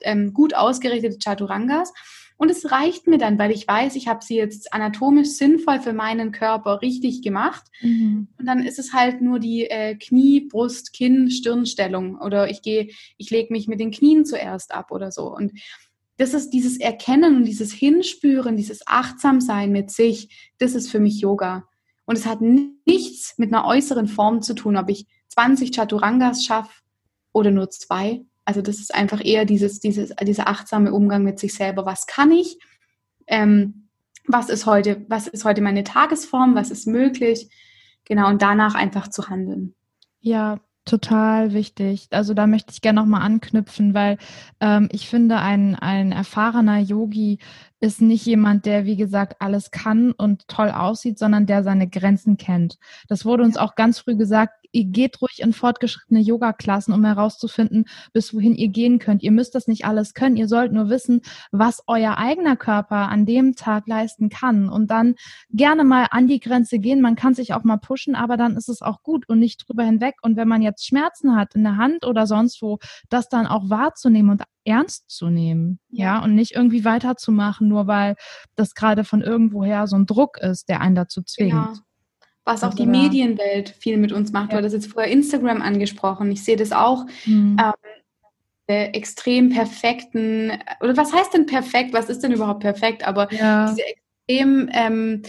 ähm, 0.00 0.32
gut 0.32 0.54
ausgerichtete 0.54 1.18
Chaturangas. 1.22 1.92
Und 2.36 2.50
es 2.50 2.72
reicht 2.72 3.06
mir 3.06 3.18
dann, 3.18 3.38
weil 3.38 3.52
ich 3.52 3.68
weiß, 3.68 3.94
ich 3.94 4.08
habe 4.08 4.24
sie 4.24 4.34
jetzt 4.34 4.72
anatomisch 4.72 5.28
sinnvoll 5.28 5.78
für 5.78 5.92
meinen 5.92 6.32
Körper 6.32 6.82
richtig 6.82 7.22
gemacht. 7.22 7.62
Mhm. 7.82 8.28
Und 8.36 8.46
dann 8.46 8.64
ist 8.64 8.80
es 8.80 8.92
halt 8.92 9.22
nur 9.22 9.38
die 9.38 9.66
äh, 9.70 9.94
Knie, 9.94 10.48
Brust, 10.48 10.92
Kinn, 10.92 11.30
Stirnstellung. 11.30 12.18
Oder 12.18 12.50
ich 12.50 12.62
gehe, 12.62 12.88
ich 13.16 13.30
lege 13.30 13.52
mich 13.52 13.68
mit 13.68 13.78
den 13.78 13.92
Knien 13.92 14.24
zuerst 14.24 14.74
ab 14.74 14.90
oder 14.90 15.12
so. 15.12 15.32
Und 15.32 15.52
das 16.16 16.34
ist 16.34 16.50
dieses 16.50 16.78
Erkennen 16.78 17.36
und 17.36 17.44
dieses 17.44 17.72
Hinspüren, 17.72 18.56
dieses 18.56 18.86
Achtsamsein 18.86 19.70
mit 19.70 19.90
sich, 19.90 20.50
das 20.58 20.74
ist 20.74 20.90
für 20.90 21.00
mich 21.00 21.20
Yoga. 21.20 21.68
Und 22.04 22.18
es 22.18 22.26
hat 22.26 22.40
nichts 22.40 23.34
mit 23.38 23.52
einer 23.52 23.66
äußeren 23.66 24.08
Form 24.08 24.42
zu 24.42 24.54
tun, 24.54 24.76
ob 24.76 24.90
ich 24.90 25.06
20 25.28 25.74
Chaturangas 25.74 26.44
schaffe 26.44 26.72
oder 27.32 27.50
nur 27.50 27.70
zwei. 27.70 28.24
Also 28.44 28.62
das 28.62 28.78
ist 28.78 28.94
einfach 28.94 29.24
eher 29.24 29.44
dieses, 29.44 29.80
dieses, 29.80 30.12
dieser 30.22 30.48
achtsame 30.48 30.92
Umgang 30.92 31.22
mit 31.22 31.38
sich 31.38 31.54
selber. 31.54 31.86
Was 31.86 32.06
kann 32.06 32.30
ich? 32.32 32.58
Ähm, 33.26 33.88
was 34.26 34.48
ist 34.48 34.66
heute, 34.66 35.04
was 35.08 35.26
ist 35.26 35.44
heute 35.44 35.62
meine 35.62 35.84
Tagesform? 35.84 36.54
Was 36.54 36.70
ist 36.70 36.86
möglich? 36.86 37.48
Genau, 38.04 38.28
und 38.28 38.42
danach 38.42 38.74
einfach 38.74 39.08
zu 39.08 39.28
handeln. 39.28 39.74
Ja, 40.20 40.60
Total 40.84 41.52
wichtig. 41.52 42.08
Also 42.10 42.34
da 42.34 42.48
möchte 42.48 42.72
ich 42.72 42.80
gerne 42.80 43.00
nochmal 43.00 43.22
anknüpfen, 43.22 43.94
weil 43.94 44.18
ähm, 44.58 44.88
ich 44.90 45.08
finde, 45.08 45.36
ein, 45.36 45.76
ein 45.76 46.10
erfahrener 46.10 46.78
Yogi 46.80 47.38
ist 47.78 48.00
nicht 48.00 48.26
jemand, 48.26 48.66
der, 48.66 48.84
wie 48.84 48.96
gesagt, 48.96 49.36
alles 49.38 49.70
kann 49.70 50.10
und 50.10 50.48
toll 50.48 50.70
aussieht, 50.70 51.20
sondern 51.20 51.46
der 51.46 51.62
seine 51.62 51.88
Grenzen 51.88 52.36
kennt. 52.36 52.78
Das 53.06 53.24
wurde 53.24 53.44
uns 53.44 53.56
auch 53.56 53.76
ganz 53.76 54.00
früh 54.00 54.16
gesagt, 54.16 54.61
ihr 54.72 54.84
geht 54.84 55.20
ruhig 55.20 55.40
in 55.40 55.52
fortgeschrittene 55.52 56.20
Yoga-Klassen, 56.20 56.92
um 56.92 57.04
herauszufinden, 57.04 57.84
bis 58.12 58.34
wohin 58.34 58.54
ihr 58.54 58.68
gehen 58.68 58.98
könnt. 58.98 59.22
Ihr 59.22 59.32
müsst 59.32 59.54
das 59.54 59.68
nicht 59.68 59.84
alles 59.84 60.14
können. 60.14 60.36
Ihr 60.36 60.48
sollt 60.48 60.72
nur 60.72 60.88
wissen, 60.88 61.20
was 61.50 61.82
euer 61.86 62.18
eigener 62.18 62.56
Körper 62.56 63.08
an 63.08 63.26
dem 63.26 63.54
Tag 63.54 63.86
leisten 63.86 64.28
kann. 64.28 64.68
Und 64.68 64.90
dann 64.90 65.14
gerne 65.50 65.84
mal 65.84 66.08
an 66.10 66.26
die 66.26 66.40
Grenze 66.40 66.78
gehen. 66.78 67.00
Man 67.00 67.16
kann 67.16 67.34
sich 67.34 67.54
auch 67.54 67.64
mal 67.64 67.76
pushen, 67.76 68.14
aber 68.14 68.36
dann 68.36 68.56
ist 68.56 68.68
es 68.68 68.82
auch 68.82 69.02
gut 69.02 69.28
und 69.28 69.38
nicht 69.38 69.68
drüber 69.68 69.84
hinweg. 69.84 70.16
Und 70.22 70.36
wenn 70.36 70.48
man 70.48 70.62
jetzt 70.62 70.86
Schmerzen 70.86 71.36
hat 71.36 71.54
in 71.54 71.62
der 71.62 71.76
Hand 71.76 72.06
oder 72.06 72.26
sonst 72.26 72.62
wo, 72.62 72.78
das 73.08 73.28
dann 73.28 73.46
auch 73.46 73.68
wahrzunehmen 73.68 74.30
und 74.30 74.42
ernst 74.64 75.10
zu 75.10 75.28
nehmen, 75.28 75.80
ja, 75.90 76.04
ja 76.04 76.24
und 76.24 76.34
nicht 76.34 76.52
irgendwie 76.52 76.84
weiterzumachen, 76.84 77.68
nur 77.68 77.86
weil 77.86 78.16
das 78.54 78.74
gerade 78.74 79.04
von 79.04 79.20
irgendwoher 79.20 79.86
so 79.86 79.96
ein 79.96 80.06
Druck 80.06 80.38
ist, 80.38 80.68
der 80.68 80.80
einen 80.80 80.94
dazu 80.94 81.22
zwingt. 81.22 81.52
Genau 81.52 81.72
was 82.44 82.64
auch 82.64 82.74
die 82.74 82.86
Medienwelt 82.86 83.70
viel 83.78 83.98
mit 83.98 84.12
uns 84.12 84.32
macht. 84.32 84.46
Ja. 84.46 84.50
Du 84.52 84.56
hattest 84.58 84.74
jetzt 84.74 84.92
vorher 84.92 85.12
Instagram 85.12 85.62
angesprochen. 85.62 86.30
Ich 86.32 86.42
sehe 86.44 86.56
das 86.56 86.72
auch. 86.72 87.06
Mhm. 87.26 87.56
Ähm, 87.60 87.72
extrem 88.66 89.50
perfekten, 89.50 90.52
oder 90.80 90.96
was 90.96 91.12
heißt 91.12 91.34
denn 91.34 91.46
perfekt? 91.46 91.92
Was 91.92 92.08
ist 92.08 92.20
denn 92.20 92.32
überhaupt 92.32 92.60
perfekt? 92.60 93.06
Aber 93.06 93.30
ja. 93.32 93.66
diese 93.68 93.82
extrem 93.86 94.70
ähm, 94.72 95.22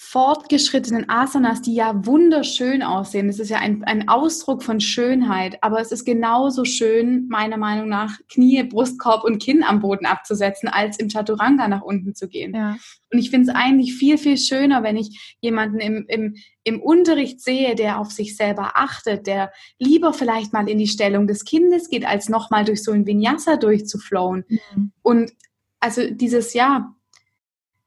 fortgeschrittenen 0.00 1.10
Asanas, 1.10 1.60
die 1.60 1.74
ja 1.74 2.06
wunderschön 2.06 2.82
aussehen. 2.82 3.26
Das 3.26 3.40
ist 3.40 3.50
ja 3.50 3.58
ein, 3.58 3.82
ein 3.84 4.08
Ausdruck 4.08 4.62
von 4.62 4.80
Schönheit, 4.80 5.58
aber 5.60 5.80
es 5.80 5.90
ist 5.90 6.04
genauso 6.04 6.64
schön, 6.64 7.26
meiner 7.28 7.56
Meinung 7.56 7.88
nach, 7.88 8.16
Knie, 8.32 8.62
Brustkorb 8.62 9.24
und 9.24 9.42
Kinn 9.42 9.64
am 9.64 9.80
Boden 9.80 10.06
abzusetzen, 10.06 10.68
als 10.68 10.98
im 10.98 11.10
Chaturanga 11.10 11.66
nach 11.66 11.82
unten 11.82 12.14
zu 12.14 12.28
gehen. 12.28 12.54
Ja. 12.54 12.76
Und 13.12 13.18
ich 13.18 13.28
finde 13.30 13.50
es 13.50 13.56
eigentlich 13.56 13.94
viel, 13.94 14.18
viel 14.18 14.38
schöner, 14.38 14.82
wenn 14.82 14.96
ich 14.96 15.36
jemanden 15.40 15.80
im, 15.80 16.06
im, 16.08 16.36
im 16.62 16.80
Unterricht 16.80 17.40
sehe, 17.40 17.74
der 17.74 17.98
auf 17.98 18.12
sich 18.12 18.36
selber 18.36 18.76
achtet, 18.76 19.26
der 19.26 19.52
lieber 19.78 20.14
vielleicht 20.14 20.52
mal 20.52 20.68
in 20.68 20.78
die 20.78 20.86
Stellung 20.86 21.26
des 21.26 21.44
Kindes 21.44 21.90
geht, 21.90 22.06
als 22.06 22.28
nochmal 22.28 22.64
durch 22.64 22.84
so 22.84 22.92
ein 22.92 23.04
Vinyasa 23.04 23.56
durchzuflowen. 23.56 24.44
Mhm. 24.48 24.92
Und 25.02 25.32
also 25.80 26.08
dieses, 26.08 26.54
ja, 26.54 26.94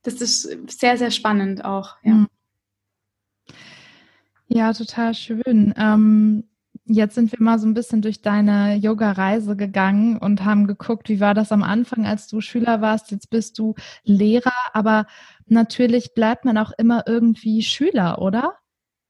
das 0.03 0.21
ist 0.21 0.43
sehr, 0.69 0.97
sehr 0.97 1.11
spannend 1.11 1.63
auch. 1.63 1.95
Ja, 2.03 2.13
mhm. 2.13 2.27
ja 4.47 4.73
total 4.73 5.13
schön. 5.13 5.73
Ähm, 5.77 6.43
jetzt 6.85 7.15
sind 7.15 7.31
wir 7.31 7.41
mal 7.41 7.59
so 7.59 7.67
ein 7.67 7.73
bisschen 7.73 8.01
durch 8.01 8.21
deine 8.21 8.75
Yoga-Reise 8.75 9.55
gegangen 9.55 10.17
und 10.17 10.43
haben 10.43 10.67
geguckt, 10.67 11.09
wie 11.09 11.19
war 11.19 11.33
das 11.33 11.51
am 11.51 11.63
Anfang, 11.63 12.05
als 12.05 12.27
du 12.27 12.41
Schüler 12.41 12.81
warst. 12.81 13.11
Jetzt 13.11 13.29
bist 13.29 13.59
du 13.59 13.75
Lehrer, 14.03 14.53
aber 14.73 15.05
natürlich 15.45 16.13
bleibt 16.13 16.45
man 16.45 16.57
auch 16.57 16.71
immer 16.77 17.03
irgendwie 17.07 17.61
Schüler, 17.61 18.21
oder? 18.21 18.55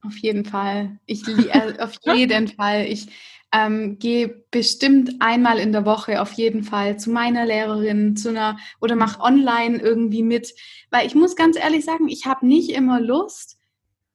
Auf 0.04 0.18
jeden 0.18 0.46
Fall. 0.46 1.00
Ich 1.06 1.28
äh, 1.28 1.76
auf 1.80 1.94
jeden 2.04 2.48
Fall. 2.56 2.86
Ich 2.86 3.08
ähm, 3.54 4.00
gehe 4.00 4.46
bestimmt 4.50 5.16
einmal 5.20 5.60
in 5.60 5.72
der 5.72 5.86
Woche 5.86 6.22
auf 6.22 6.32
jeden 6.34 6.64
Fall 6.64 6.98
zu 6.98 7.12
meiner 7.12 7.46
Lehrerin, 7.46 8.16
zu 8.16 8.30
einer 8.30 8.58
oder 8.80 8.96
mach 8.96 9.20
online 9.20 9.80
irgendwie 9.80 10.24
mit, 10.24 10.54
weil 10.90 11.06
ich 11.06 11.16
muss 11.16 11.36
ganz 11.36 11.58
ehrlich 11.58 11.86
sagen, 11.86 12.08
ich 12.08 12.26
habe 12.26 12.46
nicht 12.46 12.70
immer 12.72 13.00
Lust, 13.02 13.58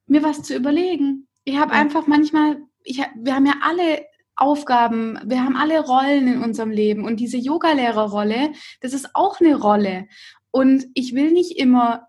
mir 0.07 0.23
was 0.23 0.43
zu 0.43 0.55
überlegen. 0.55 1.29
Ich 1.45 1.59
habe 1.59 1.73
einfach 1.73 2.07
manchmal, 2.07 2.59
ich, 2.83 3.03
wir 3.17 3.35
haben 3.35 3.47
ja 3.47 3.55
alle 3.63 4.07
Aufgaben, 4.37 5.19
wir 5.25 5.43
haben 5.43 5.57
alle 5.57 5.81
Rollen 5.81 6.29
in 6.29 6.43
unserem 6.43 6.71
Leben 6.71 7.05
und 7.05 7.21
diese 7.21 7.39
Yogalehrerrolle, 7.39 8.53
das 8.81 8.93
ist 8.93 9.11
auch 9.15 9.41
eine 9.41 9.57
Rolle. 9.57 10.09
Und 10.51 10.87
ich 10.95 11.15
will 11.15 11.33
nicht 11.33 11.59
immer 11.59 12.09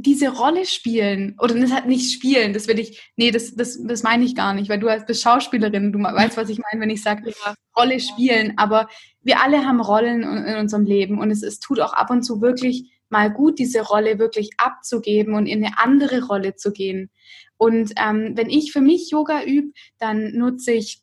diese 0.00 0.28
Rolle 0.28 0.64
spielen 0.64 1.36
oder 1.40 1.56
das 1.56 1.72
hat 1.72 1.88
nicht 1.88 2.12
spielen, 2.12 2.52
das 2.52 2.68
will 2.68 2.78
ich, 2.78 3.12
nee, 3.16 3.32
das, 3.32 3.56
das, 3.56 3.84
das 3.84 4.04
meine 4.04 4.24
ich 4.24 4.36
gar 4.36 4.54
nicht, 4.54 4.70
weil 4.70 4.78
du 4.78 4.86
bist 5.06 5.22
Schauspielerin, 5.22 5.92
du 5.92 5.98
weißt, 5.98 6.36
was 6.36 6.48
ich 6.48 6.58
meine, 6.58 6.80
wenn 6.80 6.90
ich 6.90 7.02
sage, 7.02 7.28
ja. 7.44 7.54
Rolle 7.76 7.98
spielen, 7.98 8.54
aber 8.56 8.88
wir 9.22 9.42
alle 9.42 9.66
haben 9.66 9.80
Rollen 9.80 10.22
in, 10.22 10.56
unserem 10.56 10.84
Leben 10.84 11.18
und 11.18 11.32
es, 11.32 11.42
es 11.42 11.58
tut 11.58 11.80
auch 11.80 11.94
ab 11.94 12.10
und 12.10 12.22
zu 12.22 12.40
wirklich 12.40 12.92
mal 13.08 13.32
gut, 13.32 13.58
diese 13.58 13.80
Rolle 13.80 14.20
wirklich 14.20 14.50
abzugeben 14.58 15.34
und 15.34 15.46
in 15.46 15.64
eine 15.64 15.78
andere 15.78 16.26
Rolle 16.26 16.54
zu 16.54 16.70
gehen. 16.72 17.10
Und 17.56 17.92
ähm, 17.96 18.32
wenn 18.36 18.50
ich 18.50 18.70
für 18.70 18.80
mich 18.80 19.10
Yoga 19.10 19.42
übe, 19.42 19.72
dann 19.98 20.32
nutze 20.32 20.72
ich 20.72 21.02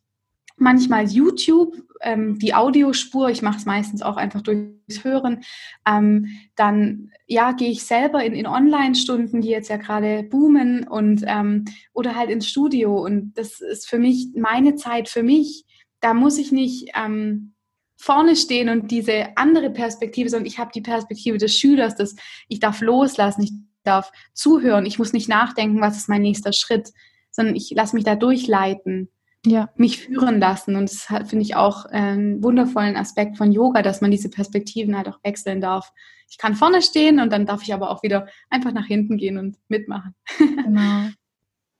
manchmal 0.57 1.05
YouTube, 1.05 1.75
ähm, 2.01 2.39
die 2.39 2.53
Audiospur, 2.53 3.29
ich 3.29 3.41
mache 3.41 3.57
es 3.57 3.65
meistens 3.65 4.01
auch 4.01 4.17
einfach 4.17 4.41
durchs 4.41 5.03
Hören, 5.03 5.43
ähm, 5.87 6.27
dann 6.55 7.11
ja, 7.27 7.51
gehe 7.51 7.71
ich 7.71 7.83
selber 7.83 8.23
in, 8.23 8.33
in 8.33 8.47
Online-Stunden, 8.47 9.41
die 9.41 9.49
jetzt 9.49 9.69
ja 9.69 9.77
gerade 9.77 10.23
boomen 10.23 10.87
und 10.87 11.23
ähm, 11.25 11.65
oder 11.93 12.15
halt 12.15 12.29
ins 12.29 12.47
Studio 12.47 13.03
und 13.03 13.33
das 13.35 13.61
ist 13.61 13.87
für 13.87 13.99
mich 13.99 14.29
meine 14.35 14.75
Zeit 14.75 15.09
für 15.09 15.23
mich. 15.23 15.65
Da 15.99 16.13
muss 16.13 16.37
ich 16.37 16.51
nicht 16.51 16.91
ähm, 16.95 17.53
vorne 17.97 18.35
stehen 18.35 18.69
und 18.69 18.91
diese 18.91 19.35
andere 19.37 19.71
Perspektive, 19.71 20.29
sondern 20.29 20.45
ich 20.47 20.59
habe 20.59 20.71
die 20.73 20.81
Perspektive 20.81 21.37
des 21.37 21.57
Schülers, 21.57 21.95
dass 21.95 22.15
ich 22.47 22.59
darf 22.59 22.81
loslassen, 22.81 23.43
ich 23.43 23.53
darf 23.83 24.11
zuhören, 24.33 24.85
ich 24.85 24.99
muss 24.99 25.13
nicht 25.13 25.29
nachdenken, 25.29 25.81
was 25.81 25.97
ist 25.97 26.09
mein 26.09 26.21
nächster 26.21 26.53
Schritt, 26.53 26.91
sondern 27.31 27.55
ich 27.55 27.71
lasse 27.71 27.95
mich 27.95 28.05
da 28.05 28.15
durchleiten 28.15 29.09
ja. 29.45 29.69
mich 29.75 29.99
führen 29.99 30.39
lassen. 30.39 30.75
Und 30.75 30.89
das 30.89 31.05
finde 31.29 31.43
ich 31.43 31.55
auch 31.55 31.85
einen 31.85 32.43
wundervollen 32.43 32.97
Aspekt 32.97 33.37
von 33.37 33.51
Yoga, 33.51 33.81
dass 33.81 34.01
man 34.01 34.11
diese 34.11 34.29
Perspektiven 34.29 34.97
halt 34.97 35.07
auch 35.07 35.19
wechseln 35.23 35.61
darf. 35.61 35.91
Ich 36.29 36.37
kann 36.37 36.55
vorne 36.55 36.81
stehen 36.81 37.19
und 37.19 37.31
dann 37.31 37.45
darf 37.45 37.63
ich 37.63 37.73
aber 37.73 37.91
auch 37.91 38.03
wieder 38.03 38.27
einfach 38.49 38.73
nach 38.73 38.85
hinten 38.85 39.17
gehen 39.17 39.37
und 39.37 39.57
mitmachen. 39.67 40.15
Genau. 40.37 41.09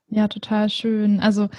Ja, 0.08 0.28
total 0.28 0.70
schön. 0.70 1.20
Also 1.20 1.50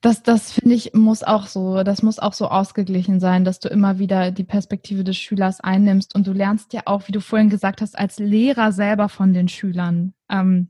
das, 0.00 0.22
das 0.22 0.52
finde 0.52 0.74
ich, 0.74 0.94
muss 0.94 1.22
auch 1.22 1.46
so, 1.46 1.82
das 1.82 2.02
muss 2.02 2.18
auch 2.18 2.32
so 2.32 2.48
ausgeglichen 2.48 3.18
sein, 3.18 3.44
dass 3.44 3.58
du 3.58 3.68
immer 3.68 3.98
wieder 3.98 4.30
die 4.30 4.44
Perspektive 4.44 5.02
des 5.02 5.16
Schülers 5.16 5.60
einnimmst 5.60 6.14
und 6.14 6.26
du 6.26 6.32
lernst 6.32 6.72
ja 6.72 6.82
auch, 6.84 7.08
wie 7.08 7.12
du 7.12 7.20
vorhin 7.20 7.50
gesagt 7.50 7.80
hast, 7.80 7.98
als 7.98 8.18
Lehrer 8.18 8.72
selber 8.72 9.08
von 9.08 9.32
den 9.32 9.48
Schülern. 9.48 10.14
Ähm, 10.30 10.68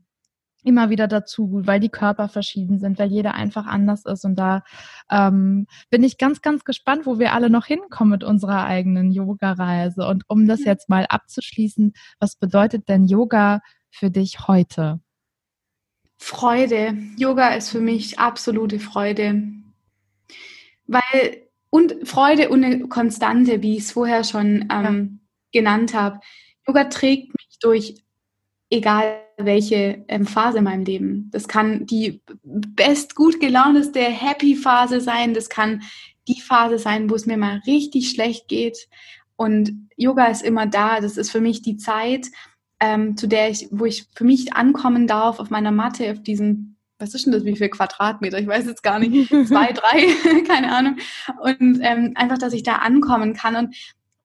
immer 0.67 0.89
wieder 0.89 1.07
dazu, 1.07 1.61
weil 1.63 1.79
die 1.79 1.89
Körper 1.89 2.27
verschieden 2.27 2.77
sind, 2.79 2.99
weil 2.99 3.09
jeder 3.09 3.33
einfach 3.33 3.65
anders 3.65 4.05
ist. 4.05 4.25
Und 4.25 4.35
da 4.35 4.63
ähm, 5.09 5.65
bin 5.89 6.03
ich 6.03 6.17
ganz, 6.17 6.41
ganz 6.41 6.65
gespannt, 6.65 7.05
wo 7.05 7.19
wir 7.19 7.33
alle 7.33 7.49
noch 7.49 7.65
hinkommen 7.65 8.11
mit 8.11 8.23
unserer 8.23 8.65
eigenen 8.65 9.11
Yoga-Reise. 9.11 10.05
Und 10.05 10.25
um 10.27 10.45
das 10.47 10.65
jetzt 10.65 10.89
mal 10.89 11.05
abzuschließen, 11.07 11.93
was 12.19 12.35
bedeutet 12.35 12.89
denn 12.89 13.05
Yoga 13.05 13.61
für 13.89 14.11
dich 14.11 14.47
heute? 14.47 14.99
Freude. 16.17 16.97
Yoga 17.17 17.49
ist 17.49 17.69
für 17.69 17.79
mich 17.79 18.19
absolute 18.19 18.79
Freude. 18.79 19.43
Weil, 20.85 21.47
und 21.69 22.07
Freude 22.07 22.49
und 22.49 22.63
eine 22.63 22.87
Konstante, 22.87 23.61
wie 23.61 23.77
ich 23.77 23.83
es 23.83 23.91
vorher 23.93 24.23
schon 24.23 24.67
ähm, 24.71 25.19
ja. 25.53 25.61
genannt 25.61 25.93
habe. 25.93 26.19
Yoga 26.67 26.85
trägt 26.85 27.33
mich 27.33 27.59
durch 27.61 27.95
egal 28.69 29.21
welche 29.37 30.03
ähm, 30.07 30.25
Phase 30.25 30.59
in 30.59 30.63
meinem 30.63 30.83
Leben. 30.83 31.29
Das 31.31 31.47
kann 31.47 31.85
die 31.85 32.21
best 32.43 33.15
gut 33.15 33.39
gelauneste 33.39 33.99
Happy 34.01 34.55
Phase 34.55 34.99
sein, 34.99 35.33
das 35.33 35.49
kann 35.49 35.83
die 36.27 36.41
Phase 36.41 36.77
sein, 36.79 37.09
wo 37.09 37.15
es 37.15 37.25
mir 37.25 37.37
mal 37.37 37.61
richtig 37.67 38.09
schlecht 38.09 38.47
geht. 38.47 38.89
Und 39.35 39.89
Yoga 39.95 40.25
ist 40.25 40.43
immer 40.43 40.65
da. 40.65 40.99
Das 40.99 41.17
ist 41.17 41.31
für 41.31 41.39
mich 41.39 41.61
die 41.61 41.77
Zeit, 41.77 42.27
ähm, 42.79 43.15
zu 43.15 43.27
der 43.27 43.49
ich, 43.49 43.67
wo 43.71 43.85
ich 43.85 44.07
für 44.15 44.25
mich 44.25 44.53
ankommen 44.53 45.07
darf 45.07 45.39
auf 45.39 45.49
meiner 45.49 45.71
Matte, 45.71 46.11
auf 46.11 46.21
diesen 46.21 46.73
was 46.99 47.13
ist 47.13 47.25
denn 47.25 47.33
das, 47.33 47.45
wie 47.45 47.55
viel 47.55 47.69
Quadratmeter? 47.69 48.39
Ich 48.39 48.47
weiß 48.47 48.65
jetzt 48.65 48.81
gar 48.81 48.99
nicht, 48.99 49.29
zwei, 49.47 49.71
drei, 49.71 50.41
keine 50.47 50.75
Ahnung. 50.75 50.97
Und 51.41 51.79
ähm, 51.81 52.13
einfach, 52.15 52.37
dass 52.37 52.53
ich 52.53 52.63
da 52.63 52.77
ankommen 52.77 53.33
kann. 53.33 53.55
Und 53.55 53.75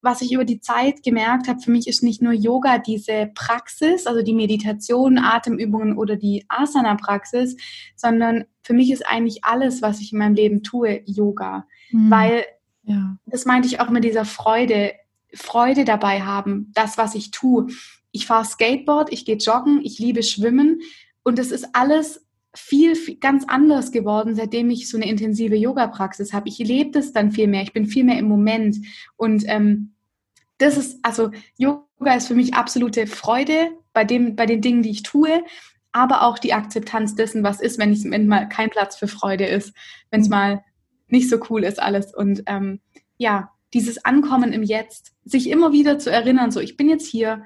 was 0.02 0.20
ich 0.20 0.32
über 0.32 0.44
die 0.44 0.60
Zeit 0.60 1.04
gemerkt 1.04 1.46
habe, 1.46 1.60
für 1.60 1.70
mich 1.70 1.86
ist 1.86 2.02
nicht 2.02 2.20
nur 2.20 2.32
Yoga 2.32 2.78
diese 2.78 3.30
Praxis, 3.34 4.06
also 4.06 4.22
die 4.22 4.34
Meditation, 4.34 5.16
Atemübungen 5.16 5.96
oder 5.96 6.16
die 6.16 6.44
Asana-Praxis, 6.48 7.56
sondern 7.94 8.44
für 8.62 8.74
mich 8.74 8.90
ist 8.90 9.06
eigentlich 9.06 9.44
alles, 9.44 9.80
was 9.80 10.00
ich 10.00 10.12
in 10.12 10.18
meinem 10.18 10.34
Leben 10.34 10.62
tue, 10.64 11.02
Yoga. 11.06 11.66
Mhm. 11.92 12.10
Weil, 12.10 12.44
ja. 12.82 13.16
das 13.26 13.44
meinte 13.44 13.68
ich 13.68 13.80
auch 13.80 13.90
mit 13.90 14.02
dieser 14.02 14.24
Freude, 14.24 14.92
Freude 15.32 15.84
dabei 15.84 16.22
haben, 16.22 16.72
das, 16.74 16.98
was 16.98 17.14
ich 17.14 17.30
tue. 17.30 17.68
Ich 18.10 18.26
fahre 18.26 18.44
Skateboard, 18.44 19.12
ich 19.12 19.24
gehe 19.24 19.36
joggen, 19.36 19.80
ich 19.84 20.00
liebe 20.00 20.24
Schwimmen 20.24 20.80
und 21.22 21.38
es 21.38 21.52
ist 21.52 21.68
alles 21.74 22.26
viel, 22.54 22.94
viel 22.94 23.16
ganz 23.16 23.44
anders 23.46 23.92
geworden, 23.92 24.34
seitdem 24.34 24.70
ich 24.70 24.88
so 24.88 24.96
eine 24.96 25.08
intensive 25.08 25.56
Yoga-Praxis 25.56 26.32
habe. 26.32 26.48
Ich 26.48 26.58
lebe 26.58 26.90
das 26.90 27.12
dann 27.12 27.32
viel 27.32 27.46
mehr, 27.46 27.62
ich 27.62 27.72
bin 27.72 27.86
viel 27.86 28.04
mehr 28.04 28.18
im 28.18 28.28
Moment 28.28 28.76
und 29.16 29.44
ähm, 29.46 29.94
das 30.58 30.76
ist, 30.76 30.98
also 31.02 31.30
Yoga 31.56 32.14
ist 32.16 32.28
für 32.28 32.34
mich 32.34 32.54
absolute 32.54 33.06
Freude 33.06 33.70
bei, 33.92 34.04
dem, 34.04 34.36
bei 34.36 34.46
den 34.46 34.60
Dingen, 34.60 34.82
die 34.82 34.90
ich 34.90 35.02
tue, 35.02 35.42
aber 35.92 36.22
auch 36.22 36.38
die 36.38 36.54
Akzeptanz 36.54 37.14
dessen, 37.14 37.42
was 37.42 37.60
ist, 37.60 37.78
wenn, 37.78 37.92
ich, 37.92 38.04
wenn 38.04 38.26
mal 38.26 38.48
kein 38.48 38.70
Platz 38.70 38.96
für 38.96 39.08
Freude 39.08 39.44
ist, 39.44 39.74
wenn 40.10 40.20
es 40.20 40.28
mal 40.28 40.64
nicht 41.08 41.28
so 41.28 41.38
cool 41.50 41.64
ist 41.64 41.80
alles. 41.80 42.14
Und 42.14 42.44
ähm, 42.46 42.80
ja, 43.18 43.50
dieses 43.74 44.04
Ankommen 44.04 44.52
im 44.52 44.62
Jetzt, 44.62 45.12
sich 45.24 45.50
immer 45.50 45.72
wieder 45.72 45.98
zu 45.98 46.10
erinnern, 46.10 46.50
so 46.50 46.60
ich 46.60 46.76
bin 46.76 46.88
jetzt 46.88 47.06
hier, 47.06 47.44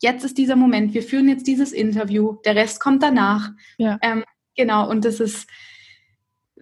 jetzt 0.00 0.24
ist 0.24 0.38
dieser 0.38 0.56
Moment, 0.56 0.94
wir 0.94 1.02
führen 1.02 1.28
jetzt 1.28 1.46
dieses 1.46 1.72
Interview, 1.72 2.36
der 2.44 2.56
Rest 2.56 2.80
kommt 2.80 3.02
danach. 3.02 3.50
Ja. 3.78 3.98
Ähm, 4.02 4.24
genau, 4.56 4.88
und 4.88 5.04
das 5.04 5.20
ist 5.20 5.48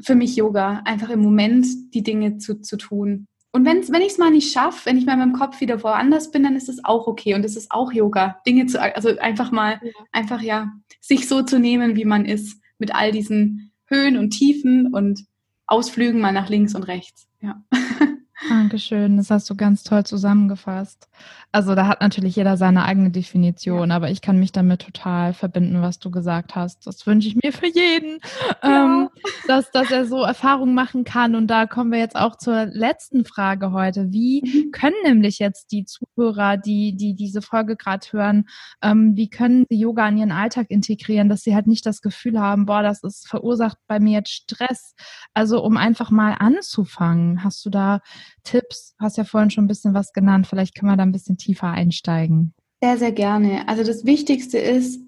für 0.01 0.15
mich 0.15 0.37
Yoga, 0.37 0.83
einfach 0.85 1.11
im 1.11 1.21
Moment 1.21 1.67
die 1.95 2.03
Dinge 2.03 2.39
zu, 2.39 2.61
zu 2.61 2.77
tun. 2.77 3.27
Und 3.53 3.67
wenn's, 3.67 3.93
wenn 3.93 4.01
ich 4.01 4.13
es 4.13 4.19
mal 4.19 4.31
nicht 4.31 4.51
schaffe, 4.51 4.87
wenn 4.87 4.97
ich 4.97 5.05
mal 5.05 5.17
mit 5.17 5.27
dem 5.27 5.39
Kopf 5.39 5.61
wieder 5.61 5.83
woanders 5.83 6.31
bin, 6.31 6.43
dann 6.43 6.57
ist 6.57 6.71
es 6.71 6.83
auch 6.85 7.07
okay 7.07 7.35
und 7.35 7.45
es 7.45 7.55
ist 7.55 7.71
auch 7.71 7.93
Yoga. 7.93 8.41
Dinge 8.47 8.67
zu, 8.67 8.81
also 8.81 9.19
einfach 9.19 9.53
mal, 9.53 9.79
ja. 9.83 9.91
einfach 10.11 10.41
ja, 10.41 10.73
sich 11.01 11.29
so 11.29 11.43
zu 11.43 11.59
nehmen, 11.59 11.95
wie 11.95 12.07
man 12.07 12.25
ist, 12.25 12.61
mit 12.79 12.95
all 12.95 13.13
diesen 13.13 13.73
Höhen 13.85 14.17
und 14.17 14.31
Tiefen 14.31 14.93
und 14.93 15.27
Ausflügen 15.67 16.21
mal 16.21 16.33
nach 16.33 16.49
links 16.49 16.75
und 16.75 16.85
rechts. 16.85 17.29
Ja. 17.41 17.63
Dankeschön, 18.49 19.19
das 19.19 19.31
hast 19.31 19.49
du 19.51 19.55
ganz 19.55 19.85
toll 19.85 20.05
zusammengefasst. 20.05 21.09
Also 21.55 21.75
da 21.75 21.87
hat 21.87 22.01
natürlich 22.01 22.37
jeder 22.37 22.57
seine 22.57 22.85
eigene 22.85 23.11
Definition, 23.11 23.91
ja. 23.91 23.97
aber 23.97 24.11
ich 24.11 24.23
kann 24.23 24.39
mich 24.39 24.53
damit 24.53 24.81
total 24.81 25.35
verbinden, 25.35 25.83
was 25.83 25.99
du 25.99 26.11
gesagt 26.11 26.57
hast. 26.57 26.87
Das 26.87 27.07
wünsche 27.07 27.29
ich 27.29 27.37
mir 27.37 27.53
für 27.53 27.67
jeden, 27.67 28.21
ja. 28.63 28.85
ähm, 28.85 29.11
dass, 29.47 29.71
dass 29.71 29.91
er 29.91 30.07
so 30.07 30.23
Erfahrungen 30.23 30.75
machen 30.75 31.05
kann. 31.05 31.35
Und 31.35 31.49
da 31.49 31.67
kommen 31.67 31.93
wir 31.93 31.99
jetzt 31.99 32.17
auch 32.17 32.37
zur 32.37 32.65
letzten 32.65 33.27
Frage 33.27 33.73
heute. 33.73 34.13
Wie 34.13 34.43
mhm. 34.43 34.71
können 34.73 34.97
nämlich 35.05 35.41
jetzt 35.41 35.73
die 35.73 35.85
Zuhörer, 35.85 36.57
die, 36.57 36.97
die 36.97 37.15
diese 37.15 37.43
Folge 37.43 37.77
gerade 37.77 38.07
hören, 38.13 38.49
ähm, 38.81 39.15
wie 39.15 39.29
können 39.29 39.67
sie 39.69 39.79
Yoga 39.79 40.09
in 40.09 40.17
ihren 40.17 40.33
Alltag 40.33 40.71
integrieren, 40.71 41.29
dass 41.29 41.43
sie 41.43 41.55
halt 41.55 41.67
nicht 41.67 41.85
das 41.85 42.01
Gefühl 42.01 42.41
haben, 42.41 42.65
boah, 42.65 42.83
das 42.83 43.03
ist 43.03 43.29
verursacht 43.29 43.77
bei 43.87 44.01
mir 44.01 44.21
jetzt 44.21 44.33
Stress. 44.33 44.95
Also 45.35 45.63
um 45.63 45.77
einfach 45.77 46.11
mal 46.11 46.35
anzufangen, 46.39 47.45
hast 47.45 47.63
du 47.67 47.69
da 47.69 48.01
Tipps? 48.43 48.95
Hast 48.99 49.19
ja 49.19 49.25
vorhin 49.25 49.51
schon 49.51 49.65
ein 49.65 49.69
bisschen 49.69 49.93
was 49.93 50.15
genannt. 50.15 50.47
Vielleicht 50.47 50.75
können 50.75 50.91
wir 50.91 50.97
da 50.97 51.03
ein 51.03 51.13
bisschen 51.13 51.37
tiefer 51.43 51.69
einsteigen. 51.69 52.55
Sehr, 52.81 52.99
sehr 52.99 53.13
gerne. 53.13 53.69
Also 53.69 53.85
das 53.85 54.05
Wichtigste 54.05 54.59
ist, 54.59 55.01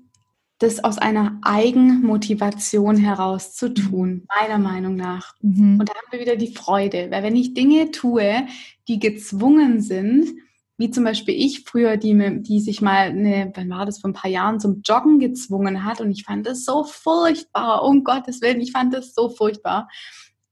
das 0.58 0.82
aus 0.82 0.98
einer 0.98 1.38
Eigenmotivation 1.42 2.96
heraus 2.96 3.54
zu 3.54 3.74
tun, 3.74 4.08
mhm. 4.10 4.26
meiner 4.40 4.58
Meinung 4.58 4.94
nach. 4.96 5.34
Mhm. 5.40 5.80
Und 5.80 5.88
da 5.88 5.94
haben 5.94 6.12
wir 6.12 6.20
wieder 6.20 6.36
die 6.36 6.54
Freude, 6.54 7.08
weil 7.10 7.22
wenn 7.22 7.36
ich 7.36 7.54
Dinge 7.54 7.90
tue, 7.90 8.46
die 8.88 8.98
gezwungen 8.98 9.80
sind, 9.80 10.32
wie 10.76 10.90
zum 10.90 11.04
Beispiel 11.04 11.34
ich 11.34 11.64
früher, 11.64 11.96
die, 11.96 12.42
die 12.42 12.60
sich 12.60 12.80
mal, 12.80 13.08
eine, 13.08 13.52
wann 13.54 13.70
war 13.70 13.86
das, 13.86 14.00
vor 14.00 14.10
ein 14.10 14.14
paar 14.14 14.30
Jahren 14.30 14.58
zum 14.58 14.82
Joggen 14.84 15.18
gezwungen 15.18 15.84
hat 15.84 16.00
und 16.00 16.10
ich 16.10 16.24
fand 16.24 16.46
das 16.46 16.64
so 16.64 16.84
furchtbar, 16.84 17.84
um 17.84 18.02
Gottes 18.02 18.40
Willen, 18.40 18.60
ich 18.60 18.72
fand 18.72 18.92
das 18.92 19.14
so 19.14 19.28
furchtbar. 19.28 19.88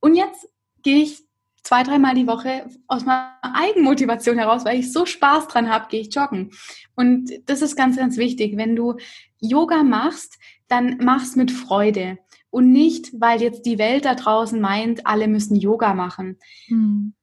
Und 0.00 0.14
jetzt 0.14 0.48
gehe 0.82 1.02
ich 1.02 1.24
zwei, 1.62 1.82
dreimal 1.82 2.14
die 2.14 2.26
Woche 2.26 2.66
aus 2.86 3.04
meiner 3.04 3.32
Eigenmotivation 3.42 4.38
heraus, 4.38 4.64
weil 4.64 4.78
ich 4.78 4.92
so 4.92 5.06
Spaß 5.06 5.48
dran 5.48 5.70
habe, 5.70 5.88
gehe 5.88 6.00
ich 6.00 6.14
joggen. 6.14 6.50
Und 6.94 7.30
das 7.46 7.62
ist 7.62 7.76
ganz, 7.76 7.96
ganz 7.96 8.16
wichtig. 8.16 8.56
Wenn 8.56 8.76
du 8.76 8.96
Yoga 9.38 9.82
machst, 9.82 10.38
dann 10.68 10.98
mach's 11.00 11.36
mit 11.36 11.50
Freude 11.50 12.18
und 12.50 12.70
nicht, 12.70 13.18
weil 13.18 13.40
jetzt 13.40 13.64
die 13.66 13.78
Welt 13.78 14.04
da 14.04 14.14
draußen 14.14 14.60
meint, 14.60 15.06
alle 15.06 15.28
müssen 15.28 15.56
Yoga 15.56 15.94
machen. 15.94 16.38
Hm. 16.66 17.14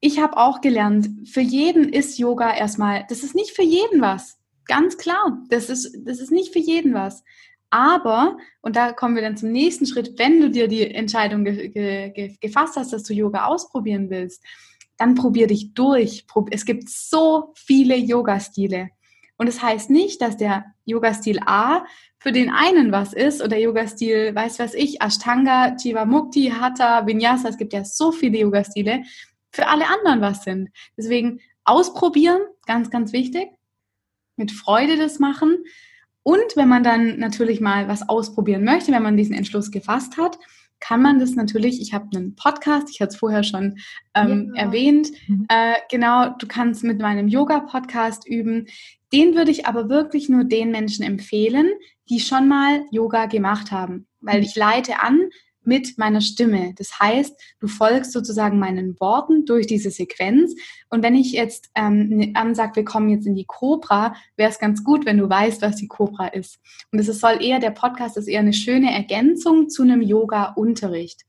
Ich 0.00 0.18
habe 0.18 0.36
auch 0.36 0.60
gelernt, 0.60 1.28
für 1.28 1.40
jeden 1.40 1.88
ist 1.88 2.18
Yoga 2.18 2.54
erstmal, 2.54 3.04
das 3.08 3.22
ist 3.22 3.34
nicht 3.34 3.52
für 3.52 3.62
jeden 3.62 4.00
was. 4.00 4.38
Ganz 4.66 4.96
klar, 4.96 5.42
das 5.48 5.68
ist, 5.68 5.96
das 6.04 6.18
ist 6.18 6.32
nicht 6.32 6.52
für 6.52 6.58
jeden 6.58 6.94
was. 6.94 7.22
Aber, 7.72 8.36
und 8.60 8.76
da 8.76 8.92
kommen 8.92 9.14
wir 9.14 9.22
dann 9.22 9.38
zum 9.38 9.50
nächsten 9.50 9.86
Schritt, 9.86 10.18
wenn 10.18 10.42
du 10.42 10.50
dir 10.50 10.68
die 10.68 10.94
Entscheidung 10.94 11.42
ge 11.42 11.70
ge 11.70 12.36
gefasst 12.38 12.76
hast, 12.76 12.92
dass 12.92 13.02
du 13.02 13.14
Yoga 13.14 13.46
ausprobieren 13.46 14.10
willst, 14.10 14.44
dann 14.98 15.14
probier 15.14 15.46
dich 15.46 15.72
durch. 15.72 16.26
Es 16.50 16.66
gibt 16.66 16.90
so 16.90 17.54
viele 17.54 17.96
Yoga-Stile. 17.96 18.90
Und 19.38 19.46
es 19.46 19.54
das 19.56 19.64
heißt 19.64 19.90
nicht, 19.90 20.20
dass 20.20 20.36
der 20.36 20.66
Yoga-Stil 20.84 21.40
A 21.46 21.86
für 22.18 22.30
den 22.30 22.50
einen 22.50 22.92
was 22.92 23.14
ist 23.14 23.42
oder 23.42 23.56
Yoga-Stil, 23.56 24.34
weiß 24.34 24.58
was 24.58 24.74
ich, 24.74 25.00
Ashtanga, 25.00 25.74
Jivamukti, 25.74 26.50
Hatha, 26.50 27.06
Vinyasa, 27.06 27.48
es 27.48 27.56
gibt 27.56 27.72
ja 27.72 27.86
so 27.86 28.12
viele 28.12 28.38
Yoga-Stile, 28.38 29.02
für 29.50 29.66
alle 29.66 29.86
anderen 29.88 30.20
was 30.20 30.44
sind. 30.44 30.68
Deswegen 30.98 31.40
ausprobieren, 31.64 32.42
ganz, 32.66 32.90
ganz 32.90 33.14
wichtig. 33.14 33.48
Mit 34.36 34.52
Freude 34.52 34.98
das 34.98 35.18
machen 35.18 35.64
und 36.22 36.56
wenn 36.56 36.68
man 36.68 36.82
dann 36.82 37.18
natürlich 37.18 37.60
mal 37.60 37.88
was 37.88 38.08
ausprobieren 38.08 38.64
möchte, 38.64 38.92
wenn 38.92 39.02
man 39.02 39.16
diesen 39.16 39.34
Entschluss 39.34 39.70
gefasst 39.70 40.16
hat, 40.16 40.38
kann 40.82 41.00
man 41.00 41.20
das 41.20 41.34
natürlich, 41.36 41.80
ich 41.80 41.94
habe 41.94 42.08
einen 42.14 42.34
Podcast, 42.34 42.88
ich 42.90 43.00
hatte 43.00 43.10
es 43.10 43.16
vorher 43.16 43.44
schon 43.44 43.78
ähm, 44.14 44.52
ja. 44.54 44.64
erwähnt, 44.64 45.10
mhm. 45.28 45.46
äh, 45.48 45.74
genau, 45.88 46.30
du 46.38 46.46
kannst 46.48 46.82
mit 46.82 47.00
meinem 47.00 47.28
Yoga-Podcast 47.28 48.26
üben. 48.26 48.66
Den 49.12 49.36
würde 49.36 49.52
ich 49.52 49.66
aber 49.66 49.88
wirklich 49.88 50.28
nur 50.28 50.42
den 50.42 50.72
Menschen 50.72 51.04
empfehlen, 51.04 51.70
die 52.08 52.18
schon 52.18 52.48
mal 52.48 52.84
Yoga 52.90 53.26
gemacht 53.26 53.70
haben, 53.70 54.06
weil 54.20 54.38
mhm. 54.38 54.44
ich 54.44 54.56
leite 54.56 55.00
an, 55.00 55.20
mit 55.64 55.98
meiner 55.98 56.20
Stimme. 56.20 56.74
Das 56.76 56.98
heißt, 56.98 57.34
du 57.60 57.66
folgst 57.66 58.12
sozusagen 58.12 58.58
meinen 58.58 58.98
Worten 59.00 59.44
durch 59.44 59.66
diese 59.66 59.90
Sequenz. 59.90 60.54
Und 60.90 61.02
wenn 61.02 61.14
ich 61.14 61.32
jetzt 61.32 61.70
ähm, 61.74 62.08
ne, 62.08 62.32
ansage, 62.34 62.76
wir 62.76 62.84
kommen 62.84 63.10
jetzt 63.10 63.26
in 63.26 63.34
die 63.34 63.46
Cobra, 63.46 64.14
wäre 64.36 64.50
es 64.50 64.58
ganz 64.58 64.82
gut, 64.84 65.06
wenn 65.06 65.18
du 65.18 65.28
weißt, 65.28 65.62
was 65.62 65.76
die 65.76 65.88
Cobra 65.88 66.28
ist. 66.28 66.58
Und 66.90 66.98
es 66.98 67.06
soll 67.06 67.42
eher, 67.42 67.58
der 67.58 67.70
Podcast 67.70 68.16
ist 68.16 68.28
eher 68.28 68.40
eine 68.40 68.52
schöne 68.52 68.92
Ergänzung 68.92 69.68
zu 69.68 69.82
einem 69.82 70.02
Yoga-Unterricht. 70.02 71.22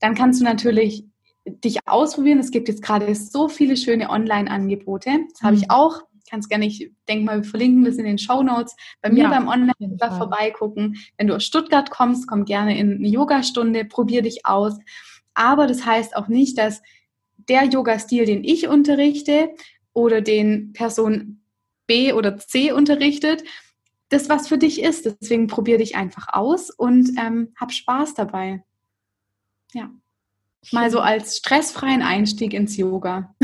Dann 0.00 0.14
kannst 0.14 0.40
du 0.40 0.44
natürlich 0.44 1.04
dich 1.46 1.78
ausprobieren. 1.86 2.38
Es 2.38 2.50
gibt 2.50 2.68
jetzt 2.68 2.82
gerade 2.82 3.14
so 3.14 3.48
viele 3.48 3.76
schöne 3.76 4.10
Online-Angebote. 4.10 5.10
Das 5.32 5.42
habe 5.42 5.56
ich 5.56 5.62
mhm. 5.62 5.70
auch 5.70 6.02
kannst 6.28 6.48
gerne, 6.48 6.66
ich 6.66 6.90
denke 7.08 7.24
mal, 7.24 7.42
wir 7.42 7.48
verlinken 7.48 7.84
das 7.84 7.96
in 7.96 8.04
den 8.04 8.18
Show 8.18 8.42
Notes. 8.42 8.74
Bei 9.00 9.10
mir 9.10 9.24
ja, 9.24 9.30
beim 9.30 9.48
online 9.48 9.74
vorbeigucken. 9.98 10.96
Wenn 11.16 11.26
du 11.26 11.34
aus 11.34 11.44
Stuttgart 11.44 11.90
kommst, 11.90 12.26
komm 12.26 12.44
gerne 12.44 12.78
in 12.78 12.96
eine 12.96 13.08
Yogastunde, 13.08 13.84
probier 13.84 14.22
dich 14.22 14.46
aus. 14.46 14.78
Aber 15.34 15.66
das 15.66 15.84
heißt 15.84 16.16
auch 16.16 16.28
nicht, 16.28 16.58
dass 16.58 16.82
der 17.48 17.64
Yoga-Stil, 17.64 18.24
den 18.24 18.44
ich 18.44 18.68
unterrichte 18.68 19.50
oder 19.92 20.20
den 20.20 20.72
Person 20.72 21.40
B 21.86 22.12
oder 22.12 22.36
C 22.38 22.72
unterrichtet, 22.72 23.44
das 24.08 24.28
was 24.28 24.48
für 24.48 24.58
dich 24.58 24.82
ist. 24.82 25.06
Deswegen 25.06 25.46
probier 25.46 25.78
dich 25.78 25.96
einfach 25.96 26.28
aus 26.32 26.70
und 26.70 27.10
ähm, 27.18 27.52
hab 27.56 27.72
Spaß 27.72 28.14
dabei. 28.14 28.64
Ja. 29.72 29.90
Mal 30.72 30.90
so 30.90 31.00
als 31.00 31.36
stressfreien 31.36 32.02
Einstieg 32.02 32.52
ins 32.52 32.76
Yoga. 32.76 33.34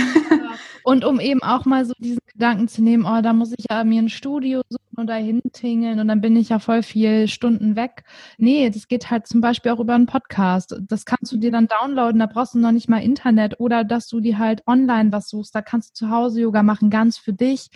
Und 0.85 1.05
um 1.05 1.21
eben 1.21 1.43
auch 1.43 1.65
mal 1.65 1.85
so 1.85 1.95
diesen 1.99 2.21
Gedanken 2.27 2.69
zu 2.69 2.83
nehmen, 2.83 3.05
oh, 3.07 3.21
da 3.23 3.33
muss 3.33 3.53
ich 3.57 3.67
ja 3.71 3.85
mir 3.85 4.03
ein 4.03 4.09
Studio 4.09 4.63
suchen 4.69 4.82
und 4.97 5.07
dahin 5.07 5.41
tingeln 5.53 6.01
und 6.01 6.09
dann 6.09 6.21
bin 6.21 6.37
ich 6.37 6.51
ja 6.51 6.59
voll 6.59 6.83
viel 6.83 7.29
Stunden 7.29 7.77
weg. 7.77 8.05
Nee, 8.39 8.71
das 8.71 8.89
geht 8.89 9.11
halt 9.11 9.27
zum 9.27 9.41
Beispiel 9.41 9.73
auch 9.73 9.81
über 9.81 9.95
einen 9.95 10.07
Podcast. 10.07 10.77
Das 10.89 11.05
kannst 11.05 11.33
du 11.33 11.37
dir 11.37 11.51
dann 11.51 11.69
downloaden, 11.69 12.19
da 12.19 12.27
brauchst 12.27 12.55
du 12.55 12.59
noch 12.59 12.73
nicht 12.73 12.89
mal 12.89 13.03
Internet 13.03 13.59
oder 13.61 13.85
dass 13.85 14.09
du 14.09 14.21
dir 14.21 14.39
halt 14.39 14.63
online 14.67 15.13
was 15.13 15.29
suchst. 15.29 15.55
Da 15.55 15.63
kannst 15.63 15.91
du 15.91 16.07
zu 16.07 16.11
Hause 16.11 16.41
Yoga 16.43 16.63
machen, 16.63 16.91
ganz 16.91 17.19
für 17.19 17.33
dich. 17.33 17.69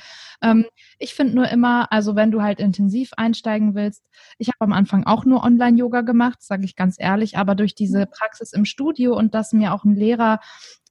Ähm, 0.42 0.66
ich 0.98 1.14
finde 1.14 1.34
nur 1.34 1.48
immer, 1.48 1.90
also 1.92 2.16
wenn 2.16 2.30
du 2.30 2.42
halt 2.42 2.60
intensiv 2.60 3.12
einsteigen 3.16 3.74
willst, 3.74 4.02
ich 4.38 4.48
habe 4.48 4.60
am 4.60 4.72
Anfang 4.72 5.04
auch 5.04 5.24
nur 5.24 5.42
Online-Yoga 5.42 6.02
gemacht, 6.02 6.42
sage 6.42 6.64
ich 6.64 6.76
ganz 6.76 6.96
ehrlich, 6.98 7.38
aber 7.38 7.54
durch 7.54 7.74
diese 7.74 8.06
Praxis 8.06 8.52
im 8.52 8.64
Studio 8.64 9.16
und 9.16 9.34
dass 9.34 9.52
mir 9.52 9.72
auch 9.72 9.84
ein 9.84 9.94
Lehrer 9.94 10.40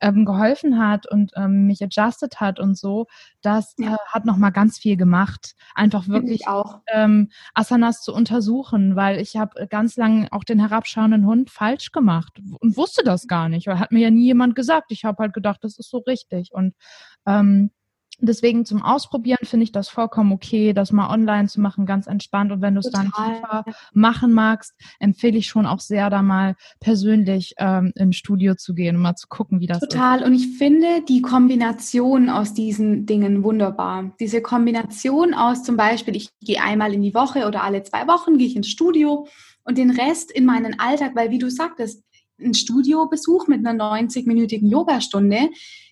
ähm, 0.01 0.25
geholfen 0.25 0.77
hat 0.79 1.09
und 1.09 1.31
ähm, 1.35 1.67
mich 1.67 1.83
adjusted 1.83 2.39
hat 2.39 2.59
und 2.59 2.77
so, 2.77 3.07
das 3.41 3.75
äh, 3.79 3.95
hat 4.07 4.25
nochmal 4.25 4.51
ganz 4.51 4.77
viel 4.77 4.97
gemacht. 4.97 5.55
Einfach 5.73 6.07
wirklich 6.07 6.14
auch 6.47 6.81
ähm, 6.87 7.29
Asanas 7.53 8.01
zu 8.01 8.13
untersuchen, 8.13 8.95
weil 8.95 9.19
ich 9.19 9.35
habe 9.37 9.67
ganz 9.67 9.97
lange 9.97 10.27
auch 10.31 10.43
den 10.43 10.59
herabschauenden 10.59 11.25
Hund 11.25 11.49
falsch 11.49 11.91
gemacht 11.91 12.39
und 12.59 12.77
wusste 12.77 13.03
das 13.03 13.27
gar 13.27 13.49
nicht, 13.49 13.67
weil 13.67 13.79
hat 13.79 13.91
mir 13.91 14.01
ja 14.01 14.11
nie 14.11 14.25
jemand 14.25 14.55
gesagt. 14.55 14.91
Ich 14.91 15.05
habe 15.05 15.23
halt 15.23 15.33
gedacht, 15.33 15.63
das 15.63 15.77
ist 15.77 15.89
so 15.89 15.99
richtig 15.99 16.51
und 16.53 16.73
ähm, 17.25 17.71
Deswegen 18.19 18.65
zum 18.65 18.81
Ausprobieren 18.81 19.39
finde 19.43 19.65
ich 19.65 19.71
das 19.71 19.89
vollkommen 19.89 20.31
okay, 20.31 20.73
das 20.73 20.91
mal 20.91 21.09
online 21.09 21.47
zu 21.47 21.59
machen, 21.59 21.85
ganz 21.85 22.07
entspannt. 22.07 22.51
Und 22.51 22.61
wenn 22.61 22.75
du 22.75 22.79
es 22.79 22.89
dann 22.89 23.11
tiefer 23.11 23.65
machen 23.93 24.33
magst, 24.33 24.73
empfehle 24.99 25.37
ich 25.37 25.47
schon 25.47 25.65
auch 25.65 25.79
sehr, 25.79 26.09
da 26.09 26.21
mal 26.21 26.55
persönlich 26.79 27.55
ähm, 27.57 27.91
ins 27.95 28.15
Studio 28.15 28.55
zu 28.55 28.73
gehen 28.73 28.95
und 28.95 29.01
mal 29.01 29.15
zu 29.15 29.27
gucken, 29.27 29.59
wie 29.59 29.67
das 29.67 29.79
Total. 29.79 30.17
ist. 30.17 30.23
Total. 30.23 30.27
Und 30.27 30.35
ich 30.35 30.57
finde 30.57 31.01
die 31.07 31.21
Kombination 31.21 32.29
aus 32.29 32.53
diesen 32.53 33.05
Dingen 33.05 33.43
wunderbar. 33.43 34.11
Diese 34.19 34.41
Kombination 34.41 35.33
aus 35.33 35.63
zum 35.63 35.75
Beispiel, 35.77 36.15
ich 36.15 36.29
gehe 36.41 36.61
einmal 36.61 36.93
in 36.93 37.01
die 37.01 37.13
Woche 37.13 37.47
oder 37.47 37.63
alle 37.63 37.83
zwei 37.83 38.07
Wochen 38.07 38.37
gehe 38.37 38.47
ich 38.47 38.55
ins 38.55 38.69
Studio 38.69 39.27
und 39.63 39.77
den 39.77 39.91
Rest 39.91 40.31
in 40.31 40.45
meinen 40.45 40.79
Alltag, 40.79 41.11
weil 41.15 41.31
wie 41.31 41.39
du 41.39 41.49
sagtest, 41.49 42.03
ein 42.39 42.53
Studiobesuch 42.53 43.47
mit 43.47 43.65
einer 43.65 43.81
90-minütigen 43.81 44.69
Yogastunde, 44.69 45.49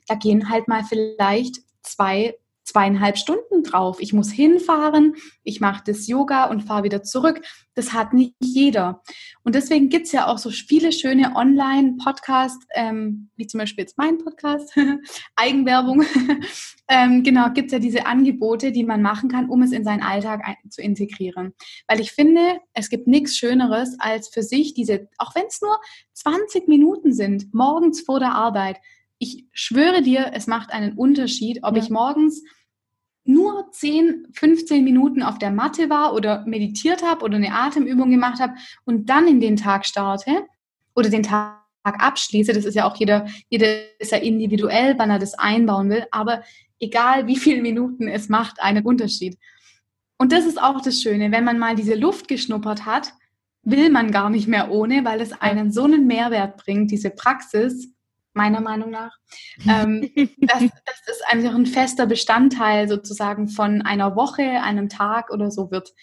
da 0.08 0.16
gehen 0.16 0.50
halt 0.50 0.68
mal 0.68 0.84
vielleicht 0.84 1.60
zwei, 1.84 2.36
zweieinhalb 2.64 3.18
Stunden 3.18 3.64
drauf. 3.64 3.98
Ich 4.00 4.14
muss 4.14 4.32
hinfahren, 4.32 5.16
ich 5.44 5.60
mache 5.60 5.84
das 5.86 6.08
Yoga 6.08 6.46
und 6.46 6.62
fahre 6.62 6.84
wieder 6.84 7.04
zurück. 7.04 7.42
Das 7.76 7.94
hat 7.94 8.14
nicht 8.14 8.36
jeder. 8.40 9.02
Und 9.44 9.56
deswegen 9.56 9.90
gibt 9.90 10.06
es 10.06 10.12
ja 10.14 10.28
auch 10.28 10.38
so 10.38 10.50
viele 10.50 10.92
schöne 10.92 11.36
Online-Podcasts, 11.36 12.66
ähm, 12.74 13.30
wie 13.36 13.48
zum 13.48 13.60
Beispiel 13.60 13.84
jetzt 13.84 13.98
mein 13.98 14.18
Podcast, 14.18 14.74
Eigenwerbung. 15.36 16.04
ähm, 16.88 17.24
genau, 17.24 17.50
gibt 17.52 17.68
es 17.68 17.74
ja 17.74 17.80
diese 17.80 18.06
Angebote, 18.06 18.72
die 18.72 18.84
man 18.84 19.02
machen 19.02 19.30
kann, 19.30 19.50
um 19.50 19.62
es 19.62 19.72
in 19.72 19.84
seinen 19.84 20.04
Alltag 20.04 20.42
zu 20.70 20.82
integrieren. 20.82 21.54
Weil 21.88 22.00
ich 22.00 22.12
finde, 22.12 22.60
es 22.74 22.90
gibt 22.90 23.08
nichts 23.08 23.36
Schöneres, 23.36 23.98
als 24.00 24.30
für 24.30 24.44
sich 24.44 24.74
diese, 24.74 25.10
auch 25.18 25.36
wenn 25.36 25.48
es 25.48 25.62
nur 25.62 25.78
20 26.14 26.68
Minuten 26.68 27.12
sind, 27.12 27.54
morgens 27.54 28.02
vor 28.02 28.20
der 28.20 28.34
Arbeit, 28.34 28.78
ich 29.24 29.46
schwöre 29.54 30.02
dir, 30.02 30.32
es 30.34 30.48
macht 30.48 30.72
einen 30.72 30.94
Unterschied, 30.94 31.60
ob 31.64 31.78
ja. 31.78 31.82
ich 31.82 31.90
morgens 31.90 32.44
nur 33.26 33.72
10, 33.72 34.28
15 34.34 34.84
Minuten 34.84 35.24
auf 35.24 35.40
der 35.40 35.50
Matte 35.50 35.90
war 35.90 36.14
oder 36.14 36.44
meditiert 36.46 37.04
habe 37.04 37.24
oder 37.24 37.38
eine 37.38 37.54
Atemübung 37.54 38.12
gemacht 38.12 38.42
habe 38.42 38.54
und 38.84 39.10
dann 39.10 39.28
in 39.28 39.40
den 39.40 39.56
Tag 39.56 39.86
starte 39.86 40.46
oder 40.94 41.10
den 41.10 41.24
Tag 41.24 41.64
abschließe. 41.84 42.52
Das 42.52 42.66
ist 42.66 42.76
ja 42.76 42.86
auch 42.86 42.98
jeder, 42.98 43.26
jeder 43.50 43.68
ist 44.00 44.12
ja 44.12 44.18
individuell, 44.18 44.96
wann 44.98 45.10
er 45.10 45.20
das 45.20 45.36
einbauen 45.36 45.90
will. 45.90 46.06
Aber 46.12 46.44
egal 46.80 47.28
wie 47.28 47.38
viele 47.38 47.62
Minuten, 47.62 48.10
es 48.10 48.28
macht 48.28 48.62
einen 48.62 48.86
Unterschied. 48.86 49.38
Und 50.18 50.34
das 50.34 50.46
ist 50.46 50.62
auch 50.62 50.82
das 50.82 51.02
Schöne, 51.02 51.32
wenn 51.32 51.46
man 51.46 51.60
mal 51.60 51.76
diese 51.76 51.96
Luft 51.96 52.28
geschnuppert 52.28 52.86
hat, 52.86 53.14
will 53.64 53.90
man 53.90 54.12
gar 54.12 54.30
nicht 54.30 54.50
mehr 54.50 54.70
ohne, 54.70 55.06
weil 55.06 55.22
es 55.22 55.32
einen 55.32 55.72
so 55.72 55.86
einen 55.86 56.08
Mehrwert 56.08 56.58
bringt, 56.58 56.92
diese 56.92 57.10
Praxis, 57.10 57.94
meiner 58.34 58.62
Meinung 58.62 58.90
nach. 58.90 59.18
Ähm, 59.68 60.10
das, 60.16 60.60
das 60.60 61.02
ist 61.08 61.24
einfach 61.30 61.56
ein 61.56 61.66
fester 61.66 62.06
Bestandteil 62.06 62.88
sozusagen 62.88 63.48
von 63.48 63.82
einer 63.82 64.16
Woche, 64.16 64.62
einem 64.64 64.90
Tag 64.90 65.32
oder 65.32 65.52
so 65.52 65.72
wird. 65.72 65.94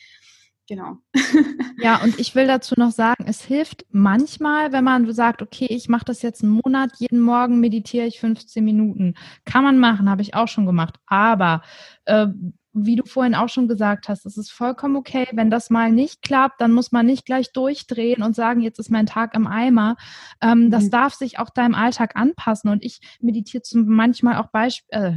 Genau. 0.69 0.99
Ja, 1.83 2.03
und 2.03 2.21
ich 2.21 2.35
will 2.35 2.47
dazu 2.47 2.75
noch 2.77 2.91
sagen, 2.91 3.25
es 3.27 3.43
hilft 3.43 3.87
manchmal, 3.89 4.71
wenn 4.71 4.85
man 4.85 5.11
sagt, 5.15 5.41
okay, 5.41 5.67
ich 5.71 5.89
mache 5.89 6.05
das 6.05 6.21
jetzt 6.21 6.43
einen 6.43 6.61
Monat, 6.63 6.91
jeden 6.99 7.21
Morgen 7.21 7.59
meditiere 7.59 8.05
ich 8.05 8.21
15 8.21 8.63
Minuten. 8.63 9.15
Kann 9.47 9.65
man 9.65 9.79
machen, 9.79 10.11
habe 10.11 10.21
ich 10.21 10.35
auch 10.35 10.47
schon 10.47 10.67
gemacht. 10.67 10.97
Aber 11.07 11.63
äh, 12.05 12.27
wie 12.73 12.97
du 12.97 13.05
vorhin 13.05 13.35
auch 13.35 13.49
schon 13.49 13.69
gesagt 13.69 14.09
hast, 14.09 14.27
es 14.27 14.37
ist 14.37 14.53
vollkommen 14.53 14.97
okay, 14.97 15.27
wenn 15.33 15.51
das 15.51 15.71
mal 15.71 15.91
nicht 15.91 16.23
klappt, 16.23 16.61
dann 16.61 16.73
muss 16.73 16.93
man 16.93 17.07
nicht 17.07 17.27
gleich 17.27 17.53
durchdrehen 17.53 18.23
und 18.23 18.37
sagen, 18.37 18.61
jetzt 18.61 18.79
ist 18.79 18.91
mein 18.91 19.07
Tag 19.07 19.35
im 19.35 19.47
Eimer. 19.47 19.97
Ähm, 20.41 20.71
das 20.71 20.85
mhm. 20.85 20.91
darf 20.91 21.15
sich 21.15 21.39
auch 21.39 21.51
deinem 21.51 21.75
Alltag 21.75 22.15
anpassen. 22.15 22.71
Und 22.71 22.85
ich 22.85 23.01
meditiere 23.21 23.63
zum 23.63 23.87
manchmal 23.87 24.37
auch 24.37 24.49
Beispiel, 24.49 24.99
äh, 24.99 25.13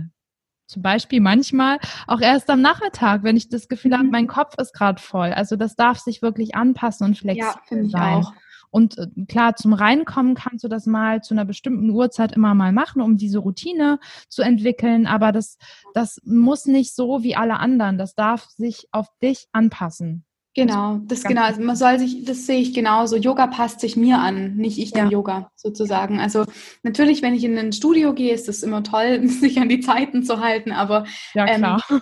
zum 0.66 0.82
Beispiel 0.82 1.22
manchmal 1.22 1.78
auch 2.08 2.22
erst 2.22 2.49
am 2.49 2.62
Nachmittag, 2.62 3.24
wenn 3.24 3.38
ich 3.38 3.49
das 3.49 3.68
Gefühl 3.68 3.91
mhm. 3.91 3.97
habe, 3.97 4.08
mein 4.08 4.28
Kopf 4.28 4.56
ist 4.58 4.74
gerade 4.74 5.01
voll. 5.01 5.32
Also 5.32 5.56
das 5.56 5.76
darf 5.76 5.99
sich 5.99 6.22
wirklich 6.22 6.56
anpassen 6.56 7.06
und 7.06 7.18
flexibel 7.18 7.84
ja, 7.86 7.89
sein. 7.89 8.24
Auch. 8.24 8.34
Und 8.74 8.98
äh, 8.98 9.08
klar, 9.28 9.56
zum 9.56 9.74
Reinkommen 9.74 10.34
kannst 10.34 10.64
du 10.64 10.68
das 10.68 10.88
mal 10.88 11.22
zu 11.22 11.36
einer 11.36 11.46
bestimmten 11.46 11.92
Uhrzeit 11.92 12.32
immer 12.32 12.56
mal 12.56 12.72
machen, 12.72 13.04
um 13.04 13.18
diese 13.18 13.38
Routine 13.38 14.00
zu 14.30 14.42
entwickeln. 14.42 15.06
Aber 15.06 15.32
das, 15.32 15.60
das 15.94 16.20
muss 16.26 16.66
nicht 16.66 16.96
so 16.96 17.22
wie 17.22 17.36
alle 17.36 17.60
anderen. 17.60 18.00
Das 18.00 18.16
darf 18.16 18.46
sich 18.50 18.88
auf 18.92 19.08
dich 19.22 19.48
anpassen. 19.52 20.26
Genau, 20.56 20.99
das 21.06 21.24
genau. 21.24 21.41
Also 21.41 21.62
man 21.62 21.76
soll 21.76 21.97
sich, 21.97 22.26
das 22.26 22.45
sehe 22.45 22.60
ich 22.60 22.76
genauso. 22.76 23.16
Yoga 23.16 23.47
passt 23.47 23.80
sich 23.80 23.95
mir 23.95 24.20
an, 24.20 24.56
nicht 24.56 24.78
ich 24.78 24.91
dem 24.91 25.06
ja. 25.06 25.12
Yoga 25.12 25.51
sozusagen. 25.56 26.20
Also 26.20 26.45
natürlich, 26.84 27.24
wenn 27.24 27.34
ich 27.34 27.43
in 27.43 27.58
ein 27.58 27.74
Studio 27.74 28.14
gehe, 28.14 28.34
ist 28.34 28.47
es 28.47 28.62
immer 28.62 28.84
toll, 28.84 29.28
sich 29.28 29.60
an 29.60 29.70
die 29.70 29.80
Zeiten 29.80 30.24
zu 30.24 30.41
halten. 30.41 30.72
Aber 30.72 31.06
ja 31.34 31.45
klar. 31.45 31.84
Ähm, 31.89 32.01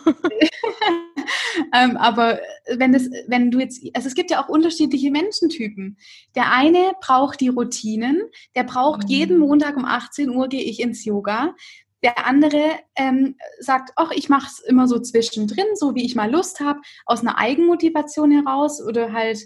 ähm, 1.74 1.98
aber 1.98 2.42
wenn 2.76 2.92
das, 2.92 3.10
wenn 3.28 3.52
du 3.52 3.60
jetzt, 3.60 3.84
also 3.94 4.10
es 4.10 4.16
gibt 4.16 4.32
ja 4.32 4.44
auch 4.44 4.50
unterschiedliche 4.50 5.12
Menschentypen. 5.12 5.98
Der 6.36 6.52
eine 6.52 6.92
braucht 7.00 7.40
die 7.40 7.50
Routinen, 7.50 8.22
der 8.56 8.64
braucht 8.64 9.04
mhm. 9.04 9.10
jeden 9.10 9.40
Montag 9.40 9.78
um 9.78 9.86
18 9.86 10.30
Uhr 10.30 10.50
gehe 10.50 10.64
ich 10.64 10.82
ins 10.82 11.06
Yoga. 11.06 11.56
Der 12.04 12.26
andere 12.26 12.72
ähm, 12.96 13.36
sagt, 13.60 13.92
ach, 13.96 14.12
ich 14.12 14.30
mache 14.30 14.48
es 14.48 14.60
immer 14.60 14.88
so 14.88 15.00
zwischendrin, 15.00 15.66
so 15.76 15.96
wie 15.96 16.06
ich 16.06 16.16
mal 16.16 16.32
Lust 16.32 16.60
habe, 16.60 16.82
aus 17.06 17.22
einer 17.22 17.38
Eigenmotivation 17.38 18.32
heraus 18.32 18.82
oder 18.84 19.14
halt, 19.14 19.40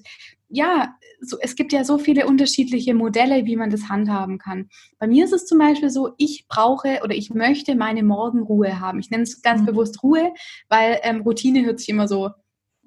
ja, 0.47 0.95
so, 1.21 1.37
es 1.41 1.55
gibt 1.55 1.73
ja 1.73 1.83
so 1.83 1.97
viele 1.97 2.27
unterschiedliche 2.27 2.93
Modelle, 2.93 3.45
wie 3.45 3.55
man 3.55 3.69
das 3.69 3.89
handhaben 3.89 4.37
kann. 4.37 4.69
Bei 4.99 5.07
mir 5.07 5.25
ist 5.25 5.33
es 5.33 5.45
zum 5.45 5.57
Beispiel 5.57 5.89
so, 5.89 6.13
ich 6.17 6.45
brauche 6.47 7.01
oder 7.03 7.15
ich 7.15 7.31
möchte 7.31 7.75
meine 7.75 8.03
Morgenruhe 8.03 8.79
haben. 8.79 8.99
Ich 8.99 9.09
nenne 9.09 9.23
es 9.23 9.41
ganz 9.41 9.61
mhm. 9.61 9.65
bewusst 9.65 10.03
Ruhe, 10.03 10.33
weil 10.69 10.99
ähm, 11.03 11.21
Routine 11.21 11.65
hört 11.65 11.79
sich 11.79 11.89
immer 11.89 12.07
so 12.07 12.29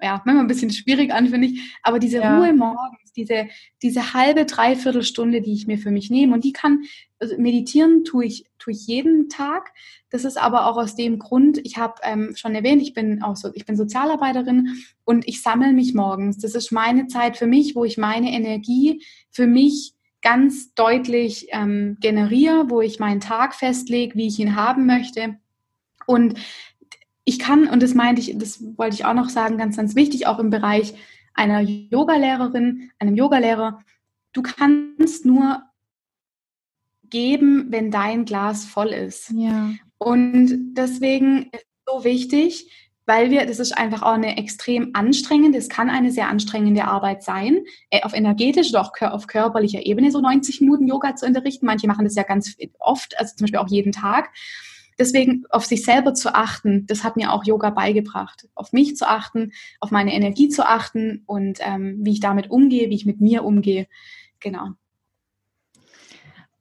ja, 0.01 0.23
manchmal 0.25 0.45
ein 0.45 0.49
bisschen 0.49 0.71
schwierig 0.71 1.13
an, 1.13 1.29
finde 1.29 1.49
ich. 1.49 1.77
Aber 1.83 1.99
diese 1.99 2.19
ja. 2.19 2.39
Ruhe 2.39 2.53
morgens, 2.53 3.08
diese, 3.19 3.49
diese 3.83 4.15
halbe, 4.15 4.47
dreiviertel 4.47 5.03
Stunde, 5.03 5.43
die 5.43 5.53
ich 5.53 5.67
mir 5.67 5.77
für 5.77 5.91
mich 5.91 6.09
nehme, 6.09 6.35
und 6.35 6.45
die 6.45 6.53
kann, 6.53 6.85
also 7.19 7.37
meditieren 7.37 8.05
tue 8.05 8.25
ich, 8.25 8.47
tue 8.59 8.73
ich 8.73 8.87
jeden 8.87 9.29
Tag. 9.29 9.73
Das 10.09 10.25
ist 10.25 10.39
aber 10.39 10.67
auch 10.67 10.79
aus 10.79 10.95
dem 10.95 11.19
Grund, 11.19 11.59
ich 11.65 11.77
habe 11.77 11.95
ähm, 12.03 12.35
schon 12.37 12.55
erwähnt, 12.55 12.81
ich 12.81 12.95
bin 12.95 13.23
auch 13.23 13.37
so, 13.37 13.51
ich 13.53 13.67
bin 13.67 13.77
Sozialarbeiterin 13.77 14.77
und 15.05 15.29
ich 15.29 15.43
sammle 15.43 15.73
mich 15.73 15.93
morgens. 15.93 16.39
Das 16.39 16.55
ist 16.55 16.73
meine 16.73 17.09
Zeit 17.09 17.37
für 17.37 17.47
mich, 17.47 17.75
wo 17.75 17.85
ich 17.85 17.99
meine 17.99 18.33
Energie 18.33 19.05
für 19.31 19.47
mich 19.47 19.93
ganz 20.23 20.75
deutlich 20.75 21.49
ähm, 21.51 21.97
generiere, 22.01 22.71
wo 22.71 22.81
ich 22.81 22.99
meinen 22.99 23.21
Tag 23.21 23.55
festlege, 23.55 24.17
wie 24.17 24.27
ich 24.27 24.39
ihn 24.39 24.57
haben 24.57 24.87
möchte. 24.87 25.37
Und 26.07 26.39
ich 27.25 27.39
kann, 27.39 27.69
und 27.69 27.83
das 27.83 27.95
meinte 27.95 28.23
ich, 28.23 28.39
das 28.39 28.63
wollte 28.79 28.95
ich 28.95 29.05
auch 29.05 29.13
noch 29.13 29.29
sagen, 29.29 29.59
ganz, 29.59 29.77
ganz 29.77 29.95
wichtig, 29.95 30.27
auch 30.27 30.39
im 30.39 30.49
Bereich 30.49 30.95
einer 31.39 31.61
Yogalehrerin, 31.61 32.91
einem 32.99 33.15
Yogalehrer, 33.15 33.81
du 34.33 34.43
kannst 34.43 35.25
nur 35.25 35.63
geben, 37.05 37.67
wenn 37.71 37.91
dein 37.91 38.25
Glas 38.25 38.65
voll 38.65 38.89
ist. 38.89 39.31
Ja. 39.31 39.71
Und 39.99 40.75
deswegen 40.75 41.45
ist 41.53 41.65
es 41.65 41.93
so 41.95 42.05
wichtig, 42.05 42.73
weil 43.07 43.31
wir, 43.31 43.47
das 43.47 43.59
ist 43.59 43.73
einfach 43.73 44.03
auch 44.03 44.13
eine 44.13 44.37
extrem 44.37 44.91
anstrengende, 44.93 45.57
es 45.57 45.71
kann 45.71 45.89
eine 45.89 46.11
sehr 46.11 46.29
anstrengende 46.29 46.85
Arbeit 46.85 47.23
sein, 47.23 47.65
äh, 47.89 48.03
auf 48.03 48.13
energetischer 48.13 48.79
oder 48.79 48.83
auch 48.83 49.13
auf 49.13 49.27
körperlicher 49.27 49.87
Ebene 49.87 50.11
so 50.11 50.21
90 50.21 50.61
Minuten 50.61 50.87
Yoga 50.87 51.17
zu 51.17 51.25
unterrichten. 51.25 51.65
Manche 51.65 51.87
machen 51.87 52.05
das 52.05 52.17
ja 52.17 52.25
ganz 52.25 52.55
oft, 52.79 53.19
also 53.19 53.35
zum 53.35 53.45
Beispiel 53.45 53.61
auch 53.61 53.69
jeden 53.69 53.93
Tag. 53.93 54.31
Deswegen 54.99 55.45
auf 55.51 55.65
sich 55.65 55.85
selber 55.85 56.15
zu 56.15 56.35
achten, 56.35 56.87
das 56.87 57.05
hat 57.05 57.17
mir 57.17 57.33
auch 57.33 57.45
Yoga 57.45 57.71
beigebracht. 57.71 58.49
Auf 58.55 58.73
mich 58.73 58.97
zu 58.97 59.09
achten, 59.09 59.53
auf 59.81 59.91
meine 59.91 60.13
Energie 60.13 60.49
zu 60.49 60.67
achten 60.67 61.23
und 61.27 61.59
ähm, 61.61 61.99
wie 62.01 62.13
ich 62.13 62.21
damit 62.21 62.51
umgehe, 62.51 62.91
wie 62.91 62.95
ich 62.95 63.07
mit 63.07 63.21
mir 63.21 63.45
umgehe. 63.45 63.87
Genau. 64.41 64.71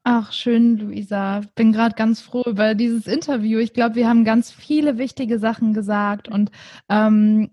Ach, 0.03 0.31
schön, 0.31 0.77
Luisa. 0.77 1.41
Bin 1.55 1.73
gerade 1.73 1.95
ganz 1.95 2.21
froh 2.21 2.43
über 2.45 2.75
dieses 2.75 3.07
Interview. 3.07 3.59
Ich 3.59 3.73
glaube, 3.73 3.95
wir 3.95 4.07
haben 4.07 4.23
ganz 4.23 4.51
viele 4.51 4.97
wichtige 4.97 5.37
Sachen 5.37 5.73
gesagt 5.73 6.29
und 6.29 6.49
ähm, 6.87 7.49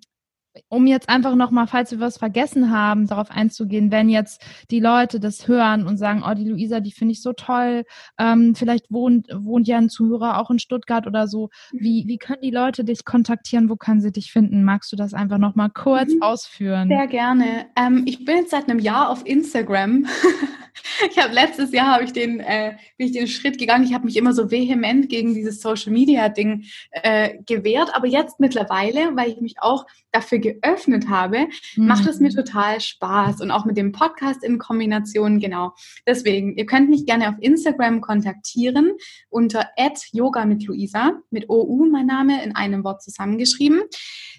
um 0.68 0.86
jetzt 0.86 1.08
einfach 1.08 1.34
nochmal, 1.34 1.66
falls 1.66 1.90
wir 1.92 2.00
was 2.00 2.18
vergessen 2.18 2.70
haben, 2.70 3.06
darauf 3.06 3.30
einzugehen, 3.30 3.90
wenn 3.90 4.08
jetzt 4.08 4.42
die 4.70 4.80
Leute 4.80 5.20
das 5.20 5.46
hören 5.46 5.86
und 5.86 5.98
sagen, 5.98 6.22
oh, 6.26 6.34
die 6.34 6.48
Luisa, 6.48 6.80
die 6.80 6.92
finde 6.92 7.12
ich 7.12 7.22
so 7.22 7.32
toll, 7.32 7.84
ähm, 8.18 8.54
vielleicht 8.54 8.90
wohnt, 8.90 9.28
wohnt 9.32 9.68
ja 9.68 9.78
ein 9.78 9.88
Zuhörer 9.88 10.40
auch 10.40 10.50
in 10.50 10.58
Stuttgart 10.58 11.06
oder 11.06 11.28
so. 11.28 11.50
Wie, 11.72 12.04
wie 12.06 12.18
können 12.18 12.42
die 12.42 12.50
Leute 12.50 12.84
dich 12.84 13.04
kontaktieren? 13.04 13.68
Wo 13.68 13.76
können 13.76 14.00
sie 14.00 14.12
dich 14.12 14.32
finden? 14.32 14.64
Magst 14.64 14.90
du 14.92 14.96
das 14.96 15.14
einfach 15.14 15.38
nochmal 15.38 15.70
kurz 15.70 16.12
mhm. 16.12 16.22
ausführen? 16.22 16.88
Sehr 16.88 17.06
gerne. 17.06 17.66
Ähm, 17.76 18.02
ich 18.06 18.24
bin 18.24 18.36
jetzt 18.38 18.50
seit 18.50 18.68
einem 18.68 18.78
Jahr 18.78 19.10
auf 19.10 19.26
Instagram. 19.26 20.06
ich 21.10 21.18
habe 21.18 21.32
letztes 21.32 21.72
Jahr 21.72 21.92
habe 21.94 22.04
ich 22.04 22.12
den, 22.12 22.40
äh, 22.40 22.76
bin 22.96 23.08
ich 23.08 23.12
den 23.12 23.26
Schritt 23.26 23.58
gegangen. 23.58 23.84
Ich 23.84 23.94
habe 23.94 24.04
mich 24.04 24.16
immer 24.16 24.32
so 24.32 24.50
vehement 24.50 25.08
gegen 25.08 25.34
dieses 25.34 25.60
Social 25.60 25.92
Media 25.92 26.28
Ding 26.28 26.64
äh, 26.90 27.38
gewehrt, 27.46 27.90
aber 27.94 28.06
jetzt 28.06 28.40
mittlerweile, 28.40 29.14
weil 29.14 29.30
ich 29.30 29.40
mich 29.40 29.56
auch 29.60 29.86
dafür 30.12 30.38
geöffnet 30.54 31.08
habe, 31.08 31.46
mhm. 31.76 31.86
macht 31.86 32.06
es 32.06 32.20
mir 32.20 32.30
total 32.30 32.80
Spaß 32.80 33.40
und 33.40 33.50
auch 33.50 33.64
mit 33.64 33.76
dem 33.76 33.92
Podcast 33.92 34.44
in 34.44 34.58
Kombination 34.58 35.40
genau. 35.40 35.72
Deswegen, 36.06 36.56
ihr 36.56 36.66
könnt 36.66 36.90
mich 36.90 37.06
gerne 37.06 37.28
auf 37.28 37.34
Instagram 37.40 38.00
kontaktieren 38.00 38.92
unter 39.28 39.68
@yoga 40.12 40.44
mit 40.44 40.64
Luisa 40.64 41.12
mit 41.30 41.48
OU 41.48 41.86
mein 41.90 42.06
Name 42.06 42.44
in 42.44 42.54
einem 42.54 42.84
Wort 42.84 43.02
zusammengeschrieben. 43.02 43.82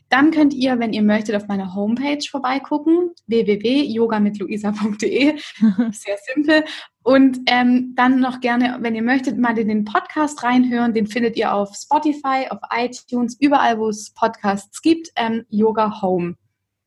Dann 0.09 0.31
könnt 0.31 0.53
ihr, 0.53 0.79
wenn 0.79 0.93
ihr 0.93 1.01
möchtet, 1.01 1.35
auf 1.35 1.47
meiner 1.47 1.73
Homepage 1.73 2.23
vorbeigucken, 2.29 3.11
www.yogamitluisa.de. 3.27 5.37
Sehr 5.91 6.17
simpel. 6.33 6.63
Und 7.05 7.41
ähm, 7.45 7.93
dann 7.95 8.19
noch 8.19 8.39
gerne, 8.39 8.77
wenn 8.79 8.95
ihr 8.95 9.03
möchtet, 9.03 9.37
mal 9.37 9.55
in 9.59 9.67
den 9.67 9.85
Podcast 9.85 10.41
reinhören. 10.41 10.95
Den 10.95 11.05
findet 11.05 11.37
ihr 11.37 11.53
auf 11.53 11.75
Spotify, 11.75 12.47
auf 12.49 12.57
iTunes, 12.75 13.39
überall, 13.39 13.77
wo 13.77 13.89
es 13.89 14.09
Podcasts 14.09 14.81
gibt. 14.81 15.11
Ähm, 15.15 15.45
Yoga 15.49 16.01
Home. 16.01 16.33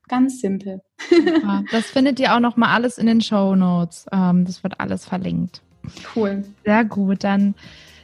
Ganz 0.09 0.41
simpel. 0.41 0.81
Super. 1.09 1.63
Das 1.71 1.87
findet 1.87 2.19
ihr 2.19 2.35
auch 2.35 2.41
noch 2.41 2.57
mal 2.57 2.75
alles 2.75 2.99
in 2.99 3.07
den 3.07 3.21
Show 3.21 3.55
Notes. 3.55 4.07
Ähm, 4.11 4.45
das 4.45 4.65
wird 4.65 4.81
alles 4.81 5.05
verlinkt. 5.05 5.63
Cool. 6.17 6.43
Sehr 6.65 6.85
gut. 6.85 7.23
Dann 7.23 7.55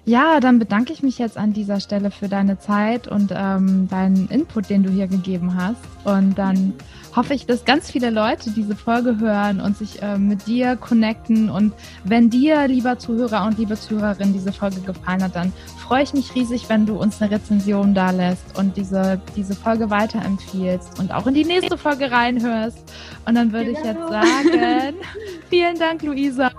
ja, 0.05 0.39
dann 0.39 0.61
bedanke 0.61 0.93
ich 0.93 1.03
mich 1.03 1.19
jetzt 1.19 1.37
an 1.37 1.53
dieser 1.53 1.81
Stelle 1.81 2.12
für 2.12 2.29
deine 2.29 2.61
Zeit 2.61 3.09
und 3.09 3.33
ähm, 3.35 3.89
deinen 3.89 4.29
Input, 4.29 4.71
den 4.71 4.85
du 4.85 4.91
hier 4.91 5.09
gegeben 5.09 5.57
hast. 5.57 5.83
Und 6.05 6.39
dann 6.39 6.75
hoffe 7.17 7.35
ich, 7.35 7.47
dass 7.47 7.65
ganz 7.65 7.91
viele 7.91 8.11
Leute 8.11 8.51
diese 8.51 8.75
Folge 8.75 9.19
hören 9.19 9.61
und 9.61 9.77
sich 9.77 10.03
äh, 10.03 10.19
mit 10.19 10.47
dir 10.47 10.77
connecten. 10.77 11.49
Und 11.49 11.73
wenn 12.05 12.31
dir, 12.31 12.67
lieber 12.69 12.99
Zuhörer 12.99 13.45
und 13.47 13.59
liebe 13.59 13.79
Zuhörerin, 13.79 14.33
diese 14.33 14.53
Folge 14.53 14.81
gefallen 14.81 15.23
hat, 15.23 15.37
dann 15.37 15.53
freue 15.87 16.03
ich 16.03 16.15
mich 16.15 16.35
riesig, 16.35 16.69
wenn 16.69 16.87
du 16.87 16.97
uns 16.97 17.21
eine 17.21 17.31
Rezension 17.31 17.95
da 17.95 18.11
lässt 18.11 18.59
und 18.59 18.77
diese, 18.77 19.21
diese 19.37 19.55
Folge 19.55 19.91
weiterempfiehlst 19.91 20.99
und 20.99 21.13
auch 21.13 21.27
in 21.27 21.35
die 21.35 21.45
nächste 21.45 21.77
Folge 21.77 22.11
reinhörst. 22.11 22.79
Und 23.27 23.35
dann 23.35 23.53
würde 23.53 23.73
genau. 23.73 23.79
ich 23.81 23.85
jetzt 23.85 24.09
sagen, 24.09 24.95
vielen 25.51 25.79
Dank, 25.79 26.03
Luisa. 26.03 26.51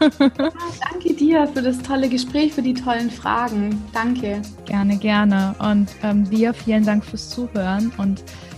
Ja, 0.00 0.28
danke 0.90 1.14
dir 1.14 1.48
für 1.48 1.62
das 1.62 1.78
tolle 1.82 2.08
Gespräch, 2.08 2.52
für 2.52 2.62
die 2.62 2.74
tollen 2.74 3.10
Fragen. 3.10 3.82
Danke. 3.92 4.42
Gerne, 4.66 4.96
gerne. 4.98 5.54
Und 5.58 5.88
ähm, 6.02 6.28
dir 6.28 6.54
vielen 6.54 6.84
Dank 6.84 7.04
fürs 7.04 7.30
Zuhören 7.30 7.92
und 7.98 8.22